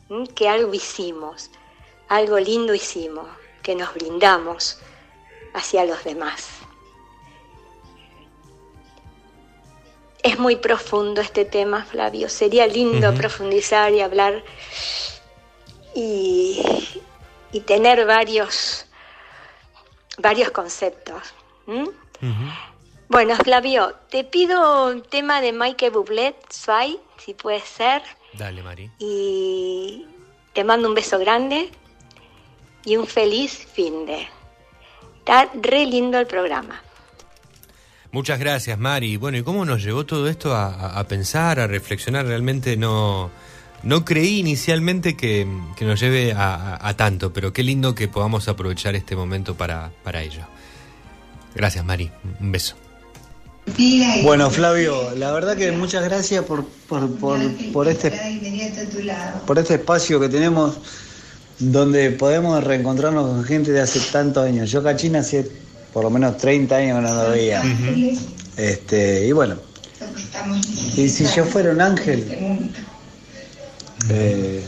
[0.09, 0.27] ¿m?
[0.27, 1.51] que algo hicimos,
[2.09, 3.29] algo lindo hicimos,
[3.61, 4.79] que nos brindamos
[5.53, 6.49] hacia los demás.
[10.21, 12.27] Es muy profundo este tema, Flavio.
[12.27, 14.43] Sería lindo profundizar y hablar
[15.95, 16.61] y,
[17.53, 18.85] y tener varios,
[20.17, 21.33] varios conceptos.
[23.09, 28.01] Bueno, Flavio, te pido un tema de Michael Bublé, Sway, si puede ser,
[28.33, 28.89] Dale, Mari.
[28.99, 30.05] y
[30.53, 31.69] te mando un beso grande
[32.85, 34.27] y un feliz fin de.
[35.19, 36.81] Está re lindo el programa.
[38.11, 39.17] Muchas gracias, Mari.
[39.17, 42.25] Bueno, ¿y cómo nos llevó todo esto a pensar, a reflexionar?
[42.25, 43.31] Realmente no,
[43.83, 48.07] no creí inicialmente que, que nos lleve a, a- a tanto, pero qué lindo que
[48.07, 50.41] podamos aprovechar este momento para, para ello.
[51.55, 52.09] Gracias, Mari.
[52.39, 52.75] Un beso.
[54.23, 57.39] Bueno, Flavio, la verdad que muchas gracias por, por, por,
[57.71, 58.11] por este,
[59.47, 60.77] por este espacio que tenemos
[61.59, 64.69] donde podemos reencontrarnos con gente de hace tantos años.
[64.69, 65.49] Yo Cachina hace
[65.93, 67.61] por lo menos 30 años que no lo veía.
[68.57, 69.55] Este, y bueno,
[70.97, 72.69] y si yo fuera un ángel,
[74.09, 74.63] eh,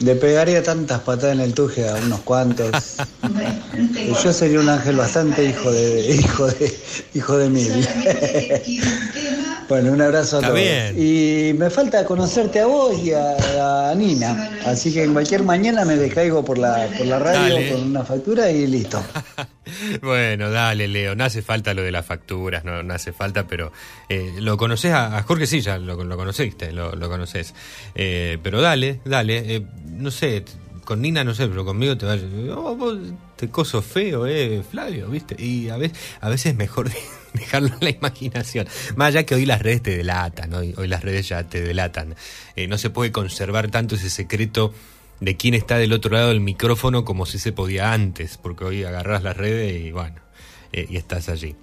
[0.00, 2.70] le pegaría tantas patadas en el tuje a unos cuantos.
[3.94, 6.80] Y yo sería un ángel bastante hijo de hijo de
[7.14, 7.88] hijo de mil.
[9.68, 10.60] Bueno, un abrazo a Está todos.
[10.60, 10.94] bien.
[10.96, 14.50] Y me falta conocerte a vos y a, a Nina.
[14.64, 17.72] Así que en cualquier mañana me descaigo por la, por la radio Dale.
[17.72, 19.02] con una factura y listo.
[20.00, 21.14] Bueno, dale, Leo.
[21.14, 23.70] No hace falta lo de las facturas, no, no hace falta, pero
[24.08, 27.52] eh, lo conoces a, a Jorge, sí, ya lo, lo conociste, lo, lo conoces.
[27.94, 29.56] Eh, pero dale, dale.
[29.56, 30.42] eh, no sé,
[30.86, 32.96] con Nina no sé, pero conmigo te va a decir, oh, vos
[33.36, 35.36] te coso feo, eh, Flavio, ¿viste?
[35.38, 36.88] Y a veces, a veces es mejor
[37.34, 38.66] dejarlo en la imaginación.
[38.96, 42.14] Más allá que hoy las redes te delatan, hoy, hoy las redes ya te delatan.
[42.56, 44.72] Eh, no se puede conservar tanto ese secreto
[45.20, 48.84] de quién está del otro lado del micrófono como si se podía antes, porque hoy
[48.84, 50.20] agarras las redes y bueno,
[50.72, 51.56] eh, y estás allí.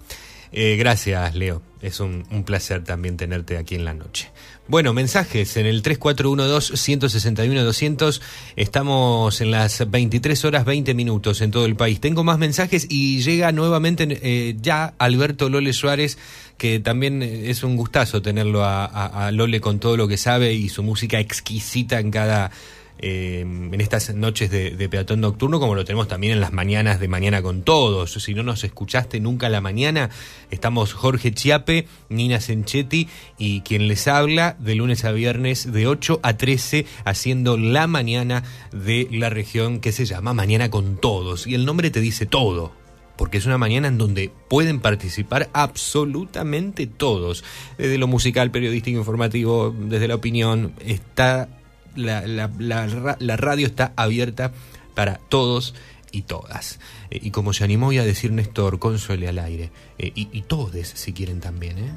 [0.52, 1.62] Eh, gracias, Leo.
[1.82, 4.32] Es un, un placer también tenerte aquí en la noche.
[4.68, 8.20] Bueno, mensajes en el 3412-161-200.
[8.56, 12.00] Estamos en las 23 horas 20 minutos en todo el país.
[12.00, 16.18] Tengo más mensajes y llega nuevamente eh, ya Alberto Lole Suárez,
[16.58, 20.18] que también eh, es un gustazo tenerlo a, a- a Lole con todo lo que
[20.18, 22.50] sabe y su música exquisita en cada
[23.00, 27.00] eh, en estas noches de, de peatón nocturno, como lo tenemos también en las mañanas
[27.00, 28.14] de mañana con todos.
[28.14, 30.10] Si no nos escuchaste nunca a la mañana,
[30.52, 33.08] estamos Jorge Chiape, Nina Senchetti
[33.38, 38.44] y quien les habla de lunes a viernes de 8 a 13 haciendo la mañana
[38.72, 41.48] de la región que se llama Mañana con Todos.
[41.48, 42.72] Y el nombre te dice todo
[43.18, 47.44] porque es una mañana en donde pueden participar absolutamente todos,
[47.78, 51.48] desde lo musical, periodístico, informativo, desde la opinión, está
[51.96, 54.52] la, la- la ra- la radio está abierta
[54.94, 55.74] para todos
[56.12, 56.80] y todas.
[57.12, 60.42] Eh, y como se animó hoy a decir Néstor Consuele al aire, eh, y, y
[60.44, 61.92] todes si quieren también, ¿eh?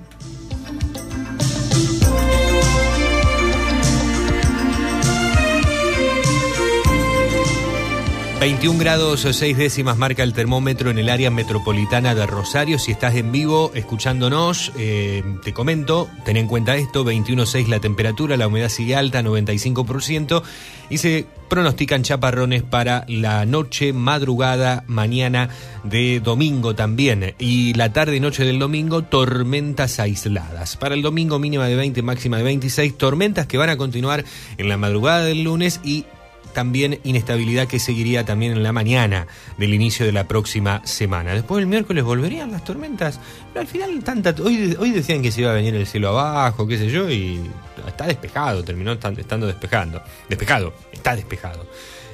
[8.41, 12.79] 21 grados o 6 décimas marca el termómetro en el área metropolitana de Rosario.
[12.79, 18.37] Si estás en vivo escuchándonos, eh, te comento, ten en cuenta esto, 21.6 la temperatura,
[18.37, 20.45] la humedad sigue alta, 95%,
[20.89, 25.49] y se pronostican chaparrones para la noche, madrugada, mañana
[25.83, 30.77] de domingo también, y la tarde y noche del domingo, tormentas aisladas.
[30.77, 34.25] Para el domingo mínima de 20, máxima de 26, tormentas que van a continuar
[34.59, 36.05] en la madrugada del lunes y
[36.53, 39.27] también inestabilidad que seguiría también en la mañana
[39.59, 41.33] del inicio de la próxima semana.
[41.35, 43.21] Después el miércoles volverían las tormentas,
[43.53, 46.67] pero al final tanta hoy, hoy decían que se iba a venir el cielo abajo,
[46.67, 47.41] qué sé yo, y
[47.87, 51.67] está despejado, terminó estan- estando despejando, despejado, está despejado.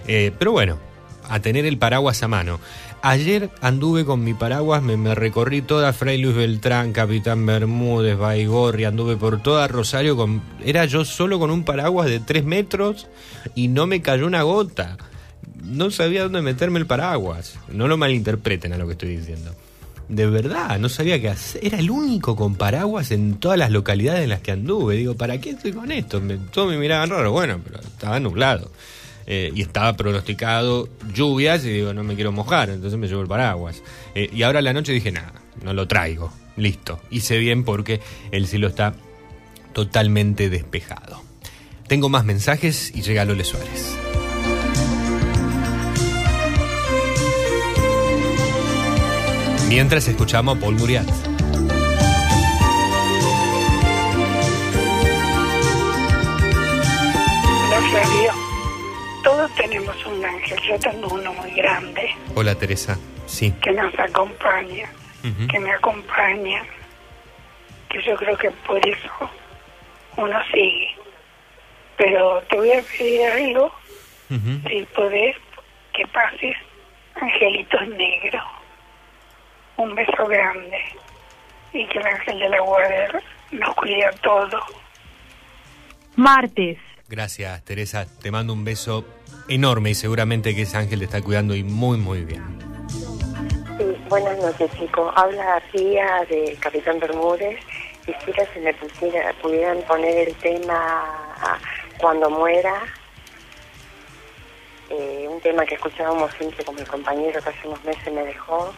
[0.06, 0.78] Eh, pero bueno,
[1.28, 2.60] a tener el paraguas a mano.
[3.06, 8.86] Ayer anduve con mi paraguas, me, me recorrí toda Fray Luis Beltrán, Capitán Bermúdez, Baigorri,
[8.86, 13.06] anduve por toda Rosario, con, era yo solo con un paraguas de 3 metros
[13.54, 14.96] y no me cayó una gota.
[15.62, 17.58] No sabía dónde meterme el paraguas.
[17.70, 19.54] No lo malinterpreten a lo que estoy diciendo.
[20.08, 21.62] De verdad, no sabía qué hacer.
[21.62, 24.96] Era el único con paraguas en todas las localidades en las que anduve.
[24.96, 26.22] Digo, ¿para qué estoy con esto?
[26.22, 27.32] Me, todos me miraban raro.
[27.32, 28.70] Bueno, pero estaba nublado.
[29.26, 33.28] Eh, y estaba pronosticado lluvias y digo, no me quiero mojar, entonces me llevo el
[33.28, 33.82] paraguas.
[34.14, 36.32] Eh, y ahora a la noche dije, nada, no lo traigo.
[36.56, 37.00] Listo.
[37.10, 38.94] Hice bien porque el cielo está
[39.72, 41.22] totalmente despejado.
[41.88, 43.96] Tengo más mensajes y llega Lole Suárez.
[49.68, 51.08] Mientras escuchamos a Paul Muriat.
[59.64, 62.98] Tenemos un ángel, yo tengo uno muy grande Hola Teresa.
[63.26, 63.50] Sí.
[63.62, 64.90] que nos acompaña,
[65.50, 66.62] que me acompaña,
[67.88, 69.30] que yo creo que por eso
[70.18, 70.94] uno sigue.
[71.96, 73.72] Pero te voy a pedir algo,
[74.28, 75.36] si podés,
[75.94, 76.56] que pases
[77.14, 78.44] Angelitos Negros.
[79.78, 80.78] Un beso grande
[81.72, 84.62] y que el ángel de la guardia nos cuide a todos.
[86.16, 86.78] Martes.
[87.08, 89.06] Gracias Teresa, te mando un beso
[89.48, 92.42] enorme y seguramente que ese ángel te está cuidando y muy muy bien.
[93.78, 95.12] Sí, buenas noches, chicos.
[95.16, 97.58] Habla Ría de Capitán Bermúdez.
[98.06, 101.04] Quisiera si me pusiera, pudieran poner el tema
[101.98, 102.82] Cuando muera.
[104.90, 108.72] Eh, un tema que escuchábamos siempre con mi compañero que hace unos meses me dejó.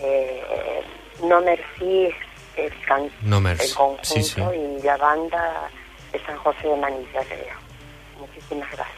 [0.00, 0.82] Eh,
[1.24, 2.14] no Merci es
[2.56, 4.40] el, can- No Merci, el conjunto sí, sí.
[4.40, 5.70] y la banda
[6.12, 7.56] de San José de Manilla, creo.
[8.18, 8.97] Muchísimas gracias.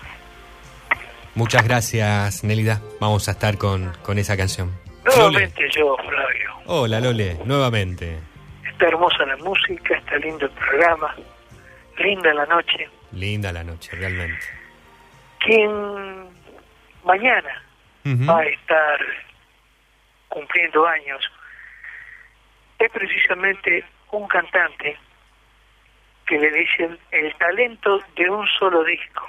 [1.35, 4.73] Muchas gracias Nelida, vamos a estar con, con esa canción.
[5.05, 6.51] Nuevamente yo, Flavio.
[6.67, 8.19] Hola Lole, nuevamente.
[8.69, 11.15] Está hermosa la música, está lindo el programa,
[11.99, 12.89] linda la noche.
[13.13, 14.45] Linda la noche, realmente.
[15.39, 15.71] Quien
[17.05, 17.63] mañana
[18.05, 19.01] va a estar
[20.29, 21.21] cumpliendo años
[22.79, 24.97] es precisamente un cantante
[26.27, 29.27] que le dicen el talento de un solo disco.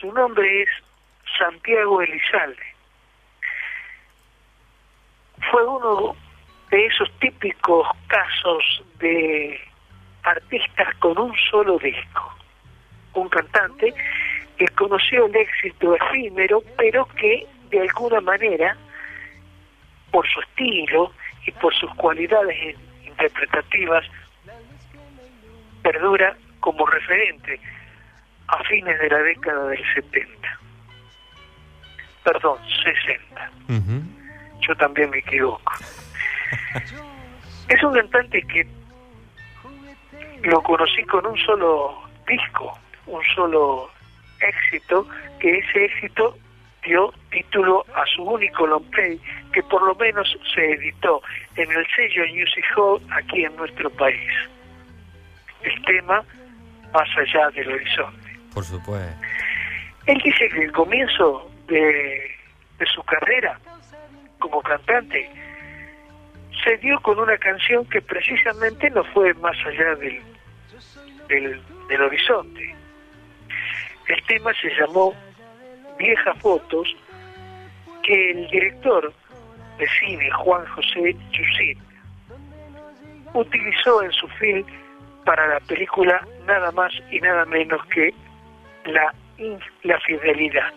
[0.00, 0.68] Su nombre es
[1.38, 2.62] Santiago Elizalde.
[5.50, 6.16] Fue uno
[6.70, 9.60] de esos típicos casos de
[10.22, 12.34] artistas con un solo disco.
[13.14, 13.92] Un cantante
[14.56, 18.76] que conoció el éxito efímero, pero que de alguna manera,
[20.10, 21.12] por su estilo
[21.46, 24.04] y por sus cualidades in- interpretativas,
[25.82, 27.58] perdura como referente
[28.50, 30.58] a fines de la década del 70.
[32.24, 33.50] Perdón, 60.
[34.60, 35.72] Yo también me equivoco.
[37.68, 38.66] es un cantante que
[40.42, 43.90] lo conocí con un solo disco, un solo
[44.40, 45.06] éxito,
[45.38, 46.36] que ese éxito
[46.84, 49.20] dio título a su único long play,
[49.52, 51.22] que por lo menos se editó
[51.56, 54.32] en el sello Music Hall aquí en nuestro país.
[55.62, 56.24] El tema
[56.92, 58.19] Más allá del horizonte.
[58.54, 59.20] Por supuesto.
[60.06, 62.30] Él dice que el comienzo de,
[62.78, 63.58] de su carrera
[64.38, 65.30] como cantante
[66.64, 70.20] se dio con una canción que precisamente no fue más allá del,
[71.88, 72.74] del, horizonte.
[74.06, 75.14] El tema se llamó
[75.98, 76.94] Viejas Fotos,
[78.02, 79.12] que el director
[79.78, 81.78] de cine Juan José Yusit
[83.32, 84.66] utilizó en su film
[85.24, 88.12] para la película nada más y nada menos que
[88.84, 89.14] La,
[89.82, 90.72] la Fidelidad.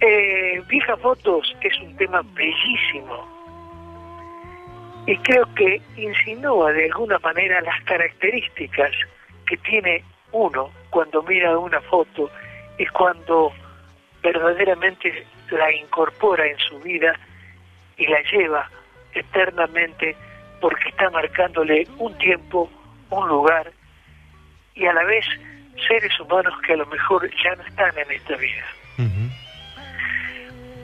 [0.00, 3.32] Eh, Viejas Fotos es un tema bellísimo
[5.06, 8.92] y creo que insinúa de alguna manera las características
[9.46, 12.30] que tiene uno cuando mira una foto
[12.78, 13.52] y cuando
[14.22, 17.14] verdaderamente la incorpora en su vida
[17.96, 18.70] y la lleva
[19.14, 20.16] eternamente
[20.60, 22.70] porque está marcándole un tiempo,
[23.10, 23.72] un lugar
[24.74, 25.24] y a la vez
[25.86, 28.64] seres humanos que a lo mejor ya no están en esta vida.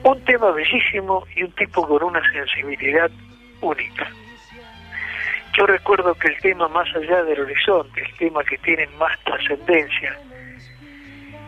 [0.05, 3.11] Un tema bellísimo y un tipo con una sensibilidad
[3.61, 4.09] única.
[5.57, 10.17] Yo recuerdo que el tema Más allá del horizonte, el tema que tiene más trascendencia,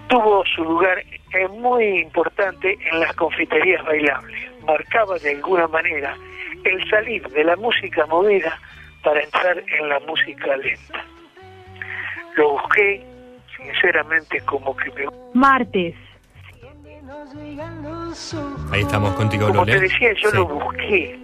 [0.08, 4.50] tuvo su lugar eh, muy importante en las confiterías bailables.
[4.66, 6.16] Marcaba de alguna manera
[6.64, 8.58] el salir de la música movida
[9.02, 11.04] para entrar en la música lenta.
[12.36, 13.04] Lo busqué,
[13.62, 15.06] sinceramente, como que me...
[15.34, 15.94] Martes.
[18.72, 20.36] Ahí estamos contigo, Como te decía, yo Sí.
[20.36, 21.18] lo busqué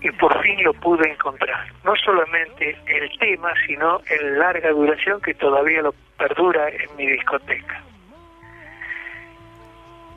[0.00, 1.66] y por fin lo pude encontrar.
[1.84, 7.82] No solamente el tema, sino en larga duración que todavía lo perdura en mi discoteca.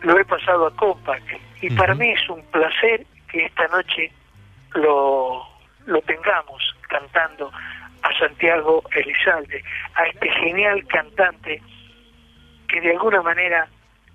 [0.01, 1.27] Lo he pasado a Compact
[1.61, 4.11] y para mí es un placer que esta noche
[4.75, 5.43] lo,
[5.85, 7.51] lo tengamos cantando
[8.17, 9.63] Santiago Elizalde,
[9.95, 11.61] a este genial cantante
[12.67, 13.67] que de alguna manera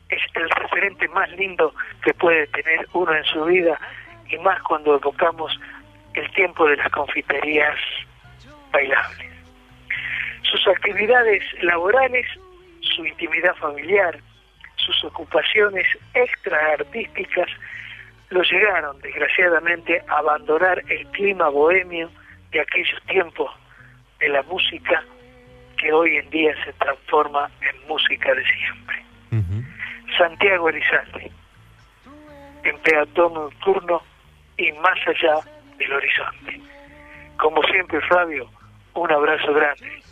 [0.08, 3.78] es el referente más lindo que puede tener uno en su vida
[4.28, 5.58] y más cuando evocamos
[6.15, 7.78] el tiempo de las confiterías
[8.73, 9.33] bailables.
[10.42, 12.26] Sus actividades laborales,
[12.81, 14.18] su intimidad familiar,
[14.76, 17.49] sus ocupaciones extra artísticas
[18.31, 22.10] lo llegaron desgraciadamente a abandonar el clima bohemio
[22.50, 23.50] de aquellos tiempos
[24.19, 25.05] de la música
[25.77, 29.07] que hoy en día se transforma en música de siempre.
[30.17, 31.31] Santiago Elizalde,
[32.65, 34.01] en peatón nocturno
[34.57, 35.41] y más allá
[35.77, 36.61] del horizonte.
[37.39, 38.49] Como siempre, Flavio,
[38.95, 40.03] un abrazo grande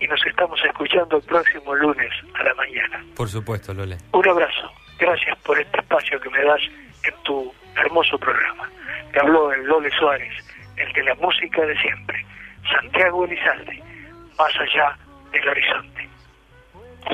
[0.00, 3.04] y nos estamos escuchando el próximo lunes a la mañana.
[3.14, 3.96] Por supuesto, Lole.
[4.12, 6.60] Un abrazo, gracias por este espacio que me das
[7.04, 8.68] en tu hermoso programa.
[9.12, 10.32] Te habló el Lole Suárez,
[10.76, 12.26] el de la música de siempre,
[12.68, 13.82] Santiago Elizalde,
[14.38, 14.96] más allá
[15.32, 16.08] del horizonte.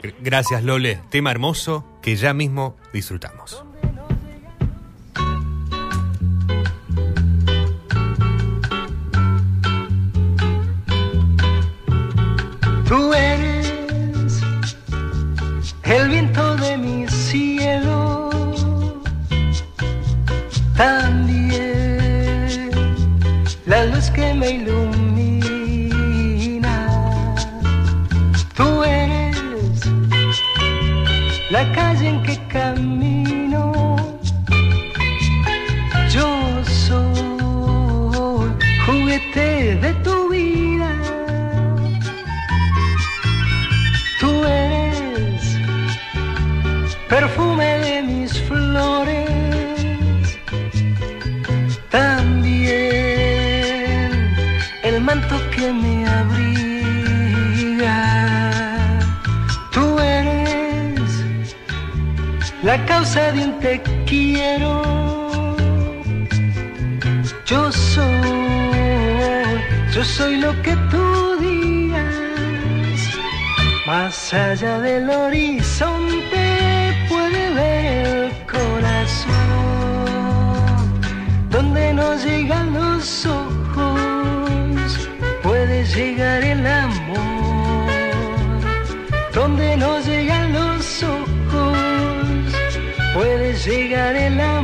[0.02, 1.00] Gr- Gracias, Lole.
[1.10, 3.64] Tema hermoso que ya mismo disfrutamos.
[12.88, 13.72] Tú eres
[15.84, 18.30] el viento de mi cielo,
[20.76, 22.70] también
[23.66, 24.81] la luz que me ilumina.
[31.52, 33.62] La calle en que camino.
[36.14, 36.28] Yo
[36.64, 37.12] soy
[38.86, 40.90] juguete de tu vida.
[44.18, 45.42] Tú eres
[47.10, 50.38] perfume de mis flores,
[51.90, 52.90] también
[54.82, 56.71] el manto que me abriga.
[62.72, 63.74] La causa de un te
[64.06, 64.72] quiero.
[67.50, 68.30] Yo soy,
[69.94, 71.04] yo soy lo que tú
[71.46, 72.14] digas.
[73.86, 76.44] Más allá del horizonte
[77.10, 79.32] puede ver el corazón,
[81.50, 84.90] donde no llegan los ojos,
[85.42, 87.01] puede llegar el amor,
[93.66, 94.61] စေကလေးလမ်း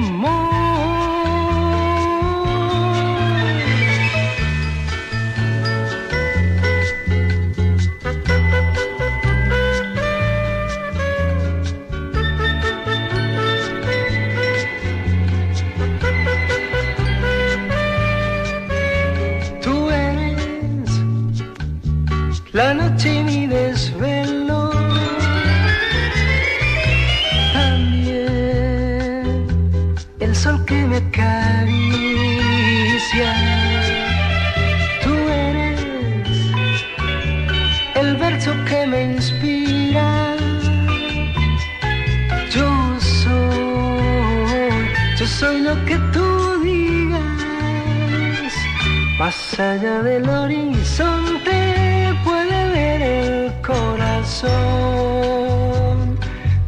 [49.58, 54.48] Allá del horizonte puede ver el corazón,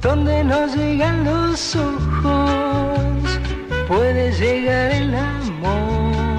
[0.02, 3.38] donde no llegan los ojos,
[3.86, 6.38] puede llegar el amor,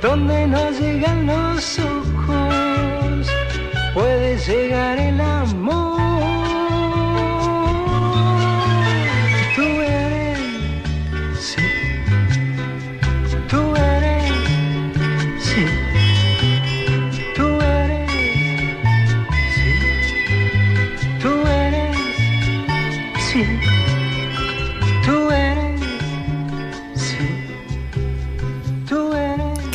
[0.00, 3.26] donde no llegan los ojos,
[3.92, 5.81] puede llegar el amor.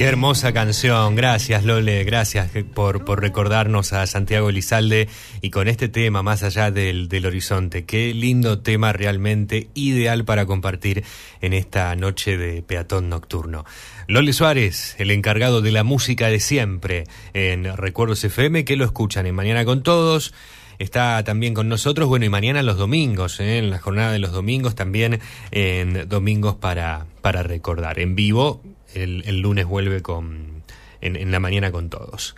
[0.07, 5.09] Hermosa canción, gracias Lole, gracias por, por recordarnos a Santiago Elizalde
[5.41, 7.83] y con este tema más allá del, del horizonte.
[7.83, 11.03] Qué lindo tema realmente ideal para compartir
[11.41, 13.65] en esta noche de peatón nocturno.
[14.07, 17.03] Lole Suárez, el encargado de la música de siempre
[17.33, 20.33] en Recuerdos FM, que lo escuchan en Mañana con Todos.
[20.79, 23.57] Está también con nosotros, bueno, y mañana los domingos, ¿eh?
[23.57, 25.19] en la jornada de los domingos, también
[25.51, 27.99] en Domingos para, para Recordar.
[27.99, 28.61] En vivo,
[29.03, 30.63] el, el lunes vuelve con,
[31.01, 32.35] en, en la mañana con todos.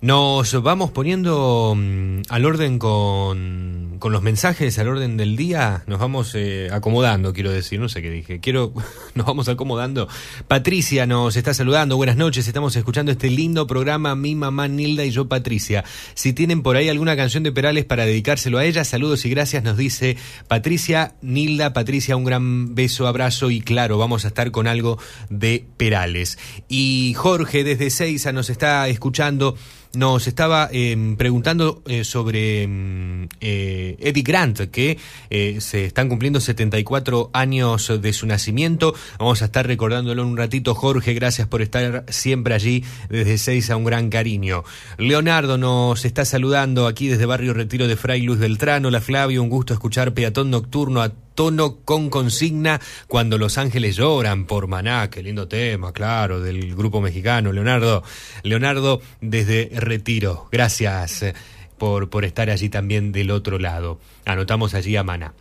[0.00, 5.98] Nos vamos poniendo mm, al orden con, con los mensajes, al orden del día, nos
[5.98, 8.72] vamos eh, acomodando, quiero decir, no sé qué dije, quiero,
[9.16, 10.06] nos vamos acomodando.
[10.46, 15.10] Patricia nos está saludando, buenas noches, estamos escuchando este lindo programa, mi mamá Nilda y
[15.10, 15.82] yo Patricia.
[16.14, 19.64] Si tienen por ahí alguna canción de Perales para dedicárselo a ella, saludos y gracias,
[19.64, 24.68] nos dice Patricia, Nilda, Patricia, un gran beso, abrazo y claro, vamos a estar con
[24.68, 24.96] algo
[25.28, 26.38] de Perales.
[26.68, 29.56] Y Jorge desde Seiza nos está escuchando
[29.94, 34.98] nos estaba eh, preguntando eh, sobre mm, eh, Eddie Grant, que
[35.60, 38.94] se están cumpliendo 74 años de su nacimiento.
[39.18, 40.74] Vamos a estar recordándolo en un ratito.
[40.74, 44.64] Jorge, gracias por estar siempre allí desde seis a un gran cariño.
[44.96, 48.86] Leonardo nos está saludando aquí desde Barrio Retiro de Fray Luis Beltrán.
[48.86, 51.02] Hola Flavio, un gusto escuchar Peatón Nocturno
[51.38, 57.00] tono con consigna cuando los ángeles lloran por Maná, qué lindo tema, claro, del grupo
[57.00, 58.02] mexicano, Leonardo.
[58.42, 61.34] Leonardo desde Retiro, gracias eh,
[61.78, 64.00] por, por estar allí también del otro lado.
[64.24, 65.32] Anotamos allí a Maná.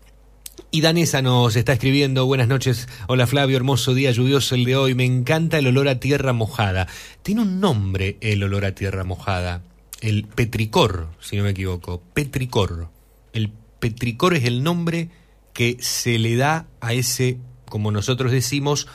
[0.70, 4.94] Y Danesa nos está escribiendo, buenas noches, hola Flavio, hermoso día lluvioso el de hoy,
[4.94, 6.88] me encanta el olor a tierra mojada.
[7.24, 9.64] Tiene un nombre el olor a tierra mojada,
[10.02, 12.90] el petricor, si no me equivoco, petricor.
[13.34, 15.10] El petricor es el nombre
[15.58, 18.88] que se le da a ese, como nosotros decimos,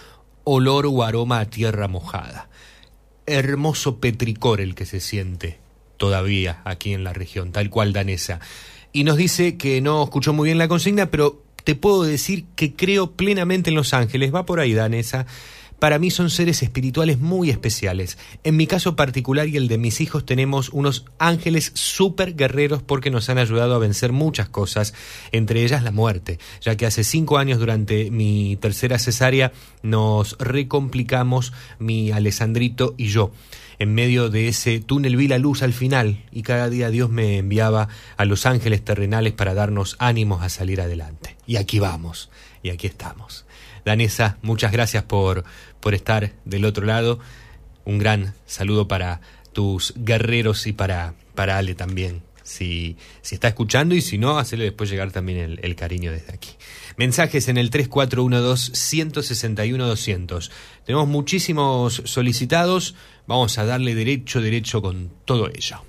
[0.45, 2.51] olor o aroma a tierra mojada.
[3.27, 5.59] Hermoso petricor el que se siente
[5.97, 8.39] todavía aquí en la región, tal cual danesa.
[8.93, 12.77] Y nos dice que no escuchó muy bien la consigna, pero te puedo decir que
[12.77, 14.33] creo plenamente en los ángeles.
[14.33, 15.27] Va por ahí, danesa.
[15.83, 18.17] Para mí son seres espirituales muy especiales.
[18.45, 23.11] En mi caso particular y el de mis hijos tenemos unos ángeles súper guerreros porque
[23.11, 24.95] nos han ayudado a vencer muchas cosas,
[25.33, 29.51] entre ellas la muerte, ya que hace cinco años durante mi tercera cesárea
[29.83, 33.33] nos recomplicamos mi Alessandrito y yo.
[33.81, 37.39] En medio de ese túnel vi la luz al final y cada día Dios me
[37.39, 41.37] enviaba a los ángeles terrenales para darnos ánimos a salir adelante.
[41.45, 42.31] Y aquí vamos,
[42.63, 43.47] y aquí estamos.
[43.85, 45.45] Danesa, muchas gracias por,
[45.83, 47.19] por estar del otro lado.
[47.85, 49.21] Un gran saludo para
[49.53, 52.23] tus guerreros y para, para Ale también.
[52.45, 56.33] Si, si está escuchando y si no, hacerle después llegar también el, el cariño desde
[56.33, 56.49] aquí.
[56.97, 60.51] Mensajes en el 3412-161-200.
[60.85, 62.95] Tenemos muchísimos solicitados.
[63.27, 65.83] Vamos a darle derecho, derecho con todo ello.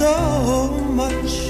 [0.00, 1.49] So much.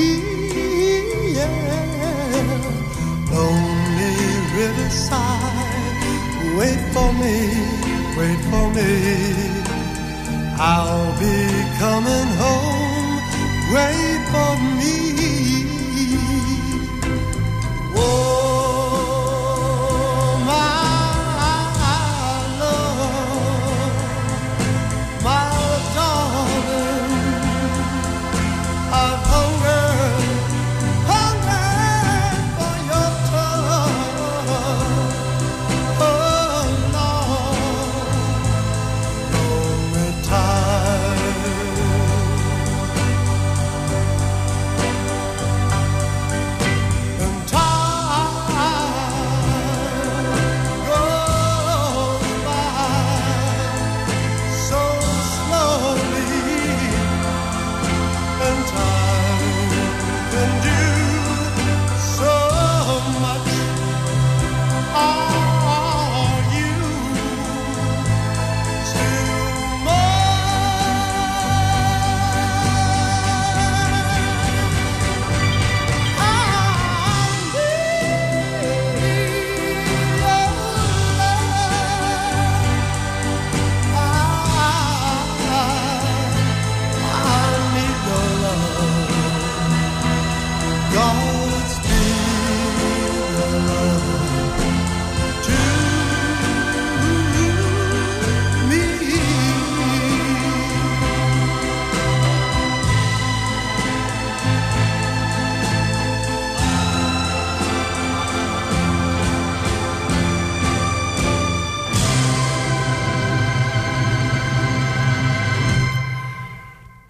[6.61, 7.37] Wait for me,
[8.19, 8.91] wait for me.
[10.73, 11.39] I'll be
[11.81, 13.13] coming home,
[13.73, 14.20] wait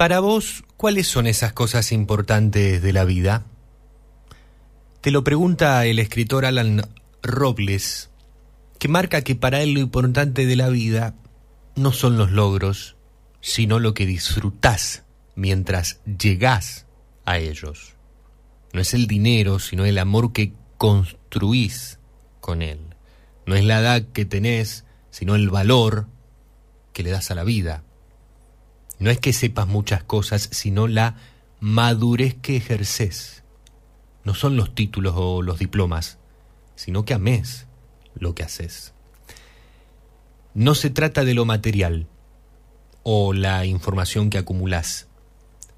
[0.02, 3.46] Para vos, ¿cuáles son esas cosas importantes de la vida?
[5.00, 6.90] Te lo pregunta el escritor Alan
[7.22, 8.10] Robles,
[8.80, 11.14] que marca que para él lo importante de la vida
[11.76, 12.96] no son los logros,
[13.42, 15.04] sino lo que disfrutás
[15.36, 16.88] mientras llegás
[17.24, 17.94] a ellos.
[18.74, 22.00] No es el dinero, sino el amor que construís
[22.40, 22.80] con él.
[23.46, 26.08] No es la edad que tenés, sino el valor
[26.92, 27.84] que le das a la vida.
[29.02, 31.16] No es que sepas muchas cosas, sino la
[31.60, 33.44] madurez que ejerces.
[34.24, 36.20] No son los títulos o los diplomas,
[36.76, 37.66] sino que ames
[38.14, 38.94] lo que haces.
[40.54, 42.10] No se trata de lo material
[43.02, 45.08] o la información que acumulás,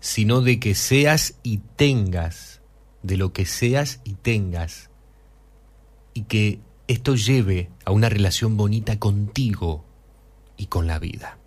[0.02, 2.60] sino de que seas y tengas,
[3.04, 4.90] de lo que seas y tengas,
[6.14, 9.86] y que esto lleve a una relación bonita contigo
[10.58, 11.38] y con la vida.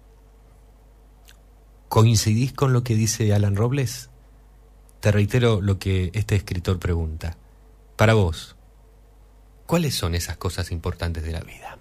[1.88, 4.10] ¿Coincidís con lo que dice Alan Robles?
[5.00, 7.36] Te reitero lo que este escritor pregunta.
[7.96, 8.56] Para vos,
[9.66, 11.75] ¿cuáles son esas cosas importantes de la vida?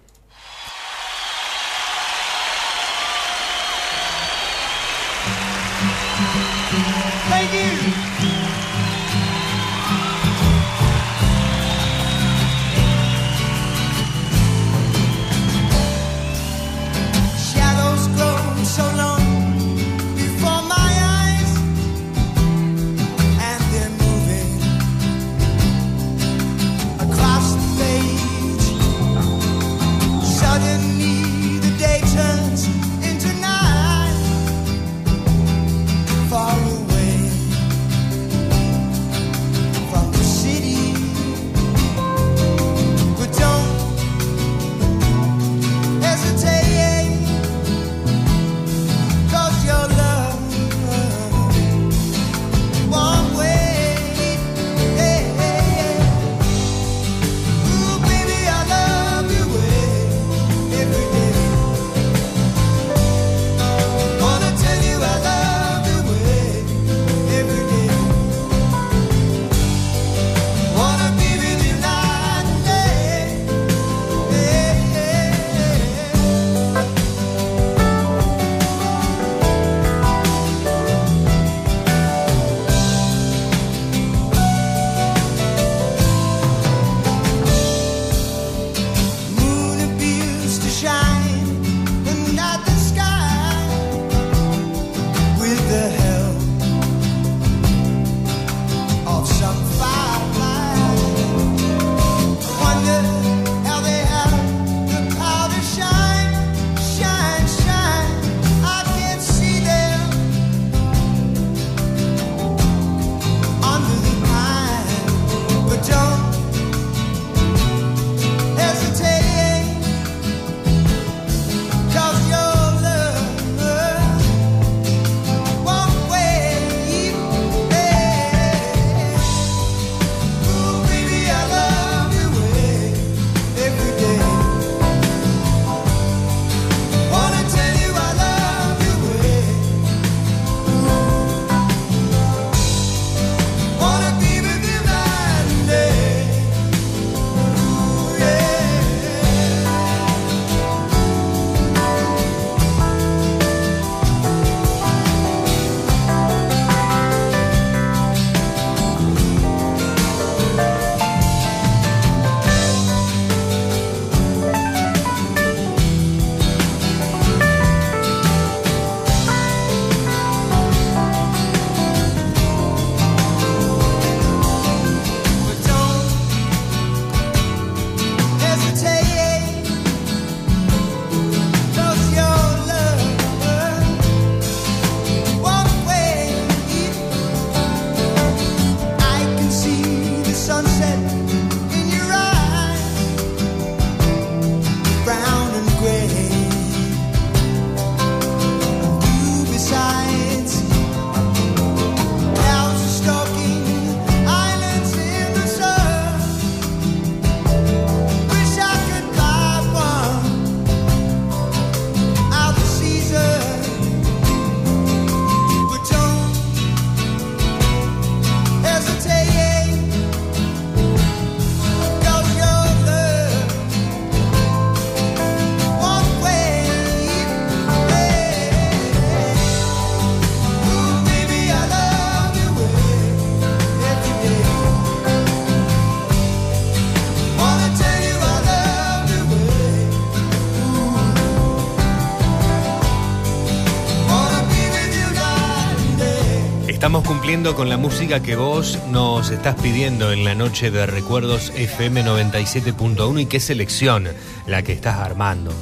[247.26, 252.04] Cumpliendo con la música que vos nos estás pidiendo en la noche de recuerdos FM
[252.04, 254.06] 97.1 y qué selección
[254.46, 255.52] la que estás armando.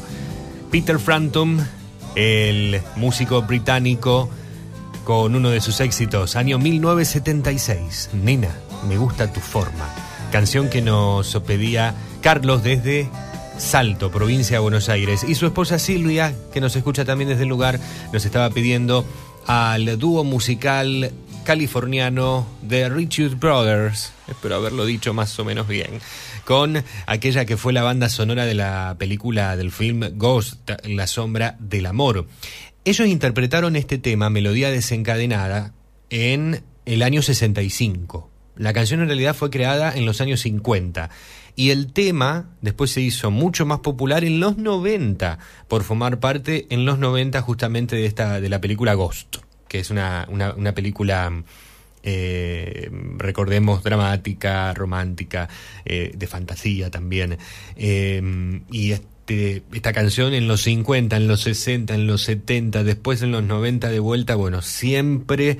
[0.70, 1.66] Peter Frampton,
[2.16, 4.28] el músico británico
[5.04, 8.10] con uno de sus éxitos, año 1976.
[8.12, 8.50] Nina,
[8.86, 9.88] me gusta tu forma.
[10.30, 13.08] Canción que nos pedía Carlos desde
[13.56, 15.24] Salto, provincia de Buenos Aires.
[15.26, 17.80] Y su esposa Silvia, que nos escucha también desde el lugar,
[18.12, 19.06] nos estaba pidiendo
[19.46, 21.10] al dúo musical
[21.44, 26.00] californiano de Richard Brothers, espero haberlo dicho más o menos bien,
[26.44, 31.56] con aquella que fue la banda sonora de la película del film Ghost, La sombra
[31.60, 32.26] del amor.
[32.84, 35.72] Ellos interpretaron este tema, Melodía desencadenada,
[36.10, 38.30] en el año 65.
[38.56, 41.10] La canción en realidad fue creada en los años 50
[41.56, 46.66] y el tema después se hizo mucho más popular en los 90 por formar parte
[46.70, 49.36] en los 90 justamente de esta de la película Ghost,
[49.68, 51.32] que es una, una, película
[52.02, 55.48] eh, recordemos dramática, romántica,
[55.84, 57.38] eh, de fantasía también.
[57.76, 63.22] Eh, y este, esta canción en los 50, en los 60, en los 70, después
[63.22, 65.58] en los 90 de vuelta, bueno, siempre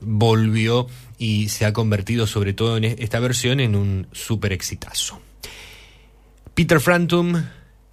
[0.00, 0.86] volvió
[1.18, 5.20] y se ha convertido sobre todo en esta versión en un super exitazo.
[6.54, 7.48] Peter Frampton,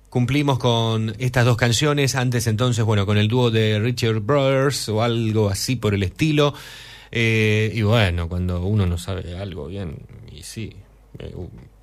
[0.10, 5.02] cumplimos con estas dos canciones, antes entonces, bueno, con el dúo de Richard Brothers o
[5.02, 6.54] algo así por el estilo.
[7.12, 9.98] Eh, y bueno, cuando uno no sabe algo bien,
[10.32, 10.76] y sí,
[11.18, 11.34] eh,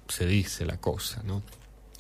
[0.08, 1.42] se dice la cosa, ¿no?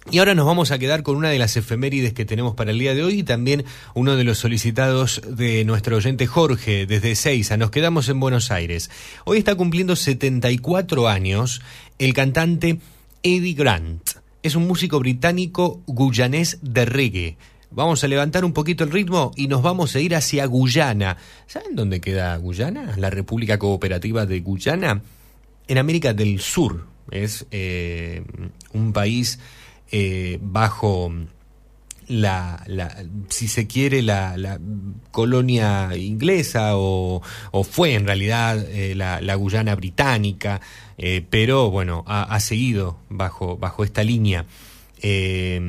[0.08, 2.78] Y ahora nos vamos a quedar con una de las efemérides que tenemos para el
[2.78, 3.64] día de hoy y también
[3.94, 7.56] uno de los solicitados de nuestro oyente Jorge desde Seiza.
[7.56, 8.88] Nos quedamos en Buenos Aires.
[9.24, 11.60] Hoy está cumpliendo 74 años
[11.98, 12.78] el cantante
[13.24, 14.25] Eddie Grant.
[14.46, 17.36] Es un músico británico guyanés de reggae.
[17.72, 21.16] Vamos a levantar un poquito el ritmo y nos vamos a ir hacia Guyana.
[21.48, 22.94] ¿Saben dónde queda Guyana?
[22.96, 25.02] La República Cooperativa de Guyana.
[25.66, 26.86] En América del Sur.
[27.10, 28.22] Es eh,
[28.72, 29.40] un país
[29.90, 31.10] eh, bajo
[32.08, 32.64] la,
[33.28, 34.60] si se quiere, la, la
[35.10, 40.60] colonia inglesa o, o, fue en realidad eh, la, Guyana británica,
[40.98, 44.46] eh, pero bueno, ha, seguido bajo, bajo esta línea.
[45.02, 45.60] Eh,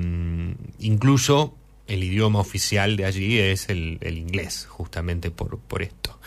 [0.80, 1.56] incluso
[1.88, 6.20] el idioma oficial de allí es el, el inglés, justamente por, por esto.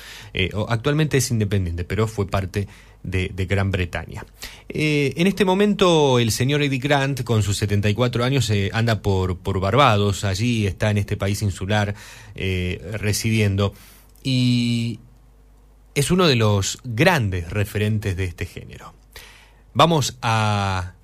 [0.68, 2.66] actualmente es independiente, pero fue parte
[3.02, 4.24] de, de, Gran Bretaña.
[4.68, 9.38] Eh, en este momento el señor Eddie Grant, con sus 74 años, eh, anda por,
[9.38, 11.94] por, Barbados, allí está en este país insular
[12.34, 13.74] eh, residiendo,
[14.22, 15.00] y
[16.00, 18.94] es uno de los grandes referentes de este género.
[19.74, 20.94] Vamos a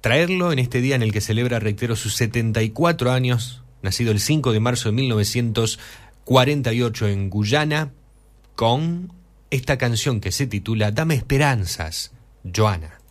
[0.00, 4.52] traerlo en este día en el que celebra, reitero, sus 74 años, nacido el 5
[4.52, 7.92] de marzo de 1948 en Guyana,
[8.54, 9.12] con
[9.50, 12.12] esta canción que se titula Dame esperanzas,
[12.44, 13.03] Joana.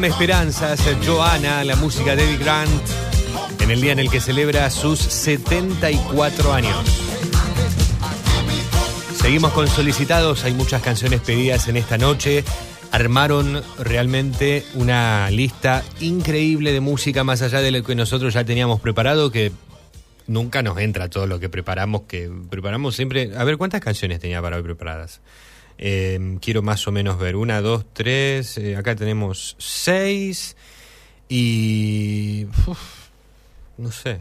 [0.00, 2.88] Dame esperanzas, Joana, la música de Eddie Grant,
[3.60, 6.78] en el día en el que celebra sus 74 años.
[9.14, 12.44] Seguimos con solicitados, hay muchas canciones pedidas en esta noche.
[12.92, 18.80] Armaron realmente una lista increíble de música más allá de lo que nosotros ya teníamos
[18.80, 19.52] preparado, que
[20.26, 23.32] nunca nos entra todo lo que preparamos, que preparamos siempre...
[23.36, 25.20] A ver, ¿cuántas canciones tenía para hoy preparadas?
[25.82, 27.36] Eh, quiero más o menos ver.
[27.36, 28.58] Una, dos, tres.
[28.58, 30.56] eh, acá tenemos seis.
[31.28, 32.46] Y.
[33.78, 34.20] no sé.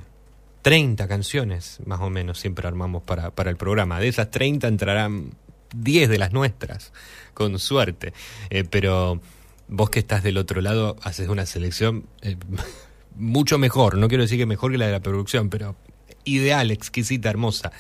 [0.61, 3.99] 30 canciones, más o menos, siempre armamos para, para el programa.
[3.99, 5.31] De esas 30 entrarán
[5.73, 6.91] 10 de las nuestras,
[7.33, 8.13] con suerte.
[8.49, 9.21] Eh, pero
[9.67, 12.35] vos que estás del otro lado, haces una selección eh,
[13.15, 13.97] mucho mejor.
[13.97, 15.75] No quiero decir que mejor que la de la producción, pero
[16.25, 17.71] ideal, exquisita, hermosa,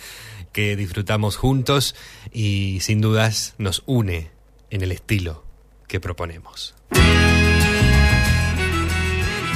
[0.51, 1.95] que disfrutamos juntos
[2.31, 4.31] y sin dudas nos une
[4.69, 5.43] en el estilo
[5.87, 6.75] que proponemos.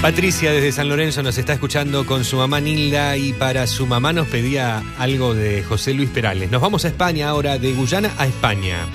[0.03, 4.11] Patricia desde San Lorenzo nos está escuchando con su mamá Nilda y para su mamá
[4.11, 6.51] nos pedía algo de José Luis Perales.
[6.51, 8.85] Nos vamos a España ahora, de Guyana a España.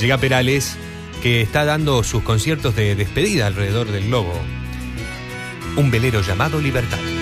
[0.00, 0.78] Llega Perales
[1.22, 4.32] que está dando sus conciertos de despedida alrededor del globo.
[5.76, 7.21] Un velero llamado Libertad.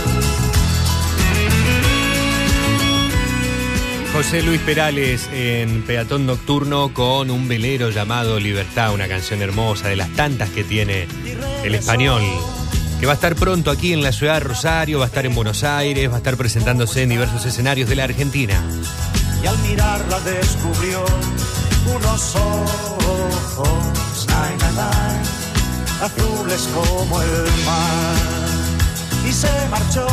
[4.13, 9.95] José Luis Perales en Peatón Nocturno con un velero llamado Libertad, una canción hermosa de
[9.95, 11.07] las tantas que tiene
[11.63, 12.21] el español,
[12.99, 15.33] que va a estar pronto aquí en la ciudad de Rosario, va a estar en
[15.33, 18.61] Buenos Aires, va a estar presentándose en diversos escenarios de la Argentina.
[19.41, 21.05] y al mirarla descubrió
[21.95, 25.31] unos ojos, na,
[26.05, 28.15] azules como el mar.
[29.27, 30.05] Y se marchó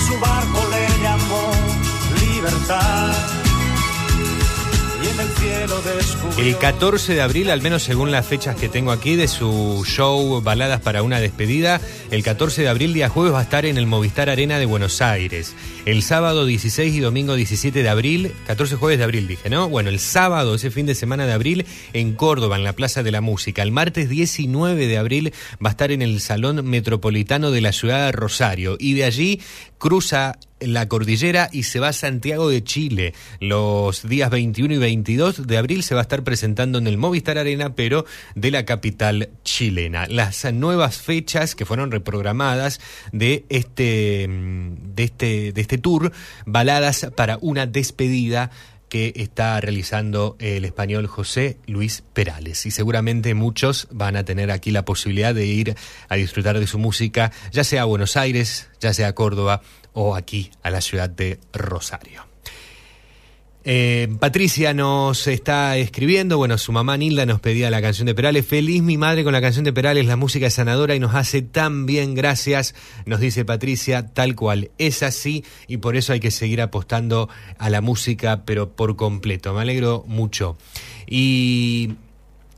[0.00, 1.50] su barco le llamó
[2.20, 3.39] libertad.
[6.38, 10.40] El 14 de abril, al menos según las fechas que tengo aquí de su show
[10.42, 11.80] Baladas para una despedida,
[12.10, 15.00] el 14 de abril, día jueves, va a estar en el Movistar Arena de Buenos
[15.00, 15.54] Aires.
[15.86, 19.68] El sábado 16 y domingo 17 de abril, 14 jueves de abril dije, ¿no?
[19.68, 23.10] Bueno, el sábado, ese fin de semana de abril, en Córdoba, en la Plaza de
[23.10, 23.62] la Música.
[23.62, 25.32] El martes 19 de abril
[25.64, 28.76] va a estar en el Salón Metropolitano de la ciudad de Rosario.
[28.78, 29.40] Y de allí
[29.78, 33.14] cruza la cordillera y se va a Santiago de Chile.
[33.40, 37.38] Los días 21 y 22 de abril se va a estar presentando en el Movistar
[37.38, 40.06] Arena, pero de la capital chilena.
[40.06, 42.80] Las nuevas fechas que fueron reprogramadas
[43.12, 46.12] de este, mm, de este, de este tour,
[46.46, 48.50] baladas para una despedida
[48.90, 52.66] que está realizando el español José Luis Perales.
[52.66, 55.76] Y seguramente muchos van a tener aquí la posibilidad de ir
[56.08, 59.62] a disfrutar de su música, ya sea a Buenos Aires, ya sea a Córdoba
[59.92, 62.30] o aquí a la ciudad de Rosario.
[63.62, 68.46] Eh, Patricia nos está escribiendo, bueno, su mamá Nilda nos pedía la canción de Perales.
[68.46, 71.42] Feliz mi madre con la canción de Perales, la música es sanadora y nos hace
[71.42, 74.70] tan bien, gracias, nos dice Patricia, tal cual.
[74.78, 77.28] Es así y por eso hay que seguir apostando
[77.58, 79.52] a la música, pero por completo.
[79.52, 80.56] Me alegro mucho.
[81.06, 81.96] Y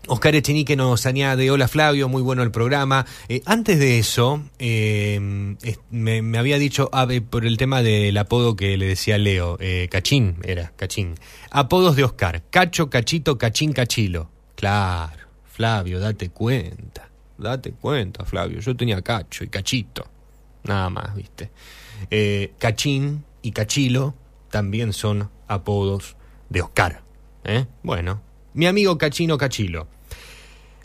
[0.09, 3.07] Oscar Echenique nos añade, hola Flavio, muy bueno el programa.
[3.29, 5.21] Eh, antes de eso, es-
[5.91, 10.39] me, había dicho Ave por el tema del apodo que le decía Leo, eh, Cachín,
[10.43, 11.15] era Cachín.
[11.51, 14.29] Apodos de Oscar, Cacho, Cachito, Cachín, Cachilo.
[14.57, 17.09] Claro, Flavio, date cuenta,
[17.39, 20.05] date cuenta Flavio, yo tenía Cacho y Cachito,
[20.65, 21.51] nada más, viste.
[22.11, 24.15] Eh, Cachín y Cachilo
[24.51, 26.17] también son apodos
[26.49, 27.03] de Oscar.
[27.85, 28.21] Bueno,
[28.55, 29.89] mi amigo Cachino Cachilo.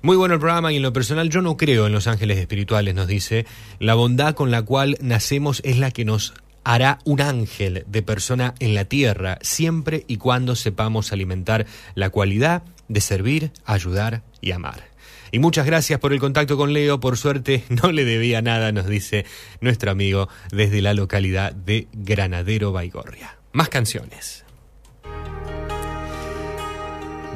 [0.03, 2.93] Muy bueno el programa y en lo personal yo no creo en los ángeles espirituales,
[2.93, 3.45] nos dice.
[3.79, 8.53] La bondad con la cual nacemos es la que nos hará un ángel de persona
[8.59, 11.65] en la tierra, siempre y cuando sepamos alimentar
[11.95, 14.83] la cualidad de servir, ayudar y amar.
[15.31, 16.99] Y muchas gracias por el contacto con Leo.
[16.99, 19.25] Por suerte no le debía nada, nos dice
[19.61, 23.37] nuestro amigo desde la localidad de Granadero Baigorria.
[23.51, 24.46] Más canciones.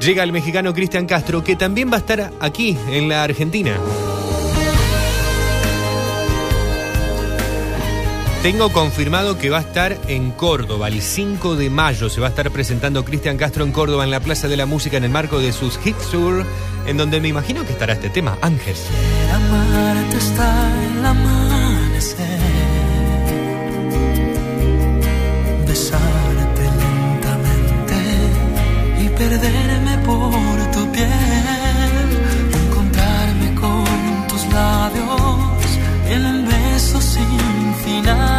[0.02, 3.78] Llega el mexicano Cristian Castro, que también va a estar aquí, en la Argentina.
[8.42, 10.88] Tengo confirmado que va a estar en Córdoba.
[10.88, 14.18] El 5 de mayo se va a estar presentando Cristian Castro en Córdoba, en la
[14.18, 16.44] Plaza de la Música, en el marco de sus Hits Tour,
[16.84, 18.74] en donde me imagino que estará este tema, Ángel.
[20.90, 22.40] el amanecer,
[29.32, 32.08] perderme por tu piel,
[32.62, 35.68] encontrarme con tus labios
[36.14, 38.31] en el beso sin final,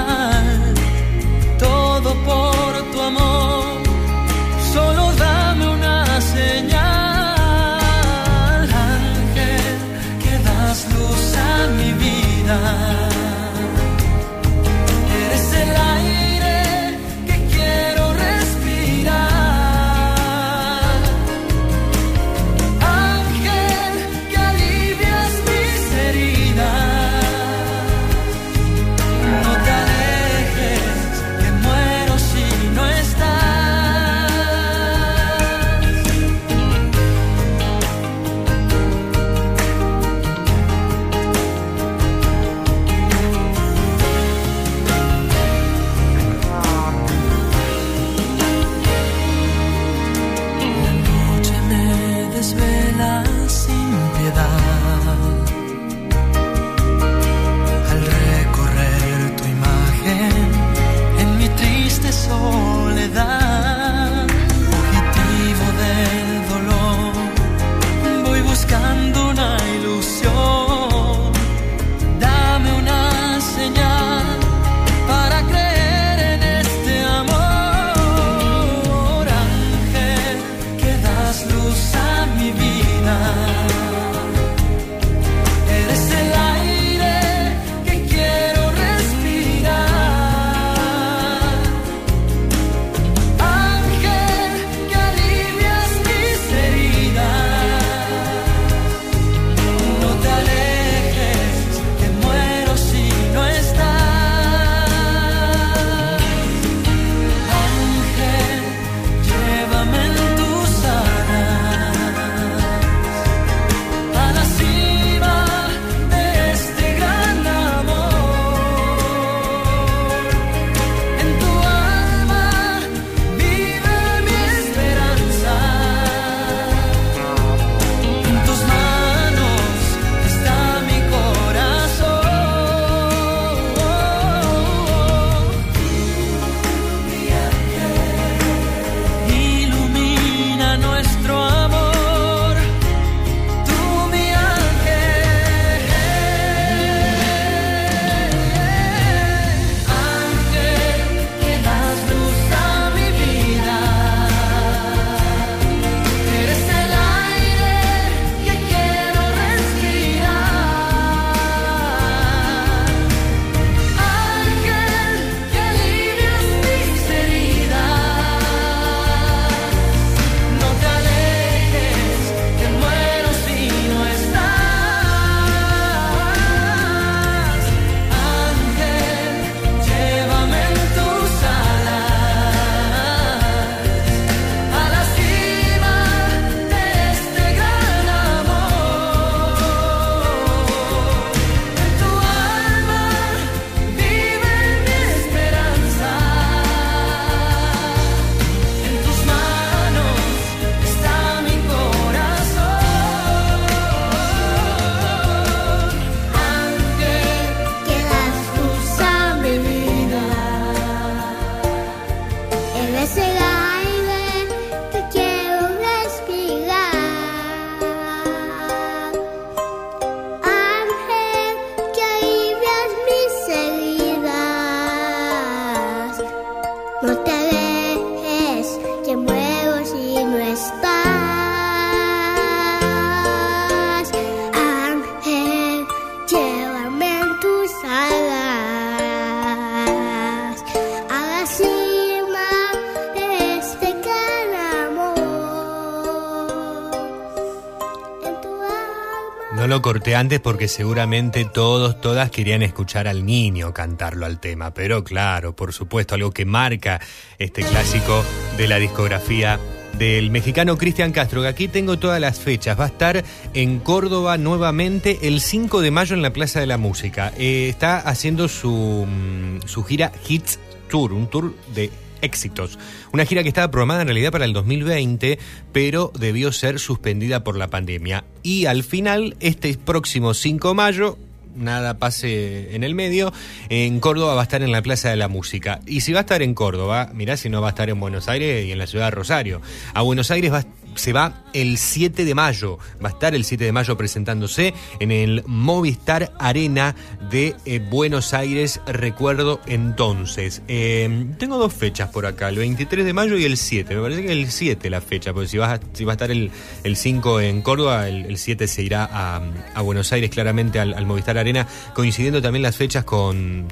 [250.16, 254.74] antes porque seguramente todos, todas querían escuchar al niño cantarlo al tema.
[254.74, 257.00] Pero claro, por supuesto, algo que marca
[257.38, 258.24] este clásico
[258.58, 259.60] de la discografía
[259.98, 262.80] del mexicano Cristian Castro, que aquí tengo todas las fechas.
[262.80, 263.24] Va a estar
[263.54, 267.32] en Córdoba nuevamente el 5 de mayo en la Plaza de la Música.
[267.38, 271.92] Eh, está haciendo su, mm, su gira Hits Tour, un tour de
[272.24, 272.80] éxitos.
[273.12, 275.38] Una gira que estaba programada en realidad para el 2020,
[275.72, 278.24] pero debió ser suspendida por la pandemia.
[278.42, 281.18] Y al final, este próximo 5 de mayo,
[281.56, 283.34] nada pase en el medio,
[283.70, 285.80] en Córdoba va a estar en la Plaza de la Música.
[285.86, 288.28] Y si va a estar en Córdoba, mirá si no va a estar en Buenos
[288.28, 289.62] Aires y en la ciudad de Rosario.
[289.94, 293.64] A Buenos Aires va, se va el 7 de mayo, va a estar el 7
[293.64, 296.96] de mayo presentándose en el Movistar Arena
[297.30, 300.62] de eh, Buenos Aires, recuerdo entonces.
[300.68, 304.24] Eh, tengo dos fechas por acá, el 23 de mayo y el 7, me parece
[304.24, 306.52] que el 7 la fecha, porque si, vas a- si va a estar el,
[306.84, 311.06] el 5 en Córdoba, el, el 7 se irá a, Buenos Aires claramente al, al
[311.06, 313.68] Movistar Arena, coincidiendo también las fechas con,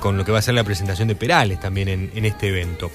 [0.00, 2.90] con lo que va a ser la presentación de Perales también en, en este evento.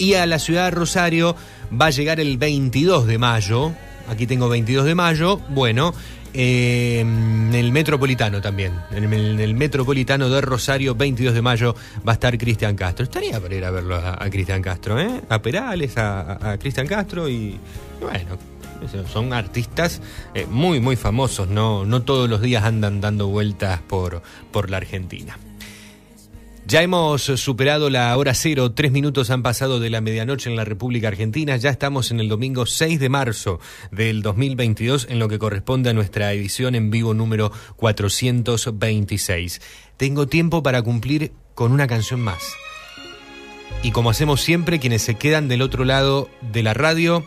[0.00, 1.36] Y a la ciudad de Rosario
[1.78, 3.72] va a llegar el 22 de mayo.
[4.08, 5.36] Aquí tengo 22 de mayo.
[5.50, 5.92] Bueno,
[6.32, 8.72] eh, en el Metropolitano también.
[8.92, 11.76] En el, Metropolitano de Rosario, 22 de mayo,
[12.08, 13.04] va a estar Cristian Castro.
[13.04, 15.20] Estaría para ir a verlo a, Cristian Castro, ¿eh?
[15.28, 17.58] A Perales, a, Cristian Castro y
[18.00, 18.38] bueno.
[19.12, 20.00] Son artistas
[20.34, 21.84] eh, muy, muy famosos, ¿no?
[21.84, 25.36] no todos los días andan dando vueltas por, por la Argentina.
[26.70, 30.64] Ya hemos superado la hora cero, tres minutos han pasado de la medianoche en la
[30.64, 33.58] República Argentina, ya estamos en el domingo 6 de marzo
[33.90, 39.60] del 2022 en lo que corresponde a nuestra edición en vivo número 426.
[39.96, 42.54] Tengo tiempo para cumplir con una canción más.
[43.82, 47.24] Y como hacemos siempre, quienes se quedan del otro lado de la radio,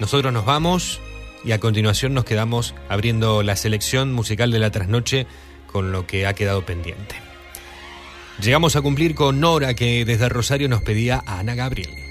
[0.00, 1.00] nosotros nos vamos
[1.46, 5.26] y a continuación nos quedamos abriendo la selección musical de la trasnoche
[5.66, 7.27] con lo que ha quedado pendiente.
[8.40, 12.07] Llegamos a cumplir con Nora que desde Rosario nos pedía a Ana Gabriel.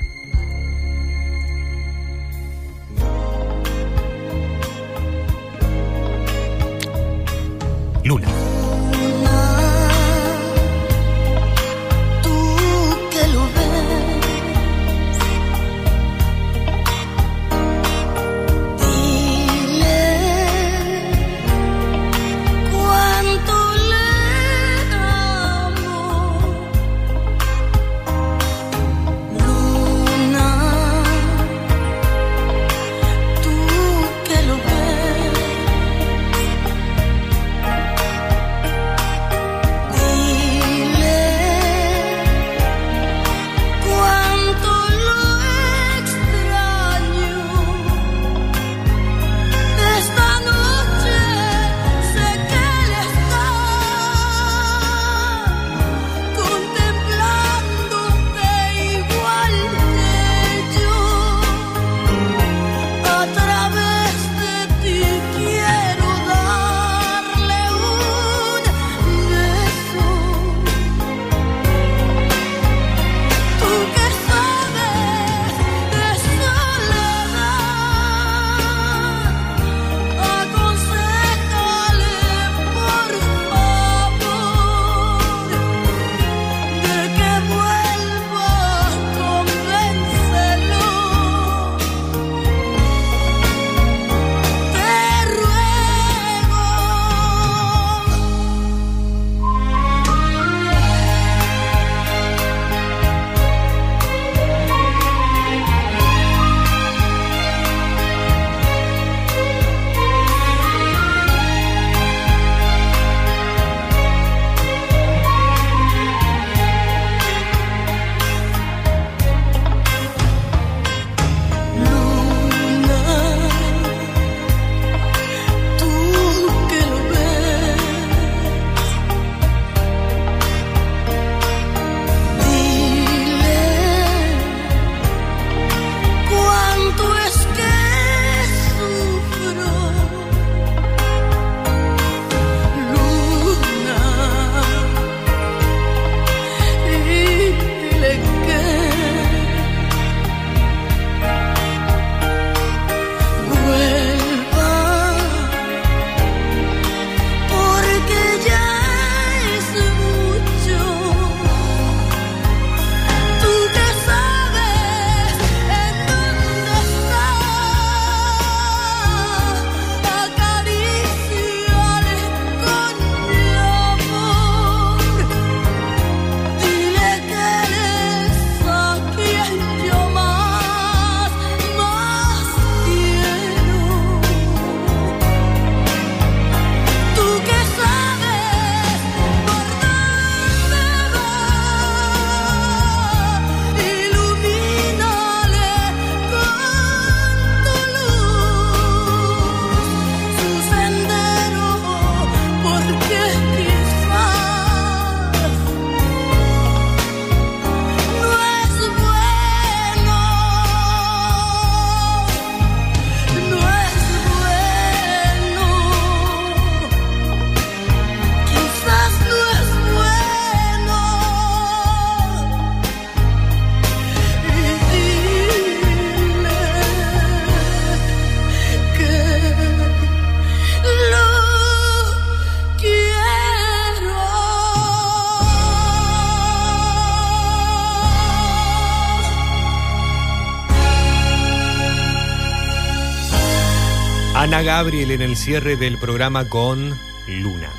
[244.61, 246.89] Gabriel en el cierre del programa con
[247.27, 247.71] Luna.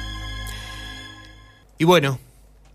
[1.78, 2.18] Y bueno,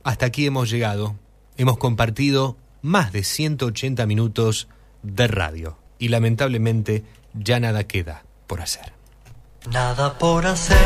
[0.03, 1.15] hasta aquí hemos llegado.
[1.57, 4.67] Hemos compartido más de 180 minutos
[5.03, 5.77] de radio.
[5.99, 8.93] Y lamentablemente ya nada queda por hacer.
[9.71, 10.77] Nada por hacer,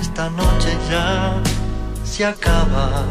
[0.00, 1.40] esta noche ya
[2.04, 3.06] se acaba.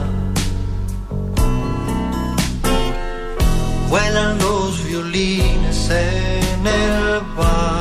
[3.89, 7.78] Vuelan los violines en el bar.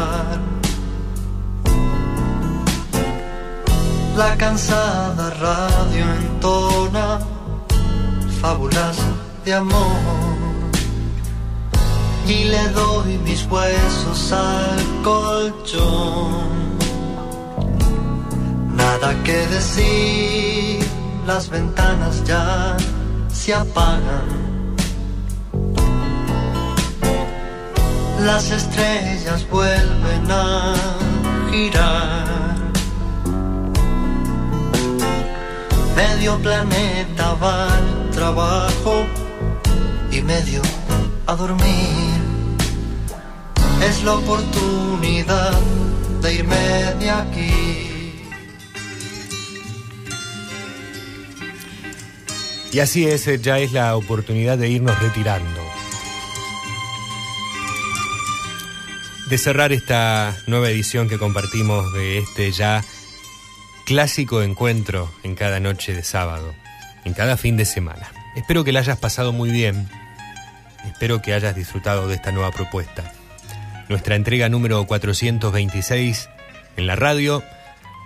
[4.19, 7.21] La cansada radio entona
[8.41, 8.97] fábulas
[9.45, 10.37] de amor
[12.27, 16.49] y le doy mis huesos al colchón.
[18.75, 20.85] Nada que decir,
[21.25, 22.77] las ventanas ya
[23.33, 24.29] se apagan.
[28.27, 30.75] Las estrellas vuelven a
[31.53, 32.38] girar.
[35.99, 39.05] Medio planeta va al trabajo
[40.13, 40.63] y medio
[41.27, 42.21] a dormir.
[43.83, 45.59] Es la oportunidad
[46.23, 47.51] de irme de aquí.
[52.73, 55.63] Y así es, eh, ya es la oportunidad de irnos retirando.
[59.29, 62.85] De cerrar esta nueva edición que compartimos de este ya
[63.89, 66.55] clásico encuentro en cada noche de sábado,
[67.07, 68.13] en cada fin de semana.
[68.37, 69.89] Espero que la hayas pasado muy bien.
[70.85, 73.11] Espero que hayas disfrutado de esta nueva propuesta.
[73.89, 76.29] Nuestra entrega número 426
[76.77, 77.43] en la radio,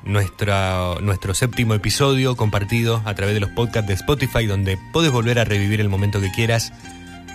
[0.04, 5.44] nuestro séptimo episodio compartido a través de los podcasts de Spotify, donde puedes volver a
[5.44, 6.72] revivir el momento que quieras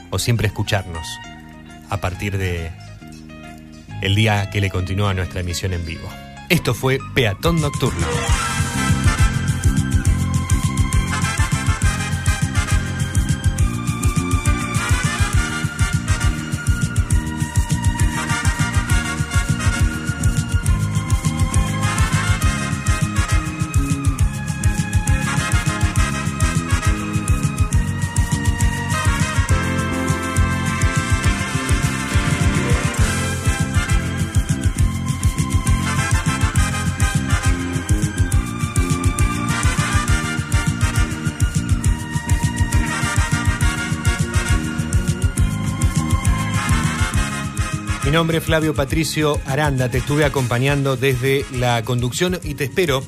[0.09, 1.05] o siempre escucharnos
[1.89, 2.71] a partir de
[4.01, 6.07] el día que le continúa nuestra emisión en vivo.
[6.49, 8.07] Esto fue Peatón Nocturno.
[48.17, 53.03] Nombre es Flavio Patricio Aranda, te estuve acompañando desde la conducción y te espero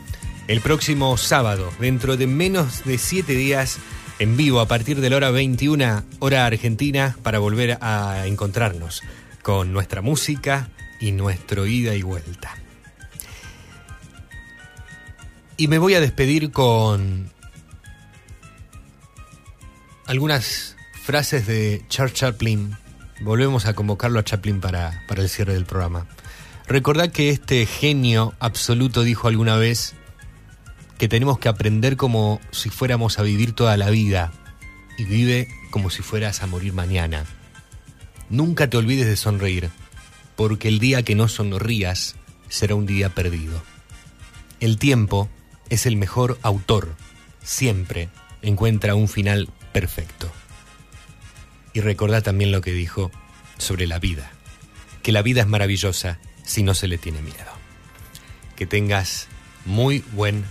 [0.48, 3.80] el próximo sábado, dentro de menos de siete días,
[4.20, 9.02] en vivo a partir de la hora 21, hora argentina, para volver a encontrarnos
[9.42, 10.70] con nuestra música
[11.02, 12.56] y nuestro ida y vuelta.
[15.58, 17.32] Y me voy a despedir con
[20.06, 22.78] algunas frases de Charles Chaplin
[23.22, 26.08] Volvemos a convocarlo a Chaplin para, para el cierre del programa.
[26.68, 29.96] Recordad que este genio absoluto dijo alguna vez
[30.98, 34.32] que tenemos que aprender como si fuéramos a vivir toda la vida
[34.98, 37.26] y vive como si fueras a morir mañana.
[38.30, 39.70] Nunca te olvides de sonreír,
[40.36, 42.16] porque el día que no sonrías
[42.50, 43.64] será un día perdido.
[44.60, 45.30] El tiempo
[45.70, 46.96] es el mejor autor,
[47.42, 48.10] siempre
[48.42, 50.32] encuentra un final perfecto.
[51.74, 53.12] Y recordá también lo que dijo
[53.58, 54.32] sobre la vida,
[55.04, 57.38] que la vida es maravillosa si no se le tiene miedo.
[58.56, 59.28] Que tengas
[59.66, 60.46] muy buen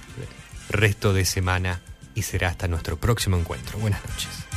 [0.69, 1.81] resto de semana
[2.15, 3.79] y será hasta nuestro próximo encuentro.
[3.79, 4.48] Buenas noches.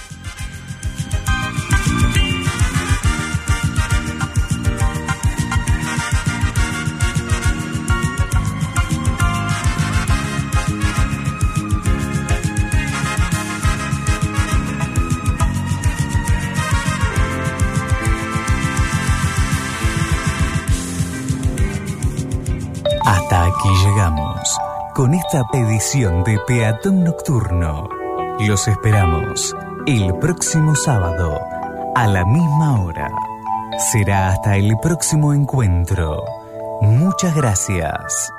[24.94, 27.88] Con esta edición de Peatón Nocturno.
[28.40, 29.56] Los esperamos
[29.86, 31.40] el próximo sábado
[31.96, 33.10] a la misma hora.
[33.92, 36.24] Será hasta el próximo encuentro.
[36.82, 38.32] Muchas gracias.